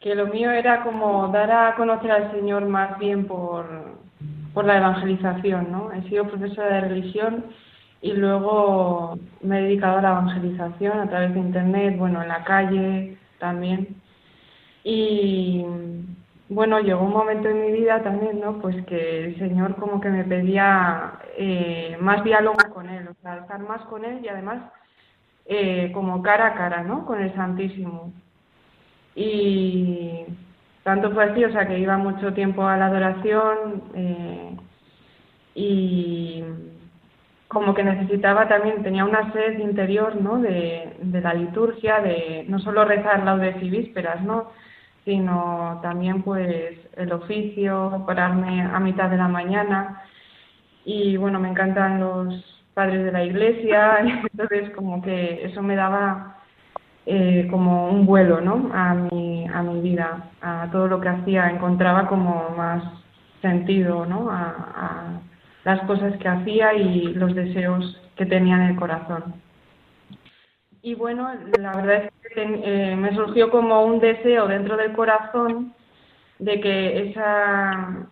que 0.00 0.14
lo 0.14 0.26
mío 0.26 0.50
era 0.50 0.82
como 0.84 1.28
dar 1.28 1.50
a 1.50 1.74
conocer 1.76 2.10
al 2.10 2.30
Señor 2.32 2.66
más 2.66 2.98
bien 2.98 3.26
por, 3.26 3.98
por 4.54 4.64
la 4.64 4.78
evangelización, 4.78 5.72
¿no? 5.72 5.92
He 5.92 6.02
sido 6.08 6.28
profesora 6.28 6.74
de 6.74 6.80
religión 6.88 7.44
y 8.00 8.12
luego 8.12 9.18
me 9.42 9.58
he 9.58 9.62
dedicado 9.62 9.98
a 9.98 10.02
la 10.02 10.10
evangelización 10.10 10.98
a 10.98 11.08
través 11.08 11.34
de 11.34 11.40
internet, 11.40 11.96
bueno, 11.98 12.22
en 12.22 12.28
la 12.28 12.44
calle 12.44 13.16
también. 13.38 13.96
Y 14.84 15.64
bueno, 16.48 16.80
llegó 16.80 17.04
un 17.04 17.12
momento 17.12 17.48
en 17.48 17.62
mi 17.62 17.72
vida 17.72 18.02
también, 18.02 18.40
¿no? 18.40 18.58
Pues 18.60 18.84
que 18.86 19.26
el 19.26 19.38
Señor 19.38 19.76
como 19.76 20.00
que 20.00 20.10
me 20.10 20.24
pedía 20.24 21.14
eh, 21.38 21.96
más 22.00 22.24
diálogo 22.24 22.58
con 22.74 22.88
Él, 22.88 23.08
o 23.08 23.14
sea, 23.22 23.36
estar 23.36 23.60
más 23.60 23.82
con 23.82 24.04
Él 24.04 24.20
y 24.22 24.28
además 24.28 24.62
eh, 25.46 25.90
como 25.94 26.22
cara 26.22 26.48
a 26.48 26.54
cara, 26.54 26.82
¿no? 26.82 27.06
Con 27.06 27.22
el 27.22 27.32
Santísimo. 27.34 28.12
Y 29.14 30.24
tanto 30.82 31.12
fue 31.12 31.24
así, 31.24 31.44
o 31.44 31.52
sea, 31.52 31.66
que 31.66 31.78
iba 31.78 31.96
mucho 31.96 32.32
tiempo 32.34 32.66
a 32.66 32.76
la 32.76 32.86
adoración 32.86 33.82
eh, 33.94 34.56
y 35.54 36.44
como 37.48 37.74
que 37.74 37.84
necesitaba 37.84 38.48
también, 38.48 38.82
tenía 38.82 39.04
una 39.04 39.30
sed 39.32 39.58
interior, 39.58 40.20
¿no? 40.20 40.38
De, 40.38 40.96
la 41.02 41.34
liturgia, 41.34 42.00
de 42.00 42.46
no 42.48 42.58
solo 42.58 42.84
rezar 42.84 43.22
laudes 43.24 43.62
y 43.62 43.68
vísperas, 43.68 44.22
¿no? 44.22 44.50
Sino 45.04 45.78
también, 45.82 46.22
pues, 46.22 46.78
el 46.96 47.12
oficio, 47.12 48.04
pararme 48.06 48.62
a 48.62 48.80
mitad 48.80 49.10
de 49.10 49.18
la 49.18 49.28
mañana. 49.28 50.02
Y 50.84 51.16
bueno, 51.18 51.38
me 51.40 51.48
encantan 51.50 52.00
los 52.00 52.64
padres 52.74 53.04
de 53.04 53.12
la 53.12 53.24
iglesia, 53.24 53.98
entonces 54.32 54.70
como 54.70 55.02
que 55.02 55.44
eso 55.44 55.62
me 55.62 55.76
daba 55.76 56.41
eh, 57.06 57.48
como 57.50 57.88
un 57.88 58.06
vuelo, 58.06 58.40
¿no? 58.40 58.70
A 58.72 58.94
mi, 58.94 59.46
a 59.46 59.62
mi 59.62 59.80
vida, 59.80 60.30
a 60.40 60.68
todo 60.70 60.88
lo 60.88 61.00
que 61.00 61.08
hacía, 61.08 61.50
encontraba 61.50 62.06
como 62.08 62.50
más 62.56 62.82
sentido, 63.40 64.06
¿no? 64.06 64.30
a 64.30 65.20
las 65.64 65.80
cosas 65.86 66.16
que 66.18 66.28
hacía 66.28 66.74
y 66.74 67.14
los 67.14 67.34
deseos 67.34 68.00
que 68.16 68.26
tenía 68.26 68.56
en 68.56 68.62
el 68.62 68.76
corazón. 68.76 69.34
Y 70.82 70.94
bueno, 70.94 71.30
la 71.58 71.72
verdad 71.72 72.04
es 72.04 72.32
que 72.34 72.42
eh, 72.42 72.96
me 72.96 73.14
surgió 73.14 73.50
como 73.50 73.84
un 73.84 74.00
deseo 74.00 74.48
dentro 74.48 74.76
del 74.76 74.92
corazón 74.92 75.72
de 76.40 76.60
que 76.60 77.10
esa 77.10 78.08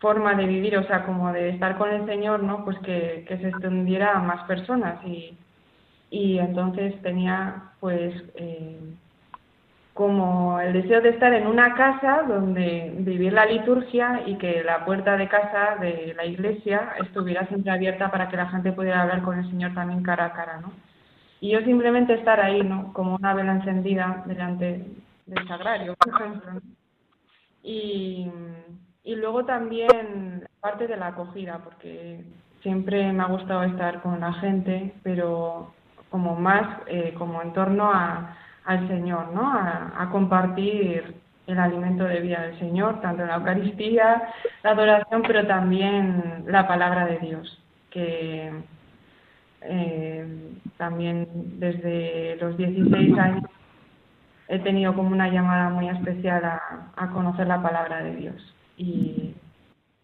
forma 0.00 0.34
de 0.34 0.46
vivir, 0.46 0.76
o 0.76 0.86
sea, 0.86 1.04
como 1.04 1.32
de 1.32 1.50
estar 1.50 1.78
con 1.78 1.90
el 1.90 2.04
Señor, 2.06 2.42
¿no? 2.42 2.64
Pues 2.64 2.78
que, 2.80 3.24
se 3.26 3.48
extendiera 3.48 4.12
a 4.12 4.20
más 4.20 4.46
personas 4.46 5.02
y, 5.06 5.36
y 6.10 6.38
entonces 6.38 7.00
tenía 7.02 7.70
pues 7.78 8.12
eh, 8.34 8.78
como 9.94 10.60
el 10.60 10.72
deseo 10.72 11.00
de 11.00 11.10
estar 11.10 11.32
en 11.32 11.46
una 11.46 11.74
casa 11.74 12.22
donde 12.26 12.92
vivir 12.98 13.32
la 13.32 13.46
liturgia 13.46 14.22
y 14.26 14.36
que 14.36 14.62
la 14.64 14.84
puerta 14.84 15.16
de 15.16 15.28
casa 15.28 15.76
de 15.80 16.14
la 16.16 16.24
iglesia 16.24 16.94
estuviera 17.02 17.46
siempre 17.46 17.70
abierta 17.70 18.10
para 18.10 18.28
que 18.28 18.36
la 18.36 18.48
gente 18.48 18.72
pudiera 18.72 19.02
hablar 19.02 19.22
con 19.22 19.38
el 19.38 19.48
Señor 19.50 19.74
también 19.74 20.02
cara 20.02 20.26
a 20.26 20.32
cara, 20.32 20.60
¿no? 20.60 20.72
Y 21.40 21.50
yo 21.50 21.60
simplemente 21.60 22.14
estar 22.14 22.40
ahí, 22.40 22.62
¿no? 22.62 22.92
Como 22.92 23.16
una 23.16 23.34
vela 23.34 23.52
encendida 23.52 24.22
delante 24.26 24.84
del 25.26 25.48
sagrario, 25.48 25.94
por 25.96 26.14
ejemplo. 26.14 26.60
Y, 27.62 28.30
y 29.04 29.14
luego 29.16 29.44
también 29.44 30.46
parte 30.60 30.86
de 30.86 30.96
la 30.96 31.08
acogida, 31.08 31.58
porque 31.64 32.24
siempre 32.62 33.12
me 33.12 33.22
ha 33.22 33.26
gustado 33.26 33.62
estar 33.64 34.02
con 34.02 34.20
la 34.20 34.32
gente, 34.34 34.94
pero 35.02 35.72
como 36.10 36.36
más 36.36 36.80
eh, 36.86 37.14
como 37.16 37.40
en 37.42 37.52
torno 37.52 37.90
a 37.90 38.36
al 38.64 38.86
Señor, 38.88 39.32
¿no? 39.32 39.52
A, 39.52 40.08
compartir 40.12 41.14
el 41.46 41.58
alimento 41.58 42.04
de 42.04 42.20
vida 42.20 42.42
del 42.42 42.58
Señor, 42.58 43.00
tanto 43.00 43.24
la 43.24 43.36
Eucaristía, 43.36 44.22
la 44.62 44.70
adoración, 44.70 45.22
pero 45.26 45.46
también 45.46 46.44
la 46.46 46.68
palabra 46.68 47.06
de 47.06 47.18
Dios, 47.18 47.62
que 47.90 48.52
eh, 49.62 50.52
también 50.76 51.28
desde 51.58 52.36
los 52.36 52.56
16 52.56 53.18
años 53.18 53.44
he 54.48 54.58
tenido 54.60 54.94
como 54.94 55.10
una 55.10 55.28
llamada 55.28 55.68
muy 55.70 55.88
especial 55.88 56.44
a, 56.44 57.10
conocer 57.12 57.46
la 57.46 57.62
palabra 57.62 58.02
de 58.02 58.14
Dios. 58.16 58.54
Y, 58.76 59.34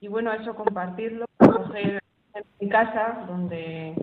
y 0.00 0.08
bueno, 0.08 0.32
eso 0.32 0.54
compartirlo, 0.54 1.26
coger 1.38 2.00
en 2.34 2.42
mi 2.60 2.68
casa, 2.68 3.24
donde 3.28 3.94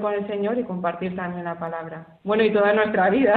con 0.00 0.14
el 0.14 0.26
Señor 0.26 0.58
y 0.58 0.64
compartir 0.64 1.14
también 1.16 1.44
la 1.44 1.58
palabra. 1.58 2.06
Bueno, 2.24 2.42
y 2.44 2.52
toda 2.52 2.72
nuestra 2.72 3.10
vida, 3.10 3.34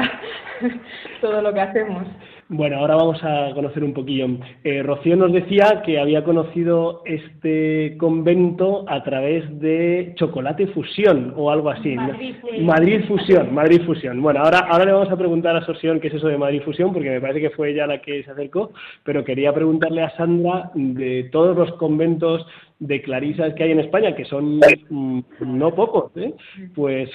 todo 1.22 1.42
lo 1.42 1.54
que 1.54 1.62
hacemos. 1.62 2.08
Bueno, 2.48 2.78
ahora 2.78 2.96
vamos 2.96 3.24
a 3.24 3.52
conocer 3.56 3.84
un 3.84 3.94
poquillo. 3.94 4.28
Eh, 4.64 4.84
Rocío 4.84 5.16
nos 5.16 5.34
decía 5.34 5.82
que 5.84 6.00
había 6.00 6.24
conocido 6.24 7.02
este 7.06 7.98
convento 7.98 8.86
a 8.88 9.04
través 9.04 9.60
de 9.60 10.14
Chocolate 10.16 10.68
Fusión 10.68 11.34
o 11.36 11.50
algo 11.50 11.72
así. 11.72 11.96
Madrid, 11.96 12.36
Madrid 12.62 13.06
Fusión, 13.08 13.52
Madrid 13.52 13.82
Fusión. 13.84 14.22
Bueno, 14.22 14.42
ahora, 14.42 14.60
ahora 14.60 14.86
le 14.86 14.92
vamos 14.92 15.12
a 15.12 15.18
preguntar 15.18 15.56
a 15.56 15.66
Sosión 15.66 16.00
qué 16.00 16.10
es 16.10 16.14
eso 16.14 16.28
de 16.28 16.38
Madrid 16.38 16.62
Fusión, 16.64 16.94
porque 16.94 17.10
me 17.10 17.20
parece 17.20 17.42
que 17.42 17.50
fue 17.50 17.72
ella 17.72 17.88
la 17.88 18.00
que 18.00 18.24
se 18.24 18.30
acercó, 18.30 18.72
pero 19.04 19.26
quería 19.26 19.52
preguntarle 19.52 20.04
a 20.04 20.16
Sandra 20.16 20.70
de 20.76 21.28
todos 21.32 21.58
los 21.58 21.74
conventos 21.78 22.46
de 22.78 23.02
clarisas 23.02 23.56
que 23.56 23.64
hay 23.64 23.72
en 23.72 23.80
España, 23.80 24.16
que 24.16 24.26
son 24.26 24.60
mm, 24.90 25.20
no 25.40 25.74
pocos, 25.74 26.12
¿eh? 26.16 26.34
pues 26.76 27.10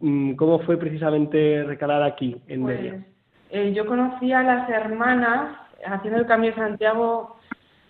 mm, 0.00 0.34
¿cómo 0.34 0.58
fue 0.58 0.76
precisamente 0.76 1.62
recalar 1.64 2.02
aquí 2.02 2.36
en 2.48 2.62
pues, 2.62 3.13
eh, 3.50 3.72
yo 3.72 3.86
conocí 3.86 4.32
a 4.32 4.42
las 4.42 4.68
hermanas 4.68 5.56
haciendo 5.86 6.20
el 6.20 6.26
Cambio 6.26 6.50
de 6.50 6.56
Santiago 6.56 7.36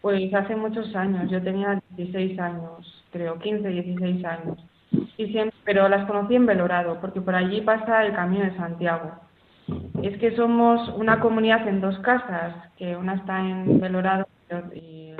pues 0.05 0.34
hace 0.34 0.55
muchos 0.55 0.94
años, 0.94 1.30
yo 1.30 1.42
tenía 1.42 1.80
16 1.96 2.38
años, 2.38 3.05
creo, 3.11 3.38
15, 3.38 3.66
16 3.66 4.22
años, 4.26 4.59
y 5.16 5.28
siempre, 5.28 5.57
pero 5.64 5.88
las 5.88 6.07
conocí 6.07 6.34
en 6.34 6.44
Belorado, 6.44 7.00
porque 7.00 7.22
por 7.22 7.34
allí 7.34 7.62
pasa 7.62 8.05
el 8.05 8.14
Camino 8.14 8.44
de 8.44 8.55
Santiago. 8.55 9.12
Es 10.02 10.18
que 10.18 10.36
somos 10.36 10.90
una 10.90 11.20
comunidad 11.20 11.66
en 11.66 11.80
dos 11.80 11.98
casas, 12.00 12.55
que 12.76 12.94
una 12.94 13.14
está 13.14 13.40
en 13.40 13.80
Belorado 13.80 14.26
y 14.74 15.14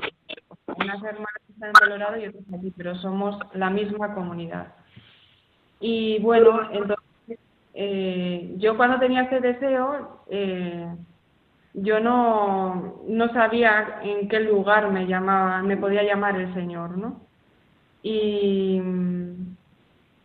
unas 0.67 1.03
hermanas 1.03 1.43
están 1.49 1.69
en 1.71 1.73
Colorado 1.73 2.19
y 2.19 2.27
otras 2.27 2.45
aquí, 2.53 2.73
pero 2.77 2.95
somos 2.97 3.39
la 3.55 3.71
misma 3.71 4.15
comunidad. 4.15 4.75
Y 5.81 6.19
bueno, 6.21 6.61
entonces, 6.73 7.04
eh, 7.75 8.55
yo 8.59 8.77
cuando 8.77 9.01
tenía 9.01 9.23
este 9.23 9.41
deseo, 9.41 10.21
eh, 10.31 10.87
yo 11.75 11.99
no, 11.99 13.03
no 13.09 13.33
sabía 13.33 13.99
en 14.03 14.29
qué 14.29 14.41
lugar 14.41 14.91
me 14.93 15.07
llamaba, 15.07 15.61
me 15.63 15.77
podía 15.77 16.05
llamar 16.05 16.37
el 16.37 16.55
Señor, 16.55 16.97
¿no? 16.97 17.21
Y, 18.03 18.81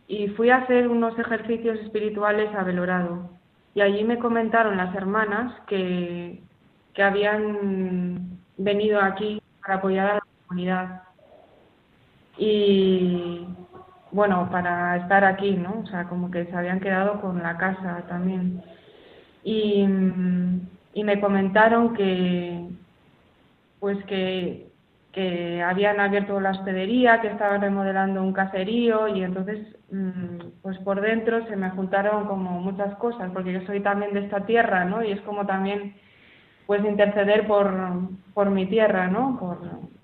y 0.06 0.28
fui 0.28 0.50
a 0.50 0.58
hacer 0.58 0.86
unos 0.86 1.18
ejercicios 1.18 1.78
espirituales 1.80 2.54
a 2.54 2.62
Belorado. 2.62 3.30
Y 3.74 3.80
allí 3.80 4.04
me 4.04 4.18
comentaron 4.18 4.76
las 4.76 4.94
hermanas 4.94 5.60
que, 5.66 6.40
que 6.94 7.02
habían 7.02 8.38
venido 8.56 9.00
aquí 9.00 9.42
para 9.60 9.76
apoyar 9.76 10.10
a 10.10 10.14
la 10.14 10.22
comunidad. 10.46 11.02
Y 12.38 13.46
bueno, 14.12 14.48
para 14.50 14.96
estar 14.96 15.24
aquí, 15.24 15.52
¿no? 15.52 15.82
O 15.84 15.86
sea, 15.86 16.04
como 16.04 16.30
que 16.30 16.46
se 16.46 16.56
habían 16.56 16.80
quedado 16.80 17.20
con 17.20 17.42
la 17.42 17.56
casa 17.56 18.04
también. 18.08 18.62
Y, 19.44 19.86
y 20.94 21.04
me 21.04 21.20
comentaron 21.20 21.94
que, 21.94 22.68
pues 23.78 24.02
que, 24.04 24.70
que 25.12 25.62
habían 25.62 25.98
abierto 26.00 26.40
la 26.40 26.50
hospedería, 26.50 27.20
que 27.20 27.28
estaban 27.28 27.60
remodelando 27.60 28.22
un 28.22 28.32
caserío 28.32 29.08
y 29.08 29.22
entonces, 29.22 29.76
mm, 29.90 30.60
pues 30.62 30.78
por 30.78 31.00
dentro 31.00 31.46
se 31.46 31.56
me 31.56 31.70
juntaron 31.70 32.26
como 32.26 32.60
muchas 32.60 32.94
cosas, 32.96 33.30
porque 33.32 33.52
yo 33.52 33.60
soy 33.62 33.80
también 33.80 34.12
de 34.12 34.20
esta 34.20 34.46
tierra, 34.46 34.84
¿no? 34.84 35.02
Y 35.02 35.12
es 35.12 35.20
como 35.22 35.46
también, 35.46 35.94
pues 36.66 36.84
interceder 36.84 37.46
por, 37.46 37.72
por 38.34 38.50
mi 38.50 38.66
tierra, 38.66 39.08
¿no? 39.08 39.36
Por, 39.40 39.58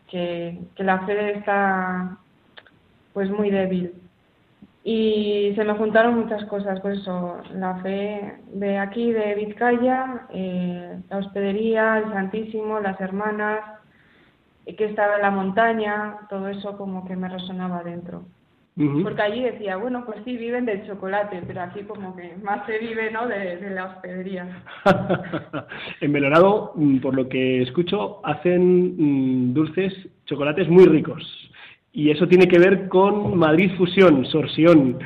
que, 0.08 0.58
la 0.78 1.00
fe 1.00 1.38
está 1.38 2.18
pues 3.16 3.30
muy 3.30 3.48
débil. 3.48 3.94
Y 4.84 5.54
se 5.56 5.64
me 5.64 5.72
juntaron 5.72 6.18
muchas 6.18 6.44
cosas, 6.44 6.78
pues 6.82 6.98
eso, 6.98 7.38
la 7.54 7.76
fe 7.76 8.34
de 8.52 8.76
aquí, 8.76 9.10
de 9.10 9.34
Vizcaya, 9.36 10.26
eh, 10.34 11.00
la 11.08 11.16
hospedería, 11.16 11.96
el 11.96 12.12
Santísimo, 12.12 12.78
las 12.78 13.00
hermanas, 13.00 13.60
que 14.66 14.84
estaba 14.84 15.16
en 15.16 15.22
la 15.22 15.30
montaña, 15.30 16.18
todo 16.28 16.48
eso 16.48 16.76
como 16.76 17.06
que 17.06 17.16
me 17.16 17.30
resonaba 17.30 17.82
dentro. 17.82 18.26
Porque 19.02 19.22
allí 19.22 19.42
decía, 19.44 19.78
bueno, 19.78 20.04
pues 20.04 20.18
sí, 20.26 20.36
viven 20.36 20.66
del 20.66 20.86
chocolate, 20.86 21.42
pero 21.46 21.62
aquí 21.62 21.84
como 21.84 22.14
que 22.14 22.36
más 22.42 22.66
se 22.66 22.78
vive, 22.78 23.10
¿no?, 23.10 23.26
de, 23.26 23.70
la 23.70 23.86
hospedería. 23.86 24.62
en 26.02 26.12
Belorado, 26.12 26.72
mm, 26.74 26.98
por 26.98 27.14
lo 27.14 27.26
que 27.30 27.62
escucho, 27.62 28.20
hacen 28.26 28.96
mm, 28.98 29.54
dulces, 29.54 29.94
chocolates 30.26 30.68
muy 30.68 30.84
ricos. 30.84 31.45
Y 31.96 32.10
eso 32.10 32.28
tiene 32.28 32.46
que 32.46 32.58
ver 32.58 32.88
con 32.88 33.38
Madrid 33.38 33.72
Fusión, 33.78 34.26
Sorsión. 34.26 34.98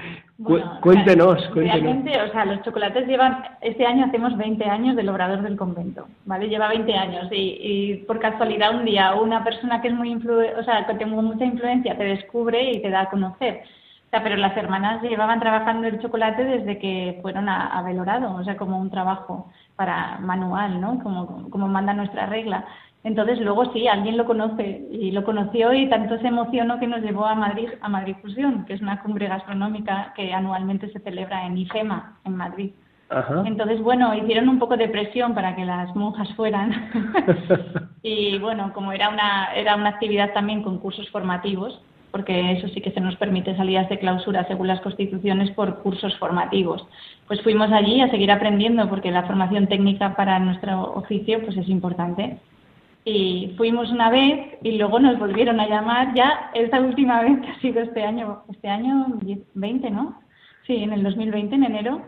cuéntenos, 0.43 1.39
cuéntenos. 1.53 1.55
Realmente, 1.55 2.21
o 2.21 2.33
sea, 2.33 2.45
los 2.47 2.63
chocolates 2.63 3.07
llevan, 3.07 3.45
este 3.61 3.87
año 3.87 4.07
hacemos 4.07 4.37
20 4.37 4.65
años 4.65 4.97
del 4.97 5.09
Obrador 5.09 5.43
del 5.43 5.57
Convento, 5.57 6.09
¿vale? 6.27 6.49
Lleva 6.49 6.67
20 6.67 6.93
años 6.93 7.29
y, 7.31 7.59
y 7.61 7.97
por 8.09 8.19
casualidad 8.19 8.75
un 8.75 8.87
día 8.87 9.15
una 9.15 9.45
persona 9.45 9.81
que 9.81 9.87
es 9.87 9.95
muy 9.95 10.13
o 10.15 10.65
sea, 10.65 10.85
que 10.89 10.95
tengo 10.95 11.23
mucha 11.23 11.45
influencia 11.45 11.97
te 11.97 12.03
descubre 12.03 12.73
y 12.73 12.83
te 12.83 12.91
da 12.91 13.03
a 13.03 13.11
conocer. 13.11 13.63
O 14.07 14.11
sea, 14.11 14.25
pero 14.25 14.35
las 14.35 14.57
hermanas 14.57 15.01
llevaban 15.03 15.39
trabajando 15.39 15.87
el 15.87 16.01
chocolate 16.01 16.43
desde 16.43 16.79
que 16.81 17.21
fueron 17.23 17.49
a, 17.49 17.69
a 17.69 17.83
Belorado, 17.83 18.35
o 18.35 18.43
sea, 18.43 18.57
como 18.57 18.81
un 18.81 18.91
trabajo 18.91 19.49
para 19.77 20.19
manual, 20.19 20.81
¿no? 20.81 20.99
Como, 21.05 21.49
como 21.51 21.69
manda 21.69 21.95
nuestra 21.95 22.27
regla. 22.27 22.65
Entonces 23.03 23.41
luego 23.41 23.73
sí, 23.73 23.89
alguien 23.89 24.19
lo 24.19 24.27
conoce 24.27 24.87
y 24.91 25.11
lo 25.11 25.25
conoció 25.25 25.73
y 25.73 25.89
tanto 25.89 26.19
se 26.19 26.27
emocionó 26.27 26.79
que 26.79 26.87
nos 26.87 27.01
llevó 27.01 27.25
a 27.25 27.35
Madrid, 27.35 27.69
a 27.81 27.89
Madrid 27.89 28.17
Fusión, 28.21 28.67
que 28.67 28.75
es 28.75 28.83
una 28.83 29.03
cumbre 29.03 29.27
gastronómica 29.27 30.13
que 30.15 30.35
anualmente 30.35 30.91
se 30.93 31.01
celebra 31.01 31.47
en 31.47 31.57
IFEMA, 31.57 32.19
en 32.25 32.37
Madrid. 32.37 32.71
Entonces, 33.45 33.83
bueno, 33.83 34.15
hicieron 34.15 34.49
un 34.49 34.61
poco 34.61 34.77
de 34.77 34.89
presión 34.89 35.35
para 35.35 35.57
que 35.57 35.65
las 35.65 35.97
monjas 35.97 36.33
fueran. 36.37 36.91
y 38.03 38.39
bueno, 38.39 38.73
como 38.73 38.93
era 38.93 39.09
una, 39.09 39.53
era 39.55 39.75
una 39.75 39.89
actividad 39.89 40.33
también 40.33 40.63
con 40.63 40.79
cursos 40.79 41.11
formativos, 41.11 41.83
porque 42.13 42.53
eso 42.53 42.69
sí 42.69 42.81
que 42.81 42.93
se 42.93 43.01
nos 43.01 43.17
permite 43.17 43.57
salidas 43.57 43.89
de 43.89 43.99
clausura 43.99 44.47
según 44.47 44.69
las 44.69 44.81
constituciones 44.81 45.51
por 45.53 45.79
cursos 45.79 46.17
formativos. 46.19 46.87
Pues 47.27 47.43
fuimos 47.43 47.73
allí 47.73 48.01
a 48.01 48.11
seguir 48.11 48.31
aprendiendo 48.31 48.89
porque 48.89 49.11
la 49.11 49.25
formación 49.25 49.67
técnica 49.67 50.15
para 50.15 50.39
nuestro 50.39 50.93
oficio 50.95 51.43
pues 51.45 51.57
es 51.57 51.69
importante 51.69 52.39
y 53.05 53.55
fuimos 53.57 53.91
una 53.91 54.11
vez 54.11 54.59
y 54.63 54.79
luego 54.79 54.99
nos 54.99 55.19
volvieron 55.19 55.59
a 55.61 55.69
llamar 55.69 56.15
ya 56.15 56.51
esta 56.55 56.81
última 56.81 57.23
vez 57.23 57.41
que 57.41 57.49
ha 57.49 57.61
sido 57.61 57.81
este 57.81 58.03
año, 58.05 58.43
este 58.53 58.69
año 58.69 59.19
20, 59.55 59.91
¿no? 59.91 60.21
Sí, 60.67 60.77
en 60.77 60.93
el 60.93 61.03
2020, 61.03 61.55
en 61.55 61.65
enero, 61.65 62.03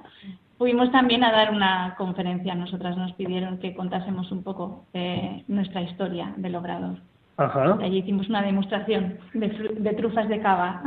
fuimos 0.58 0.92
también 0.92 1.24
a 1.24 1.32
dar 1.32 1.50
una 1.50 1.94
conferencia. 1.96 2.54
Nosotras 2.54 2.96
nos 2.96 3.12
pidieron 3.14 3.58
que 3.58 3.74
contásemos 3.74 4.30
un 4.30 4.42
poco 4.42 4.84
de 4.92 5.44
nuestra 5.48 5.82
historia 5.82 6.32
del 6.36 6.56
obrador. 6.56 6.98
Ajá. 7.38 7.78
allí 7.80 7.98
hicimos 7.98 8.28
una 8.28 8.42
demostración 8.42 9.16
de, 9.32 9.48
de 9.48 9.94
trufas 9.94 10.28
de 10.28 10.40
cava. 10.40 10.82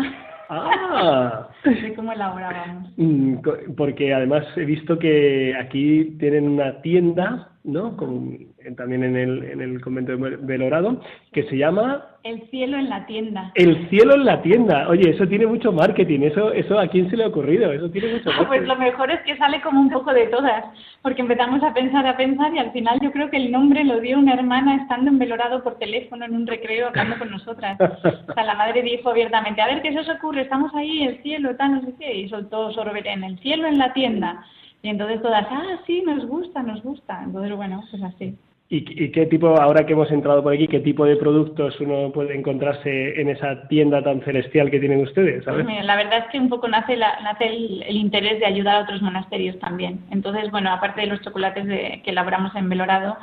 Ah. 0.49 1.49
de 1.65 1.93
cómo 1.95 2.11
elaborábamos. 2.13 2.91
Mm, 2.97 3.37
porque 3.75 4.13
además 4.13 4.45
he 4.55 4.65
visto 4.65 4.99
que 4.99 5.55
aquí 5.59 6.15
tienen 6.19 6.47
una 6.47 6.81
tienda, 6.81 7.49
¿no? 7.63 7.97
Con, 7.97 8.37
también 8.75 9.03
en 9.03 9.15
el, 9.15 9.43
en 9.43 9.61
el 9.61 9.81
convento 9.81 10.15
de 10.15 10.37
Belorado, 10.37 11.01
que 11.31 11.43
se 11.43 11.57
llama... 11.57 12.05
El 12.23 12.41
cielo 12.49 12.77
en 12.77 12.89
la 12.89 13.05
tienda. 13.05 13.51
El 13.53 13.87
cielo 13.89 14.15
en 14.15 14.25
la 14.25 14.41
tienda. 14.41 14.87
Oye, 14.89 15.11
eso 15.11 15.27
tiene 15.27 15.45
mucho 15.45 15.71
marketing. 15.71 16.21
Eso, 16.21 16.51
eso 16.53 16.79
¿a 16.79 16.87
quién 16.87 17.09
se 17.09 17.17
le 17.17 17.23
ha 17.23 17.27
ocurrido? 17.27 17.71
Eso 17.71 17.89
tiene 17.91 18.13
mucho 18.13 18.29
marketing. 18.29 18.47
Pues 18.47 18.67
lo 18.67 18.75
mejor 18.77 19.11
es 19.11 19.21
que 19.21 19.37
sale 19.37 19.61
como 19.61 19.79
un 19.79 19.91
poco 19.91 20.11
de 20.13 20.27
todas, 20.27 20.65
porque 21.03 21.21
empezamos 21.21 21.61
a 21.61 21.73
pensar, 21.73 22.07
a 22.07 22.17
pensar 22.17 22.53
y 22.53 22.59
al 22.59 22.71
final 22.71 22.99
yo 23.01 23.11
creo 23.11 23.29
que 23.29 23.37
el 23.37 23.51
nombre 23.51 23.83
lo 23.83 23.99
dio 23.99 24.17
una 24.17 24.33
hermana 24.33 24.75
estando 24.77 25.11
en 25.11 25.19
Belorado 25.19 25.63
por 25.63 25.77
teléfono 25.77 26.25
en 26.25 26.33
un 26.33 26.47
recreo 26.47 26.87
hablando 26.87 27.19
con 27.19 27.29
nosotras. 27.29 27.77
O 27.79 28.33
sea, 28.33 28.43
la 28.43 28.55
madre 28.55 28.81
dijo 28.81 29.09
abiertamente, 29.09 29.61
a 29.61 29.67
ver 29.67 29.81
qué 29.81 29.93
se 29.93 29.99
os 29.99 30.09
ocurre, 30.09 30.41
estamos 30.41 30.73
ahí, 30.73 31.03
el 31.03 31.21
cielo, 31.21 31.55
tal, 31.55 31.73
no 31.73 31.81
sé 31.81 31.93
qué, 31.99 32.13
y 32.15 32.29
soltó 32.29 32.71
en 33.05 33.23
el 33.23 33.39
cielo 33.39 33.67
en 33.67 33.77
la 33.77 33.93
tienda. 33.93 34.43
Y 34.81 34.89
entonces 34.89 35.21
todas, 35.21 35.45
ah, 35.49 35.79
sí, 35.85 36.03
nos 36.05 36.25
gusta, 36.27 36.61
nos 36.61 36.81
gusta. 36.83 37.21
Entonces, 37.23 37.55
bueno, 37.55 37.83
pues 37.89 38.03
así. 38.03 38.35
¿Y, 38.67 39.11
qué 39.11 39.27
tipo, 39.27 39.61
ahora 39.61 39.85
que 39.85 39.93
hemos 39.93 40.09
entrado 40.09 40.41
por 40.41 40.51
aquí, 40.51 40.67
qué 40.67 40.79
tipo 40.79 41.05
de 41.05 41.17
productos 41.17 41.79
uno 41.79 42.11
puede 42.11 42.35
encontrarse 42.35 43.21
en 43.21 43.29
esa 43.29 43.67
tienda 43.67 44.01
tan 44.01 44.21
celestial 44.21 44.71
que 44.71 44.79
tienen 44.79 45.01
ustedes? 45.01 45.43
Pues 45.43 45.85
la 45.85 45.95
verdad 45.95 46.23
es 46.25 46.31
que 46.31 46.39
un 46.39 46.49
poco 46.49 46.67
nace, 46.67 46.97
nace 46.97 47.45
el, 47.45 47.95
interés 47.95 48.39
de 48.39 48.47
ayudar 48.47 48.77
a 48.77 48.81
otros 48.81 49.03
monasterios 49.03 49.59
también. 49.59 49.99
Entonces, 50.09 50.49
bueno, 50.49 50.71
aparte 50.71 51.01
de 51.01 51.07
los 51.07 51.21
chocolates 51.21 51.67
de, 51.67 52.01
que 52.03 52.09
elaboramos 52.09 52.55
en 52.55 52.67
Belorado, 52.67 53.17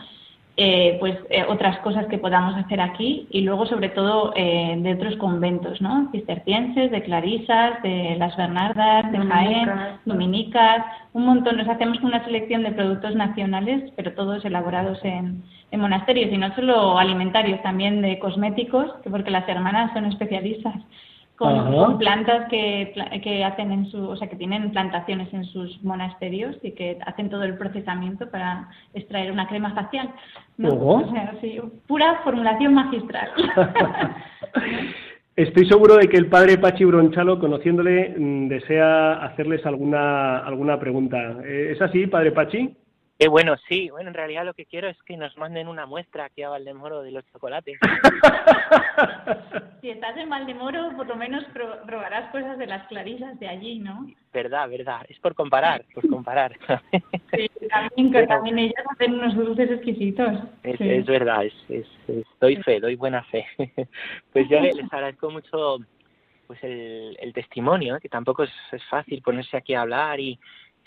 eh, 0.59 0.99
pues 1.01 1.17
eh, 1.31 1.45
otras 1.49 1.79
cosas 1.79 2.07
que 2.09 2.19
podamos 2.19 2.55
hacer 2.57 2.79
aquí 2.81 3.27
y 3.31 3.41
luego 3.41 3.65
sobre 3.65 3.89
todo 3.89 4.35
eh, 4.37 4.77
de 4.79 4.95
otros 4.95 5.17
conventos, 5.17 5.81
¿no? 5.81 6.11
Cistercienses, 6.13 6.91
de 6.91 7.03
Clarisas, 7.03 7.83
de 7.83 8.17
las 8.19 8.37
Bernardas, 8.37 9.11
de 9.11 9.19
Jaén, 9.19 9.71
Dominicas, 10.05 10.85
un 11.15 11.25
montón. 11.25 11.57
Nos 11.57 11.69
hacemos 11.69 11.99
una 12.03 12.23
selección 12.25 12.65
de 12.65 12.73
productos 12.73 13.15
nacionales, 13.15 13.93
pero 13.97 14.13
todos 14.13 14.45
elaborados 14.45 14.99
en, 15.05 15.43
en 15.71 15.81
monasterios 15.81 16.31
y 16.31 16.37
no 16.37 16.55
solo 16.55 16.99
alimentarios, 16.99 17.63
también 17.63 18.03
de 18.03 18.19
cosméticos, 18.19 18.91
porque 19.11 19.31
las 19.31 19.49
hermanas 19.49 19.91
son 19.95 20.05
especialistas 20.05 20.75
con, 21.37 21.99
plantas 21.99 22.49
que, 22.49 22.93
que, 23.23 23.45
hacen 23.45 23.73
en 23.73 23.87
su, 23.87 24.09
o 24.09 24.17
sea, 24.17 24.29
que 24.29 24.37
tienen 24.37 24.71
plantaciones 24.71 25.33
en 25.33 25.45
sus 25.45 25.83
monasterios 25.83 26.57
y 26.63 26.73
que 26.73 26.99
hacen 27.05 27.31
todo 27.31 27.43
el 27.43 27.57
procesamiento 27.59 28.31
para 28.31 28.69
extraer 28.95 29.33
una 29.33 29.49
crema 29.49 29.75
facial. 29.75 30.11
O 30.63 31.11
sea, 31.11 31.35
sí, 31.41 31.61
pura 31.87 32.21
formulación 32.23 32.75
magistral. 32.75 33.31
Estoy 35.35 35.67
seguro 35.67 35.97
de 35.97 36.09
que 36.09 36.19
el 36.19 36.27
padre 36.27 36.59
Pachi 36.59 36.85
Bronchalo, 36.85 37.39
conociéndole, 37.39 38.15
mm, 38.17 38.49
desea 38.49 39.15
hacerles 39.25 39.65
alguna, 39.65 40.39
alguna 40.39 40.79
pregunta. 40.79 41.39
¿Es 41.43 41.81
así, 41.81 42.07
padre 42.07 42.33
Pachi? 42.33 42.77
Eh, 43.23 43.29
bueno, 43.29 43.55
sí, 43.69 43.89
bueno, 43.89 44.09
en 44.09 44.15
realidad 44.15 44.45
lo 44.45 44.53
que 44.53 44.67
quiero 44.67 44.89
es 44.89 45.01
que 45.05 45.17
nos 45.17 45.39
manden 45.39 45.69
una 45.69 45.87
muestra 45.87 46.25
aquí 46.25 46.43
a 46.43 46.49
Valdemoro 46.49 47.03
de 47.03 47.13
los 47.13 47.25
chocolates. 47.31 47.79
si 49.81 49.91
estás 49.91 50.17
en 50.17 50.29
Valdemoro, 50.29 50.91
por 50.97 51.07
lo 51.07 51.15
menos 51.15 51.45
probarás 51.87 52.33
cosas 52.33 52.59
de 52.59 52.67
las 52.67 52.85
clarisas 52.89 53.39
de 53.39 53.47
allí, 53.47 53.79
¿no? 53.79 54.09
Verdad, 54.33 54.69
verdad, 54.69 55.07
es 55.09 55.21
por 55.21 55.37
comparar, 55.37 55.85
por 55.95 56.09
comparar. 56.09 56.59
sí, 57.33 57.49
también, 57.71 58.27
también 58.27 58.59
ellas 58.59 58.85
hacen 58.91 59.15
unos 59.15 59.37
dulces 59.37 59.71
exquisitos. 59.71 60.41
Es, 60.65 61.07
verdad, 61.07 61.45
es, 61.45 61.55
es, 61.69 61.87
doy 62.41 62.57
fe, 62.57 62.81
doy 62.81 62.97
buena 62.97 63.23
fe. 63.23 63.47
pues 64.33 64.49
yo 64.49 64.59
les 64.59 64.93
agradezco 64.93 65.31
mucho 65.31 65.79
pues 66.49 66.59
el, 66.65 67.17
el 67.21 67.33
testimonio, 67.33 68.01
que 68.01 68.09
tampoco 68.09 68.43
es, 68.43 68.51
es 68.73 68.83
fácil 68.91 69.23
ponerse 69.23 69.57
aquí 69.57 69.75
a 69.75 69.83
hablar 69.83 70.19
y 70.19 70.41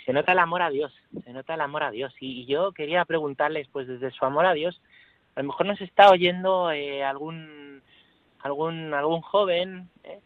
se 0.06 0.14
nota 0.14 0.34
el 0.34 0.40
amor 0.40 0.62
a 0.62 0.70
Dios, 0.70 0.94
se 1.24 1.34
nota 1.34 1.56
el 1.56 1.62
amor 1.62 1.84
a 1.84 1.92
Dios. 1.92 2.14
Y, 2.20 2.46
yo 2.46 2.72
quería 2.72 3.04
preguntarles, 3.06 3.68
pues 3.72 3.88
desde 3.88 4.12
su 4.12 4.24
amor 4.24 4.46
a 4.46 4.54
Dios, 4.54 4.80
a 5.36 5.42
lo 5.42 5.48
mejor 5.48 5.66
nos 5.66 5.82
está 5.82 6.12
oyendo 6.12 6.72
eh, 6.72 7.04
algún 7.04 7.82
algún 8.40 8.94
algún 8.94 9.22
joven, 9.22 9.90
eh, 10.04 10.20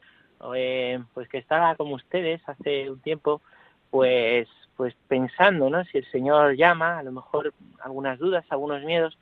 eh, 0.55 0.99
pues 1.13 1.30
que 1.30 1.38
estaba 1.38 1.75
como 1.75 1.95
ustedes 1.95 2.41
hace 2.47 2.89
un 2.91 2.99
tiempo, 3.01 3.41
pues 3.89 4.47
pues 4.75 4.95
pensando, 5.07 5.69
¿no? 5.69 5.84
Si 5.86 5.97
el 5.97 6.09
Señor 6.11 6.55
llama, 6.55 6.99
a 6.99 7.03
lo 7.03 7.11
mejor 7.11 7.53
algunas 7.82 8.17
dudas, 8.19 8.45
algunos 8.49 8.84
miedos, 8.84 9.17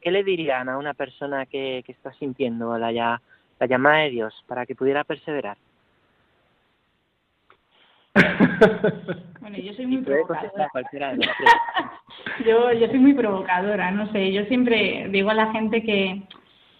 ¿qué 0.00 0.10
le 0.10 0.24
dirían 0.24 0.68
a 0.68 0.78
una 0.78 0.94
persona 0.94 1.46
que, 1.46 1.82
que 1.84 1.92
está 1.92 2.12
sintiendo 2.14 2.78
la, 2.78 2.92
la 2.92 3.66
llamada 3.66 3.98
de 3.98 4.10
Dios 4.10 4.34
para 4.46 4.64
que 4.64 4.74
pudiera 4.74 5.04
perseverar? 5.04 5.58
Bueno, 9.40 9.58
yo 9.58 9.72
soy 9.74 9.86
muy 9.86 9.98
provocadora. 9.98 10.70
yo, 12.46 12.72
yo 12.72 12.86
soy 12.88 12.98
muy 12.98 13.14
provocadora, 13.14 13.90
no 13.90 14.10
sé, 14.12 14.32
yo 14.32 14.44
siempre 14.44 15.08
digo 15.10 15.30
a 15.30 15.34
la 15.34 15.52
gente 15.52 15.82
que, 15.82 16.22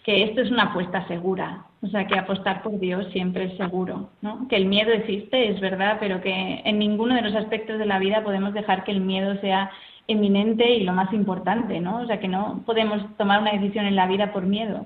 que 0.03 0.23
esto 0.23 0.41
es 0.41 0.51
una 0.51 0.63
apuesta 0.63 1.07
segura, 1.07 1.65
o 1.81 1.87
sea, 1.87 2.05
que 2.07 2.17
apostar 2.17 2.61
por 2.61 2.79
Dios 2.79 3.07
siempre 3.11 3.45
es 3.45 3.57
seguro, 3.57 4.09
¿no? 4.21 4.47
Que 4.47 4.57
el 4.57 4.65
miedo 4.65 4.91
existe, 4.91 5.49
es 5.49 5.59
verdad, 5.59 5.97
pero 5.99 6.21
que 6.21 6.61
en 6.63 6.79
ninguno 6.79 7.15
de 7.15 7.23
los 7.23 7.35
aspectos 7.35 7.79
de 7.79 7.85
la 7.85 7.99
vida 7.99 8.23
podemos 8.23 8.53
dejar 8.53 8.83
que 8.83 8.91
el 8.91 9.01
miedo 9.01 9.35
sea 9.41 9.71
eminente 10.07 10.69
y 10.69 10.83
lo 10.83 10.93
más 10.93 11.11
importante, 11.13 11.79
¿no? 11.79 12.01
O 12.01 12.05
sea, 12.05 12.19
que 12.19 12.27
no 12.27 12.61
podemos 12.65 13.01
tomar 13.17 13.41
una 13.41 13.53
decisión 13.53 13.85
en 13.85 13.95
la 13.95 14.07
vida 14.07 14.31
por 14.31 14.45
miedo 14.45 14.85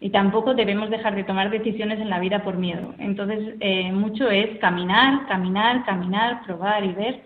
y 0.00 0.10
tampoco 0.10 0.54
debemos 0.54 0.90
dejar 0.90 1.16
de 1.16 1.24
tomar 1.24 1.50
decisiones 1.50 1.98
en 1.98 2.10
la 2.10 2.20
vida 2.20 2.42
por 2.44 2.56
miedo. 2.56 2.94
Entonces, 2.98 3.56
eh, 3.60 3.90
mucho 3.92 4.30
es 4.30 4.58
caminar, 4.58 5.26
caminar, 5.26 5.84
caminar, 5.84 6.44
probar 6.44 6.84
y 6.84 6.92
ver. 6.92 7.22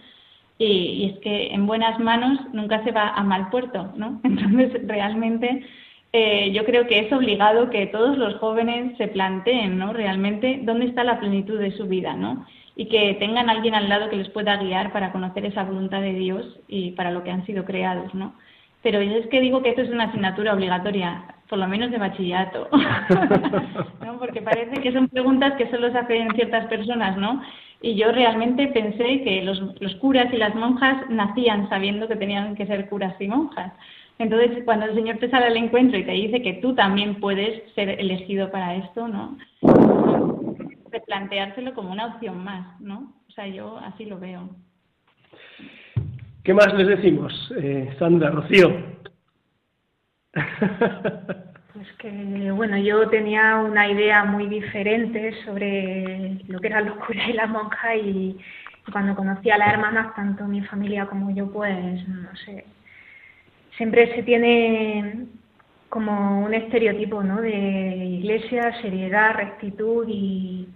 Y, 0.58 1.12
es 1.12 1.18
que 1.20 1.48
en 1.52 1.66
buenas 1.66 1.98
manos 1.98 2.38
nunca 2.52 2.82
se 2.84 2.92
va 2.92 3.08
a 3.08 3.22
mal 3.22 3.50
puerto, 3.50 3.92
¿no? 3.96 4.20
Entonces, 4.24 4.86
realmente 4.86 5.66
eh, 6.12 6.50
yo 6.52 6.64
creo 6.64 6.86
que 6.86 7.00
es 7.00 7.12
obligado 7.12 7.68
que 7.68 7.86
todos 7.86 8.16
los 8.16 8.36
jóvenes 8.36 8.96
se 8.96 9.08
planteen, 9.08 9.78
¿no? 9.78 9.92
Realmente 9.92 10.60
dónde 10.62 10.86
está 10.86 11.04
la 11.04 11.20
plenitud 11.20 11.58
de 11.58 11.72
su 11.72 11.86
vida, 11.86 12.14
¿no? 12.14 12.46
Y 12.74 12.86
que 12.86 13.14
tengan 13.14 13.50
alguien 13.50 13.74
al 13.74 13.90
lado 13.90 14.08
que 14.08 14.16
les 14.16 14.30
pueda 14.30 14.56
guiar 14.56 14.92
para 14.92 15.12
conocer 15.12 15.44
esa 15.44 15.64
voluntad 15.64 16.00
de 16.00 16.14
Dios 16.14 16.58
y 16.68 16.92
para 16.92 17.10
lo 17.10 17.22
que 17.22 17.30
han 17.30 17.44
sido 17.44 17.66
creados, 17.66 18.14
¿no? 18.14 18.34
Pero 18.82 19.00
es 19.00 19.26
que 19.28 19.40
digo 19.40 19.62
que 19.62 19.70
esto 19.70 19.82
es 19.82 19.90
una 19.90 20.04
asignatura 20.04 20.54
obligatoria 20.54 21.24
por 21.52 21.58
lo 21.58 21.68
menos 21.68 21.90
de 21.90 21.98
bachillerato, 21.98 22.66
¿no? 24.02 24.18
Porque 24.18 24.40
parece 24.40 24.80
que 24.80 24.90
son 24.90 25.06
preguntas 25.10 25.52
que 25.58 25.70
solo 25.70 25.92
se 25.92 25.98
hacen 25.98 26.30
ciertas 26.34 26.66
personas, 26.68 27.18
¿no? 27.18 27.42
Y 27.82 27.94
yo 27.94 28.10
realmente 28.10 28.68
pensé 28.68 29.20
que 29.22 29.42
los, 29.42 29.60
los 29.78 29.94
curas 29.96 30.32
y 30.32 30.38
las 30.38 30.54
monjas 30.54 31.10
nacían 31.10 31.68
sabiendo 31.68 32.08
que 32.08 32.16
tenían 32.16 32.54
que 32.54 32.64
ser 32.64 32.88
curas 32.88 33.14
y 33.20 33.28
monjas. 33.28 33.70
Entonces, 34.18 34.64
cuando 34.64 34.86
el 34.86 34.94
Señor 34.94 35.18
te 35.18 35.28
sale 35.28 35.44
al 35.44 35.58
encuentro 35.58 35.98
y 35.98 36.04
te 36.04 36.12
dice 36.12 36.40
que 36.40 36.54
tú 36.54 36.74
también 36.74 37.16
puedes 37.16 37.70
ser 37.74 38.00
elegido 38.00 38.50
para 38.50 38.76
esto, 38.76 39.06
¿no? 39.06 39.36
De 40.90 41.00
planteárselo 41.00 41.74
como 41.74 41.92
una 41.92 42.14
opción 42.14 42.42
más, 42.42 42.80
¿no? 42.80 43.12
O 43.28 43.30
sea, 43.32 43.46
yo 43.46 43.76
así 43.76 44.06
lo 44.06 44.18
veo. 44.18 44.48
¿Qué 46.44 46.54
más 46.54 46.72
les 46.72 46.88
decimos, 46.88 47.52
eh, 47.58 47.94
Sandra, 47.98 48.30
Rocío? 48.30 48.92
Pues 51.82 51.94
que, 51.96 52.50
bueno, 52.52 52.78
yo 52.78 53.08
tenía 53.08 53.56
una 53.56 53.88
idea 53.88 54.22
muy 54.22 54.46
diferente 54.46 55.32
sobre 55.44 56.38
lo 56.46 56.60
que 56.60 56.68
eran 56.68 56.86
los 56.86 56.96
curas 57.04 57.28
y 57.28 57.32
las 57.32 57.48
monjas 57.48 57.96
y, 57.96 58.38
cuando 58.92 59.16
conocí 59.16 59.50
a 59.50 59.58
las 59.58 59.72
hermanas, 59.72 60.14
tanto 60.14 60.44
mi 60.44 60.60
familia 60.62 61.06
como 61.06 61.34
yo, 61.34 61.50
pues, 61.50 62.06
no 62.06 62.36
sé, 62.36 62.66
siempre 63.76 64.14
se 64.14 64.22
tiene 64.22 65.26
como 65.88 66.44
un 66.44 66.54
estereotipo, 66.54 67.24
¿no? 67.24 67.40
De 67.40 67.50
iglesia, 67.50 68.80
seriedad, 68.80 69.34
rectitud 69.34 70.06
y, 70.08 70.68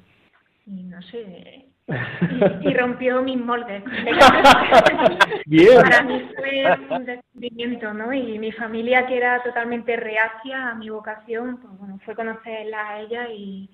y 0.66 0.82
no 0.82 1.00
sé, 1.02 1.65
y, 1.88 1.88
rompió 2.74 3.22
mis 3.22 3.38
moldes. 3.38 3.82
Para 5.82 6.02
mí 6.02 6.28
fue 6.36 6.64
un 6.90 7.04
descubrimiento, 7.04 7.94
¿no? 7.94 8.12
Y 8.12 8.38
mi 8.38 8.52
familia, 8.52 9.06
que 9.06 9.16
era 9.16 9.42
totalmente 9.42 9.96
reacia 9.96 10.70
a 10.70 10.74
mi 10.74 10.90
vocación, 10.90 11.58
pues 11.58 11.78
bueno, 11.78 11.98
fue 12.04 12.14
conocerla 12.14 12.88
a 12.88 13.00
ella 13.00 13.28
y, 13.30 13.70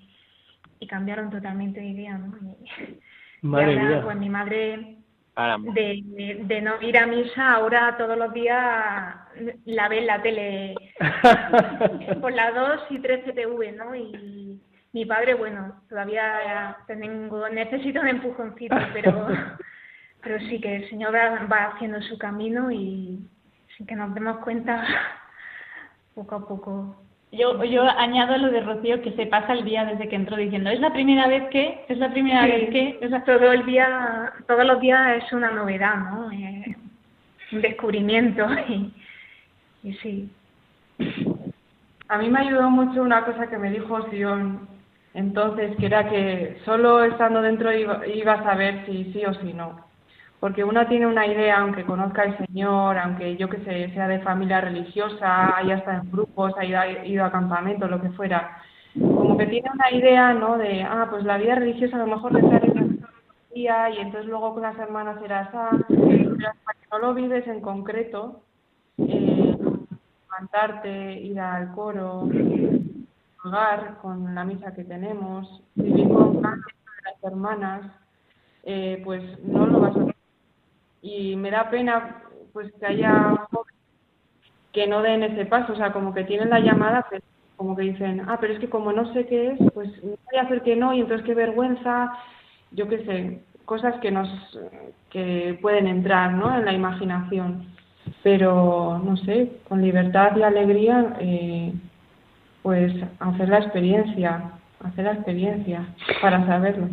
cambiaron 0.89 1.29
totalmente 1.29 1.79
de 1.79 1.87
idea, 1.87 2.17
¿no? 2.17 2.35
Madre 3.41 4.01
Pues 4.03 4.17
mi 4.17 4.29
madre, 4.29 4.97
de, 5.73 6.41
de, 6.43 6.61
no 6.61 6.81
ir 6.81 6.97
a 6.97 7.07
misa, 7.07 7.53
ahora 7.53 7.95
todos 7.97 8.17
los 8.17 8.33
días 8.33 9.15
la 9.63 9.87
ve 9.87 9.99
en 9.99 10.07
la 10.07 10.21
tele 10.21 10.75
por 12.21 12.33
las 12.33 12.53
2 12.53 12.81
y 12.89 12.99
3 12.99 13.33
TV, 13.33 13.71
¿no? 13.71 13.95
Y 13.95 14.59
mi 14.93 15.05
padre, 15.05 15.33
bueno, 15.33 15.73
todavía 15.89 16.77
tengo, 16.85 17.49
necesito 17.49 17.99
un 17.99 18.07
empujoncito, 18.07 18.75
pero, 18.93 19.27
pero 20.21 20.39
sí 20.47 20.61
que 20.61 20.75
el 20.77 20.89
Señor 20.89 21.15
va, 21.15 21.65
haciendo 21.73 21.99
su 22.03 22.17
camino 22.19 22.71
y 22.71 23.19
sin 23.75 23.87
que 23.87 23.95
nos 23.95 24.13
demos 24.13 24.37
cuenta, 24.37 24.85
poco 26.15 26.35
a 26.35 26.47
poco. 26.47 26.95
Yo, 27.31 27.63
yo 27.63 27.81
añado 27.81 28.37
lo 28.37 28.51
de 28.51 28.61
Rocío 28.61 29.01
que 29.01 29.13
se 29.13 29.25
pasa 29.25 29.53
el 29.53 29.65
día 29.65 29.85
desde 29.85 30.07
que 30.07 30.15
entró 30.15 30.37
diciendo, 30.37 30.69
es 30.69 30.79
la 30.79 30.93
primera 30.93 31.27
vez 31.27 31.49
que, 31.49 31.83
es 31.89 31.97
la 31.97 32.11
primera 32.11 32.45
vez 32.45 32.69
que. 32.69 32.99
Es 33.01 33.25
todo 33.25 33.51
el 33.51 33.65
día, 33.65 34.31
todos 34.47 34.63
los 34.63 34.79
días 34.79 35.23
es 35.23 35.33
una 35.33 35.49
novedad, 35.49 35.95
¿no? 35.95 36.31
Eh, 36.31 36.77
un 37.51 37.61
descubrimiento 37.61 38.45
y, 38.69 38.93
y 39.81 39.93
sí. 39.93 40.31
A 42.07 42.19
mí 42.19 42.29
me 42.29 42.41
ayudó 42.41 42.69
mucho 42.69 43.01
una 43.01 43.25
cosa 43.25 43.47
que 43.47 43.57
me 43.57 43.71
dijo 43.71 44.07
Sion 44.11 44.67
entonces, 45.13 45.75
que 45.77 45.85
era 45.85 46.09
que 46.09 46.57
solo 46.65 47.03
estando 47.03 47.41
dentro 47.41 47.71
iba, 47.71 48.33
a 48.33 48.43
saber 48.43 48.85
si 48.85 49.13
sí 49.13 49.23
o 49.25 49.33
si 49.35 49.53
no. 49.53 49.79
Porque 50.39 50.63
uno 50.63 50.85
tiene 50.87 51.07
una 51.07 51.25
idea, 51.25 51.59
aunque 51.59 51.85
conozca 51.85 52.23
al 52.23 52.37
Señor, 52.45 52.97
aunque 52.97 53.37
yo 53.37 53.47
que 53.47 53.59
sé, 53.59 53.93
sea 53.93 54.07
de 54.07 54.19
familia 54.19 54.59
religiosa, 54.59 55.55
haya 55.55 55.75
estado 55.75 56.01
en 56.01 56.11
grupos, 56.11 56.53
haya 56.57 57.05
ido 57.05 57.23
a 57.23 57.31
campamentos, 57.31 57.89
lo 57.89 58.01
que 58.01 58.09
fuera, 58.09 58.57
como 58.99 59.37
que 59.37 59.45
tiene 59.45 59.69
una 59.71 59.91
idea, 59.91 60.33
¿no? 60.33 60.57
De, 60.57 60.83
ah, 60.83 61.07
pues 61.09 61.23
la 61.23 61.37
vida 61.37 61.55
religiosa 61.55 61.95
a 61.95 61.99
lo 61.99 62.07
mejor 62.07 62.33
rezar 62.33 62.65
en 62.65 63.05
día 63.53 63.89
y 63.91 63.99
entonces 63.99 64.25
luego 64.25 64.53
con 64.53 64.63
las 64.63 64.77
hermanas 64.77 65.17
era 65.23 65.43
esa, 65.43 65.69
pero 65.87 66.31
hasta 66.31 66.73
que 66.73 66.87
no 66.91 66.99
lo 66.99 67.13
vives 67.13 67.47
en 67.47 67.61
concreto, 67.61 68.41
eh, 68.97 69.55
levantarte, 70.27 71.13
ir 71.21 71.39
al 71.39 71.71
coro, 71.73 72.27
con 74.01 74.33
la 74.33 74.45
misa 74.45 74.73
que 74.73 74.83
tenemos, 74.83 75.61
vivir 75.75 76.07
con 76.07 76.41
las 76.41 77.23
hermanas, 77.23 77.91
eh, 78.63 79.01
pues 79.03 79.21
no 79.43 79.65
lo 79.65 79.81
vas 79.81 79.95
a 79.97 80.01
hacer. 80.01 80.15
Y 81.01 81.35
me 81.35 81.51
da 81.51 81.69
pena 81.69 82.23
pues 82.53 82.71
que 82.79 82.85
haya 82.85 83.35
que 84.71 84.87
no 84.87 85.01
den 85.01 85.23
ese 85.23 85.45
paso, 85.45 85.73
o 85.73 85.75
sea, 85.75 85.91
como 85.91 86.13
que 86.13 86.23
tienen 86.23 86.49
la 86.49 86.59
llamada, 86.59 87.05
pero 87.09 87.21
como 87.57 87.75
que 87.75 87.83
dicen, 87.83 88.23
ah, 88.27 88.37
pero 88.39 88.53
es 88.53 88.59
que 88.59 88.69
como 88.69 88.91
no 88.91 89.13
sé 89.13 89.27
qué 89.27 89.51
es, 89.51 89.59
pues 89.73 89.89
voy 90.01 90.39
a 90.39 90.43
hacer 90.43 90.61
que 90.63 90.75
no, 90.75 90.93
y 90.93 91.01
entonces 91.01 91.25
qué 91.25 91.35
vergüenza, 91.35 92.11
yo 92.71 92.87
qué 92.87 93.05
sé, 93.05 93.43
cosas 93.65 93.99
que 94.01 94.09
nos 94.09 94.29
que 95.11 95.59
pueden 95.61 95.87
entrar 95.87 96.33
¿no? 96.33 96.57
en 96.57 96.65
la 96.65 96.73
imaginación. 96.73 97.67
Pero, 98.23 98.99
no 99.03 99.15
sé, 99.17 99.59
con 99.67 99.81
libertad 99.81 100.35
y 100.35 100.43
alegría 100.43 101.15
eh, 101.19 101.73
pues 102.63 102.93
hacer 103.19 103.49
la 103.49 103.59
experiencia, 103.59 104.51
hacer 104.83 105.05
la 105.05 105.13
experiencia 105.13 105.85
para 106.21 106.45
saberlo. 106.47 106.87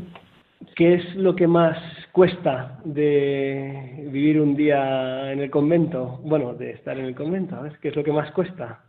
¿Qué 0.75 0.95
es 0.95 1.15
lo 1.15 1.35
que 1.35 1.47
más 1.47 1.79
cuesta 2.13 2.79
de 2.85 4.09
vivir 4.11 4.41
un 4.41 4.57
día 4.57 5.33
en 5.33 5.41
el 5.41 5.51
convento? 5.51 6.21
Bueno, 6.25 6.53
de 6.53 6.73
estar 6.73 6.99
en 6.99 7.07
el 7.07 7.15
convento, 7.15 7.57
¿sabes? 7.57 7.79
¿Qué 7.79 7.89
es 7.89 7.97
lo 7.97 8.05
que 8.05 8.13
más 8.13 8.31
cuesta? 8.33 8.81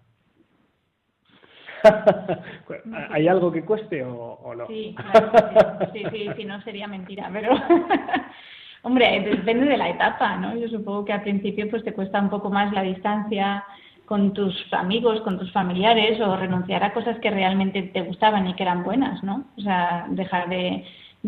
¿Hay 3.12 3.28
algo 3.28 3.52
que 3.52 3.64
cueste 3.64 4.04
o, 4.04 4.54
no? 4.56 4.68
Sí, 4.68 4.96
sí, 5.94 6.04
sí, 6.12 6.30
sí, 6.36 6.46
no 6.46 6.62
sería 6.62 6.88
mentira, 6.88 7.30
pero 7.32 7.52
hombre, 8.84 9.22
depende 9.22 9.66
de 9.66 9.78
la 9.78 9.90
etapa, 9.90 10.36
¿no? 10.38 10.56
Yo 10.58 10.68
supongo 10.68 11.06
que 11.06 11.14
al 11.14 11.24
principio 11.24 11.70
pues 11.70 11.84
te 11.84 11.94
cuesta 11.94 12.20
un 12.20 12.30
poco 12.30 12.50
más 12.50 12.72
la 12.74 12.84
distancia, 12.84 13.64
con 14.12 14.34
tus 14.34 14.54
amigos, 14.74 15.22
con 15.22 15.40
tus 15.40 15.54
familiares 15.54 16.20
o 16.20 16.36
renunciar 16.36 16.84
a 16.84 16.92
cosas 16.92 17.18
que 17.20 17.32
realmente 17.32 17.82
te 17.82 18.02
gustaban 18.02 18.46
y 18.46 18.54
que 18.56 18.64
eran 18.64 18.84
buenas, 18.84 19.24
¿no? 19.24 19.46
O 19.58 19.62
sea, 19.62 20.06
dejar 20.10 20.50
de, 20.50 20.84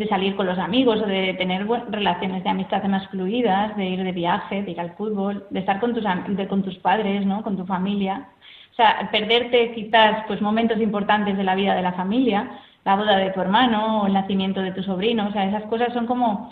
salir 0.10 0.36
con 0.36 0.48
los 0.48 0.60
amigos 0.60 1.02
o 1.02 1.06
de 1.06 1.34
tener 1.36 1.66
relaciones 1.90 2.44
de 2.44 2.50
amistad 2.50 2.84
más 2.84 3.08
fluidas, 3.08 3.78
de 3.78 3.86
ir 3.86 4.04
de 4.04 4.12
viaje, 4.12 4.64
de 4.64 4.72
ir 4.72 4.82
al 4.82 4.98
fútbol, 4.98 5.46
de 5.50 5.62
estar 5.62 5.80
con 5.80 5.94
tus, 5.94 6.04
con 6.50 6.62
tus 6.62 6.78
padres, 6.80 7.26
¿no? 7.26 7.42
Con 7.42 7.56
tu 7.56 7.66
familia. 7.66 8.28
O 8.74 8.76
sea, 8.76 9.08
perderte 9.14 9.72
quizás 9.72 10.26
pues 10.28 10.42
momentos 10.42 10.78
importantes 10.82 11.38
de 11.38 11.44
la 11.46 11.56
vida 11.56 11.76
de 11.76 11.84
la 11.84 11.94
familia, 11.94 12.52
la 12.84 12.98
boda 12.98 13.16
de 13.16 13.32
tu 13.32 13.40
hermano 13.40 14.02
o 14.02 14.08
el 14.08 14.14
nacimiento 14.14 14.62
de 14.62 14.74
tu 14.74 14.84
sobrino, 14.84 15.30
o 15.30 15.32
sea, 15.32 15.46
esas 15.46 15.64
cosas 15.70 15.94
son 15.94 16.06
como 16.06 16.50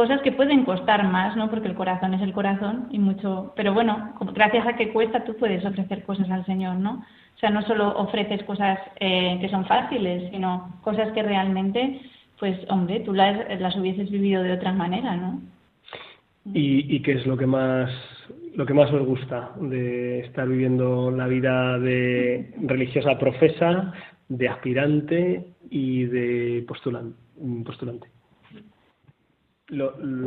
cosas 0.00 0.22
que 0.22 0.32
pueden 0.32 0.64
costar 0.64 1.06
más, 1.06 1.36
¿no? 1.36 1.50
Porque 1.50 1.68
el 1.68 1.74
corazón 1.74 2.14
es 2.14 2.22
el 2.22 2.32
corazón 2.32 2.86
y 2.90 2.98
mucho, 2.98 3.52
pero 3.54 3.74
bueno, 3.74 4.14
gracias 4.32 4.66
a 4.66 4.74
que 4.74 4.94
cuesta 4.94 5.24
tú 5.24 5.36
puedes 5.36 5.62
ofrecer 5.62 6.04
cosas 6.04 6.30
al 6.30 6.46
Señor, 6.46 6.76
¿no? 6.76 7.04
O 7.36 7.38
sea, 7.38 7.50
no 7.50 7.60
solo 7.66 7.94
ofreces 7.98 8.42
cosas 8.44 8.78
eh, 8.98 9.36
que 9.42 9.50
son 9.50 9.66
fáciles, 9.66 10.30
sino 10.30 10.74
cosas 10.80 11.12
que 11.12 11.22
realmente, 11.22 12.00
pues, 12.38 12.58
hombre, 12.70 13.00
tú 13.00 13.12
las, 13.12 13.60
las 13.60 13.76
hubieses 13.76 14.10
vivido 14.10 14.42
de 14.42 14.54
otra 14.54 14.72
manera, 14.72 15.16
¿no? 15.16 15.42
¿Y, 16.46 16.96
¿Y 16.96 17.02
qué 17.02 17.12
es 17.12 17.26
lo 17.26 17.36
que 17.36 17.46
más 17.46 17.90
lo 18.56 18.64
que 18.64 18.72
más 18.72 18.90
os 18.90 19.06
gusta 19.06 19.50
de 19.60 20.20
estar 20.20 20.48
viviendo 20.48 21.10
la 21.10 21.26
vida 21.26 21.78
de 21.78 22.54
religiosa 22.62 23.18
profesa, 23.18 23.92
de 24.30 24.48
aspirante 24.48 25.44
y 25.68 26.04
de 26.04 26.64
postulante? 26.66 28.08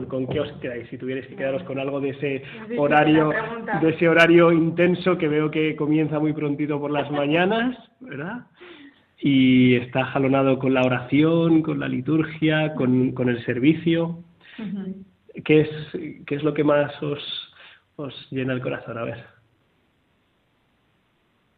¿Con 0.08 0.28
qué 0.28 0.40
os 0.40 0.52
quedáis? 0.54 0.88
Si 0.90 0.98
tuvierais 0.98 1.28
que 1.28 1.36
quedaros 1.36 1.64
con 1.64 1.80
algo 1.80 2.00
de 2.00 2.10
ese 2.10 2.44
horario, 2.78 3.32
de 3.82 3.90
ese 3.90 4.08
horario 4.08 4.52
intenso 4.52 5.18
que 5.18 5.28
veo 5.28 5.52
que 5.52 5.76
comienza 5.76 6.20
muy 6.20 6.34
prontito 6.34 6.80
por 6.80 6.92
las 6.92 7.10
mañanas, 7.12 7.78
¿verdad? 8.00 8.48
Y 9.20 9.76
está 9.76 10.06
jalonado 10.06 10.60
con 10.60 10.74
la 10.74 10.82
oración, 10.82 11.62
con 11.62 11.80
la 11.80 11.88
liturgia, 11.88 12.74
con, 12.76 13.14
el 13.30 13.46
servicio. 13.46 14.20
¿Qué, 15.44 15.62
es, 15.62 15.70
¿Qué 16.26 16.36
es 16.36 16.44
lo 16.44 16.54
que 16.54 16.64
más 16.64 17.02
os, 17.02 17.54
os 17.96 18.28
llena 18.32 18.54
el 18.54 18.62
corazón? 18.62 18.98
A 18.98 19.04
ver. 19.04 19.24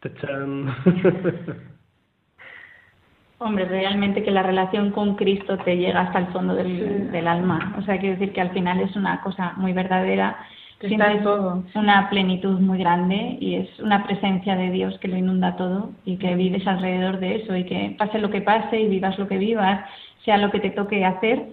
Hombre, 3.37 3.65
realmente 3.65 4.23
que 4.23 4.31
la 4.31 4.43
relación 4.43 4.91
con 4.91 5.15
Cristo 5.15 5.57
te 5.57 5.75
llega 5.75 6.01
hasta 6.01 6.19
el 6.19 6.27
fondo 6.27 6.55
del, 6.55 7.27
alma. 7.27 7.75
O 7.77 7.81
sea, 7.81 7.99
quiero 7.99 8.17
decir 8.17 8.33
que 8.33 8.39
al 8.39 8.51
final 8.51 8.79
es 8.79 8.95
una 8.95 9.21
cosa 9.21 9.53
muy 9.57 9.73
verdadera. 9.73 10.37
Siempre 10.79 11.19
todo. 11.23 11.63
una 11.73 12.09
plenitud 12.09 12.59
muy 12.59 12.77
grande 12.77 13.37
y 13.39 13.55
es 13.55 13.79
una 13.79 14.03
presencia 14.03 14.55
de 14.55 14.69
Dios 14.71 14.97
que 14.99 15.07
lo 15.07 15.17
inunda 15.17 15.55
todo 15.55 15.91
y 16.05 16.17
que 16.17 16.35
vives 16.35 16.67
alrededor 16.67 17.19
de 17.19 17.37
eso 17.37 17.55
y 17.55 17.63
que 17.63 17.95
pase 17.97 18.19
lo 18.19 18.29
que 18.29 18.41
pase 18.41 18.81
y 18.81 18.87
vivas 18.87 19.17
lo 19.17 19.27
que 19.27 19.37
vivas, 19.37 19.89
sea 20.25 20.37
lo 20.37 20.51
que 20.51 20.59
te 20.59 20.71
toque 20.71 21.03
hacer, 21.05 21.43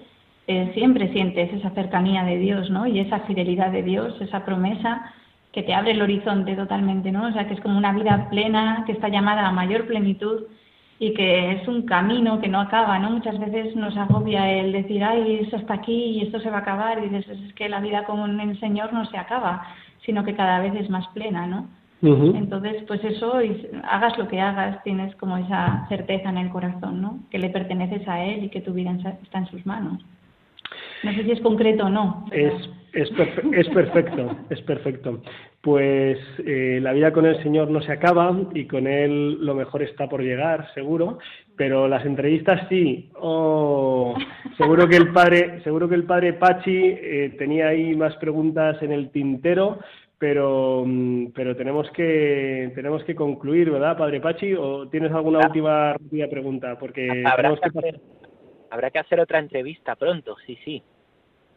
eh, 0.49 0.72
siempre 0.74 1.12
sientes 1.12 1.53
esa 1.53 1.70
cercanía 1.70 2.24
de 2.24 2.37
Dios, 2.39 2.68
¿no? 2.68 2.87
Y 2.87 2.99
esa 2.99 3.20
fidelidad 3.20 3.70
de 3.70 3.83
Dios, 3.83 4.20
esa 4.20 4.45
promesa 4.45 5.12
que 5.53 5.62
te 5.62 5.72
abre 5.72 5.93
el 5.93 6.03
horizonte 6.03 6.55
totalmente, 6.57 7.12
¿no? 7.12 7.28
O 7.28 7.33
sea, 7.33 7.47
que 7.47 7.55
es 7.55 7.61
como 7.61 7.78
una 7.78 7.93
vida 7.93 8.28
plena, 8.28 8.83
que 8.87 8.93
está 8.93 9.09
llamada 9.09 9.47
a 9.47 9.53
mayor 9.53 9.87
plenitud 9.87 10.43
y 10.99 11.14
que 11.14 11.53
es 11.53 11.68
un 11.68 11.82
camino 11.82 12.40
que 12.40 12.49
no 12.49 12.61
acaba, 12.61 12.99
¿no? 12.99 13.11
Muchas 13.11 13.38
veces 13.38 13.74
nos 13.74 13.97
agobia 13.97 14.51
el 14.51 14.72
decir, 14.72 15.03
ay, 15.03 15.40
es 15.43 15.53
hasta 15.53 15.74
aquí 15.74 15.93
y 15.93 16.22
esto 16.22 16.40
se 16.40 16.51
va 16.51 16.59
a 16.59 16.61
acabar, 16.61 16.99
y 16.99 17.09
dices, 17.09 17.38
es 17.40 17.55
que 17.55 17.68
la 17.68 17.80
vida 17.80 18.05
con 18.05 18.40
el 18.40 18.59
Señor 18.61 18.93
no 18.93 19.05
se 19.07 19.16
acaba, 19.16 19.66
sino 20.05 20.24
que 20.24 20.34
cada 20.34 20.61
vez 20.61 20.74
es 20.74 20.90
más 20.90 21.07
plena, 21.09 21.47
¿no? 21.47 21.66
Entonces, 22.05 22.82
pues 22.88 23.03
eso, 23.05 23.34
hagas 23.88 24.18
lo 24.18 24.26
que 24.26 24.40
hagas, 24.40 24.82
tienes 24.82 25.14
como 25.16 25.36
esa 25.36 25.86
certeza 25.88 26.30
en 26.30 26.38
el 26.38 26.51
corazón, 26.51 27.01
¿no? 27.01 27.20
Que 27.30 27.38
le 27.38 27.49
perteneces 27.49 28.07
a 28.09 28.24
Él 28.24 28.45
y 28.45 28.49
que 28.49 28.61
tu 28.61 28.72
vida 28.72 28.90
está 29.22 29.38
en 29.38 29.47
sus 29.47 29.64
manos. 29.64 30.05
No 31.05 31.12
sé 31.12 31.22
si 31.22 31.30
es 31.30 31.40
concreto 31.40 31.86
o 31.86 31.90
no. 31.90 32.26
Es, 32.32 32.53
es, 32.93 33.11
es 33.53 33.68
perfecto, 33.68 34.36
es 34.51 34.61
perfecto. 34.62 35.22
Pues 35.61 36.18
eh, 36.45 36.78
la 36.82 36.93
vida 36.93 37.12
con 37.12 37.26
el 37.26 37.43
Señor 37.43 37.70
no 37.70 37.80
se 37.82 37.93
acaba 37.93 38.36
y 38.55 38.66
con 38.66 38.86
Él 38.86 39.45
lo 39.45 39.55
mejor 39.55 39.82
está 39.82 40.09
por 40.09 40.22
llegar, 40.22 40.72
seguro. 40.74 41.18
Pero 41.57 41.88
las 41.88 42.05
entrevistas 42.05 42.66
sí. 42.68 43.11
Oh, 43.20 44.14
seguro 44.57 44.88
que 44.88 44.97
el 44.97 45.12
padre, 45.12 45.62
seguro 45.62 45.88
que 45.88 45.95
el 45.95 46.05
padre 46.05 46.34
Pachi 46.34 46.76
eh, 46.76 47.34
tenía 47.38 47.68
ahí 47.68 47.95
más 47.95 48.16
preguntas 48.16 48.82
en 48.82 48.93
el 48.93 49.11
tintero 49.11 49.78
pero 50.22 50.84
mm, 50.86 51.32
pero 51.34 51.57
tenemos 51.57 51.90
que 51.90 52.70
tenemos 52.76 53.03
que 53.03 53.12
concluir, 53.12 53.72
¿verdad, 53.72 53.99
Padre 53.99 54.20
Pachi? 54.20 54.55
¿O 54.55 54.88
tienes 54.88 55.11
alguna 55.11 55.40
ah. 55.43 55.47
última 55.49 55.97
pregunta? 56.30 56.78
Porque 56.78 57.24
habrá 57.26 57.53
que, 57.57 57.66
hacer, 57.66 58.01
habrá 58.70 58.90
que 58.93 59.01
hacer 59.01 59.18
otra 59.18 59.40
entrevista 59.40 59.97
pronto, 59.97 60.36
sí, 60.47 60.57
sí. 60.64 60.80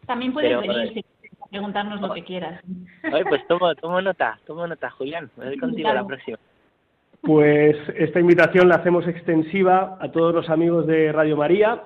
También 0.08 0.34
puedes 0.34 0.60
venir 0.60 0.94
si 0.96 1.06
preguntarnos 1.50 2.02
lo 2.02 2.14
que 2.14 2.24
quieras. 2.24 2.62
pues 3.02 3.48
tomo, 3.48 3.74
tomo 3.76 4.02
nota, 4.02 4.40
tomo 4.46 4.68
nota, 4.68 4.90
Julián. 4.92 5.30
Me 5.38 5.46
voy 5.46 5.58
contigo 5.58 5.94
la 5.94 6.06
próxima. 6.06 6.38
Pues 7.22 7.76
esta 7.96 8.20
invitación 8.20 8.70
la 8.70 8.76
hacemos 8.76 9.08
extensiva 9.08 9.98
a 10.00 10.12
todos 10.12 10.34
los 10.34 10.50
amigos 10.50 10.86
de 10.86 11.12
Radio 11.12 11.36
María, 11.36 11.84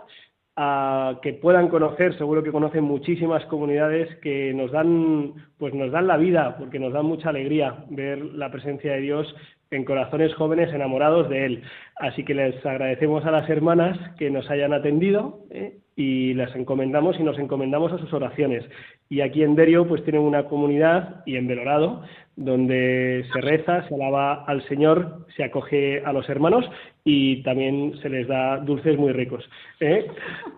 a 0.58 1.20
que 1.22 1.32
puedan 1.34 1.70
conocer, 1.70 2.18
seguro 2.18 2.44
que 2.44 2.52
conocen 2.52 2.84
muchísimas 2.84 3.46
comunidades 3.46 4.14
que 4.18 4.54
nos 4.54 4.72
dan, 4.72 5.34
pues 5.58 5.74
nos 5.74 5.92
dan 5.92 6.08
la 6.08 6.18
vida, 6.18 6.58
porque 6.58 6.80
nos 6.80 6.92
dan 6.92 7.06
mucha 7.06 7.30
alegría 7.30 7.86
ver 7.90 8.20
la 8.20 8.52
presencia 8.52 8.92
de 8.92 9.00
Dios 9.00 9.34
en 9.72 9.86
corazones 9.86 10.34
jóvenes 10.34 10.74
enamorados 10.74 11.30
de 11.30 11.46
Él. 11.46 11.64
Así 11.98 12.24
que 12.24 12.34
les 12.34 12.66
agradecemos 12.66 13.26
a 13.26 13.32
las 13.32 13.50
hermanas 13.50 13.98
que 14.18 14.30
nos 14.30 14.50
hayan 14.50 14.74
atendido 14.74 15.40
¿eh? 15.52 15.78
y 15.96 16.34
las 16.34 16.56
encomendamos 16.56 17.20
y 17.20 17.24
nos 17.24 17.38
encomendamos 17.38 17.92
a 17.92 17.98
sus 17.98 18.12
oraciones. 18.14 18.64
Y 19.10 19.22
aquí 19.22 19.44
en 19.44 19.56
Derio 19.56 19.88
pues 19.88 20.04
tienen 20.04 20.22
una 20.22 20.46
comunidad 20.46 21.24
y 21.26 21.36
en 21.36 21.48
Belorado 21.48 22.04
donde 22.36 23.26
se 23.34 23.42
reza, 23.42 23.86
se 23.88 23.96
alaba 23.96 24.46
al 24.46 24.66
Señor, 24.70 25.26
se 25.36 25.44
acoge 25.44 26.02
a 26.06 26.14
los 26.14 26.30
hermanos 26.30 26.66
y 27.04 27.44
también 27.44 27.98
se 28.02 28.08
les 28.10 28.28
da 28.28 28.60
dulces 28.60 28.98
muy 28.98 29.12
ricos. 29.12 29.48
¿eh? 29.82 30.08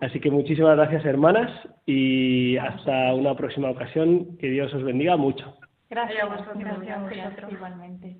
Así 0.00 0.20
que 0.20 0.30
muchísimas 0.30 0.76
gracias 0.76 1.04
hermanas 1.04 1.50
y 1.84 2.56
hasta 2.56 3.12
una 3.14 3.34
próxima 3.34 3.68
ocasión. 3.68 4.38
Que 4.38 4.48
Dios 4.48 4.72
os 4.72 4.84
bendiga 4.84 5.16
mucho. 5.16 5.56
Gracias, 5.90 6.28
gracias, 6.56 7.52
igualmente. 7.52 8.16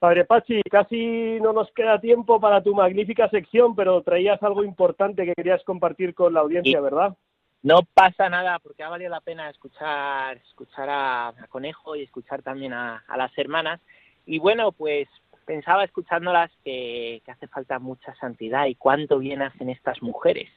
Padre 0.00 0.24
Pachi, 0.24 0.62
casi 0.62 1.38
no 1.42 1.52
nos 1.52 1.70
queda 1.72 2.00
tiempo 2.00 2.40
para 2.40 2.62
tu 2.62 2.74
magnífica 2.74 3.28
sección, 3.28 3.76
pero 3.76 4.00
traías 4.02 4.42
algo 4.42 4.64
importante 4.64 5.26
que 5.26 5.34
querías 5.34 5.62
compartir 5.62 6.14
con 6.14 6.32
la 6.32 6.40
audiencia, 6.40 6.80
¿verdad? 6.80 7.14
No 7.62 7.80
pasa 7.92 8.30
nada, 8.30 8.58
porque 8.60 8.82
ha 8.82 8.88
valido 8.88 9.10
la 9.10 9.20
pena 9.20 9.50
escuchar, 9.50 10.38
escuchar 10.38 10.88
a, 10.90 11.34
Conejo 11.50 11.96
y 11.96 12.02
escuchar 12.04 12.40
también 12.40 12.72
a, 12.72 13.04
las 13.14 13.36
hermanas. 13.36 13.78
Y 14.24 14.38
bueno, 14.38 14.72
pues 14.72 15.06
pensaba 15.44 15.84
escuchándolas 15.84 16.50
que, 16.64 17.20
hace 17.26 17.46
falta 17.48 17.78
mucha 17.78 18.14
santidad 18.14 18.64
y 18.68 18.76
cuánto 18.76 19.18
bien 19.18 19.42
hacen 19.42 19.68
estas 19.68 20.00
mujeres. 20.00 20.48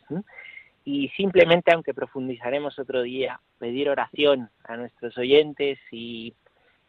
Y 0.85 1.09
simplemente, 1.17 1.73
aunque 1.73 1.93
profundizaremos 1.93 2.79
otro 2.79 3.01
día, 3.01 3.41
pedir 3.59 3.89
oración 3.89 4.49
a 4.63 4.77
nuestros 4.77 5.17
oyentes 5.17 5.79
y 5.91 6.33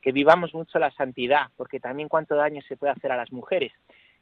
que 0.05 0.13
vivamos 0.13 0.53
mucho 0.53 0.79
la 0.79 0.91
santidad, 0.91 1.47
porque 1.57 1.81
también 1.81 2.11
cuánto 2.11 2.37
daño 2.37 2.61
se 2.69 2.77
puede 2.77 2.93
hacer 2.93 3.11
a 3.11 3.17
las 3.17 3.33
mujeres. 3.33 3.73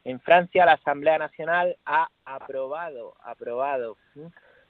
En 0.04 0.20
Francia 0.20 0.64
la 0.64 0.74
Asamblea 0.74 1.18
Nacional 1.18 1.76
ha 1.84 2.08
aprobado, 2.24 3.14
aprobado 3.24 3.96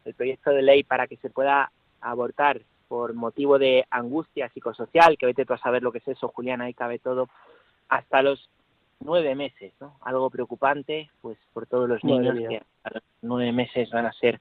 el 0.06 0.14
proyecto 0.14 0.52
de 0.52 0.62
ley 0.62 0.84
para 0.84 1.06
que 1.06 1.18
se 1.18 1.28
pueda 1.28 1.70
abortar 2.00 2.62
por 2.88 3.12
motivo 3.12 3.58
de 3.58 3.84
angustia 3.90 4.48
psicosocial, 4.48 5.18
que 5.18 5.26
vete 5.26 5.44
tú 5.44 5.52
a 5.52 5.58
saber 5.58 5.82
lo 5.82 5.92
que 5.92 5.98
es 5.98 6.08
eso, 6.08 6.28
Juliana, 6.28 6.64
ahí 6.64 6.72
cabe 6.72 6.98
todo, 6.98 7.28
hasta 7.90 8.22
los 8.22 8.48
nueve 9.00 9.34
meses, 9.34 9.74
¿no? 9.80 9.96
Algo 10.00 10.30
preocupante, 10.30 11.10
pues 11.20 11.36
por 11.52 11.66
todos 11.66 11.90
los 11.90 12.02
niños 12.04 12.38
que 12.48 12.62
a 12.84 12.90
los 12.90 13.02
nueve 13.20 13.52
meses 13.52 13.90
van 13.90 14.06
a 14.06 14.12
ser 14.14 14.40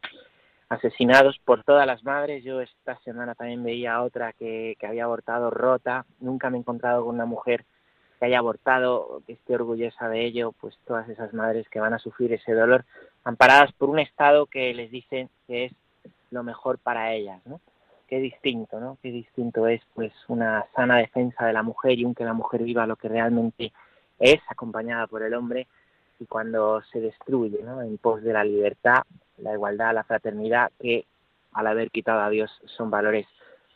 asesinados 0.72 1.38
por 1.44 1.64
todas 1.66 1.86
las 1.86 2.02
madres. 2.06 2.46
Yo 2.46 2.62
esta 2.62 2.98
semana 3.00 3.36
también 3.36 3.62
veía 3.62 4.02
otra 4.02 4.32
que, 4.32 4.78
que 4.80 4.88
había 4.88 5.04
abortado 5.04 5.50
rota. 5.50 6.06
Nunca 6.22 6.50
me 6.50 6.56
he 6.56 6.62
encontrado 6.62 7.04
con 7.04 7.16
una 7.16 7.26
mujer 7.26 7.66
que 8.18 8.26
haya 8.26 8.40
abortado, 8.40 9.22
que 9.28 9.34
esté 9.34 9.56
orgullosa 9.56 10.08
de 10.08 10.26
ello, 10.26 10.54
pues 10.54 10.78
todas 10.88 11.10
esas 11.10 11.34
madres 11.34 11.68
que 11.68 11.82
van 11.82 11.94
a 11.94 12.00
sufrir 12.00 12.32
ese 12.32 12.54
dolor, 12.54 12.86
amparadas 13.26 13.74
por 13.74 13.90
un 13.90 14.00
Estado 14.00 14.46
que 14.46 14.74
les 14.74 14.90
dice 14.92 15.28
que 15.46 15.66
es 15.66 15.74
lo 16.30 16.42
mejor 16.42 16.78
para 16.78 17.12
ellas, 17.14 17.42
¿no? 17.46 17.60
Qué 18.08 18.20
distinto, 18.20 18.80
¿no? 18.80 18.98
Qué 19.02 19.12
distinto 19.12 19.68
es, 19.68 19.82
pues, 19.94 20.14
una 20.30 20.66
sana 20.74 20.98
defensa 20.98 21.46
de 21.46 21.54
la 21.54 21.64
mujer 21.64 22.00
y 22.00 22.06
un 22.06 22.16
que 22.16 22.24
la 22.24 22.34
mujer 22.34 22.64
viva 22.64 22.88
lo 22.88 22.96
que 22.96 23.10
realmente 23.10 23.74
es, 24.20 24.40
acompañada 24.48 25.08
por 25.08 25.22
el 25.22 25.34
hombre, 25.34 25.68
y 26.18 26.26
cuando 26.28 26.82
se 26.84 27.02
destruye, 27.02 27.62
¿no? 27.62 27.82
En 27.82 27.98
pos 27.98 28.24
de 28.24 28.32
la 28.32 28.44
libertad, 28.46 29.02
la 29.38 29.54
igualdad, 29.54 29.94
la 29.94 30.04
fraternidad, 30.04 30.72
que 30.80 31.06
al 31.54 31.68
haber 31.68 31.92
quitado 31.92 32.22
a 32.22 32.30
Dios 32.30 32.52
son 32.66 32.90
valores 32.90 33.28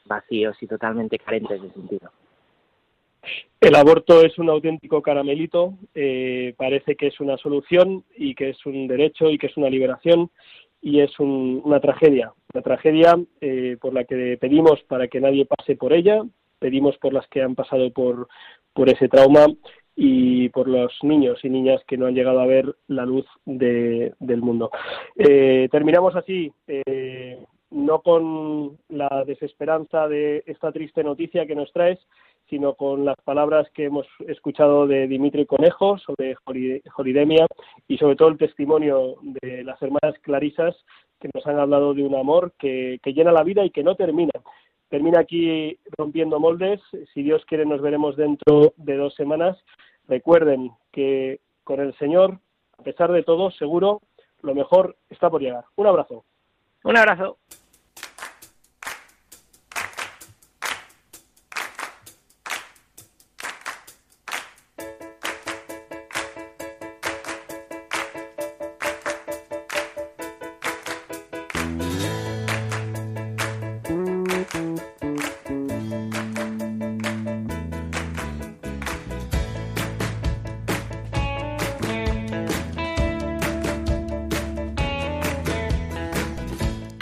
vacíos 0.06 0.56
y 0.62 0.68
totalmente 0.68 1.20
carentes 1.20 1.62
de 1.62 1.72
sentido. 1.72 2.12
El 3.60 3.76
aborto 3.76 4.22
es 4.22 4.38
un 4.38 4.50
auténtico 4.50 5.02
caramelito, 5.02 5.74
eh, 5.96 6.54
parece 6.58 6.96
que 6.96 7.08
es 7.08 7.20
una 7.20 7.38
solución 7.38 8.04
y 8.16 8.36
que 8.36 8.50
es 8.50 8.66
un 8.66 8.88
derecho 8.88 9.30
y 9.32 9.38
que 9.38 9.48
es 9.48 9.58
una 9.58 9.70
liberación 9.70 10.30
y 10.82 11.00
es 11.00 11.20
una 11.20 11.80
tragedia, 11.80 12.32
una 12.54 12.62
tragedia 12.62 13.16
eh, 13.42 13.78
por 13.82 13.94
la 13.94 14.04
que 14.04 14.38
pedimos 14.40 14.84
para 14.84 15.08
que 15.08 15.20
nadie 15.20 15.48
pase 15.48 15.76
por 15.76 15.94
ella, 15.94 16.22
pedimos 16.60 16.96
por 17.00 17.14
las 17.14 17.28
que 17.28 17.42
han 17.42 17.56
pasado 17.56 17.92
por, 17.92 18.28
por 18.74 18.90
ese 18.90 19.10
trauma 19.10 19.48
y 19.96 20.50
por 20.50 20.68
los 20.68 20.92
niños 21.04 21.40
y 21.44 21.50
niñas 21.50 21.82
que 21.88 21.98
no 21.98 22.08
han 22.08 22.16
llegado 22.16 22.40
a 22.40 22.46
ver 22.46 22.76
la 22.88 23.06
luz 23.06 23.26
del 23.46 24.42
mundo. 24.42 24.70
Eh, 25.16 25.70
terminamos 25.72 26.16
así, 26.16 26.52
eh, 26.68 27.40
no 27.72 28.02
con 28.02 28.78
la 28.90 29.24
desesperanza 29.26 30.08
de 30.08 30.44
esta 30.46 30.72
triste 30.72 31.04
noticia 31.04 31.46
que 31.46 31.56
nos 31.56 31.72
traes, 31.72 32.00
sino 32.50 32.76
con 32.76 33.06
las 33.06 33.16
palabras 33.24 33.68
que 33.74 33.86
hemos 33.86 34.06
escuchado 34.28 34.86
de 34.86 35.08
Dimitri 35.08 35.46
Conejo 35.46 35.98
sobre 35.98 36.36
Joridemia 36.92 37.48
y 37.88 37.98
sobre 37.98 38.16
todo 38.16 38.30
el 38.30 38.38
testimonio 38.38 39.16
de 39.22 39.64
las 39.64 39.82
hermanas 39.82 40.20
Clarisas 40.22 40.76
que 41.20 41.30
nos 41.34 41.48
han 41.48 41.60
hablado 41.60 41.94
de 41.94 42.04
un 42.04 42.16
amor 42.16 42.54
que, 42.60 43.00
que 43.02 43.14
llena 43.14 43.32
la 43.32 43.44
vida 43.44 43.66
y 43.66 43.72
que 43.72 43.84
no 43.84 43.96
termina. 43.96 44.34
Termina 44.96 45.20
aquí 45.20 45.78
rompiendo 45.98 46.40
moldes. 46.40 46.80
Si 47.14 47.22
Dios 47.22 47.44
quiere, 47.50 47.66
nos 47.66 47.82
veremos 47.82 48.16
dentro 48.16 48.72
de 48.78 48.96
dos 48.96 49.14
semanas. 49.14 49.58
Recuerden 50.08 50.72
que 50.94 51.42
con 51.66 51.82
el 51.82 51.94
Señor, 51.98 52.40
a 52.80 52.82
pesar 52.82 53.12
de 53.12 53.22
todo, 53.22 53.52
seguro, 53.52 54.02
lo 54.42 54.56
mejor 54.56 54.96
está 55.10 55.30
por 55.30 55.42
llegar. 55.42 55.66
Un 55.76 55.88
abrazo. 55.88 56.24
Un 56.86 56.96
abrazo. 56.96 57.40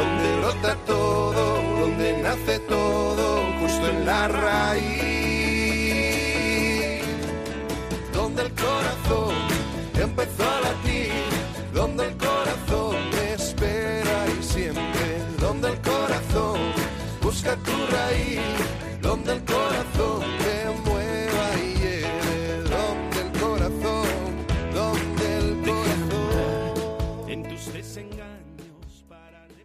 donde 0.00 0.36
brota 0.40 0.74
todo, 0.86 1.42
donde 1.80 2.22
nace 2.22 2.58
todo, 2.60 3.44
justo 3.60 3.88
en 3.88 4.06
la 4.06 4.28
raíz. 4.28 4.90
Donde 8.12 8.42
el 8.42 8.52
corazón 8.52 9.34
empezó 9.94 10.42
a 10.56 10.60
latir, 10.66 11.12
donde 11.74 12.06
el 12.08 12.16
corazón 12.16 12.96
me 13.14 13.34
espera 13.34 14.16
y 14.38 14.42
siempre, 14.42 15.06
donde 15.38 15.68
el 15.68 15.80
corazón 15.80 16.58
busca 17.20 17.56
tu 17.56 17.76
raíz, 17.96 18.40
donde 19.02 19.32
el 19.34 19.44
corazón 19.44 20.19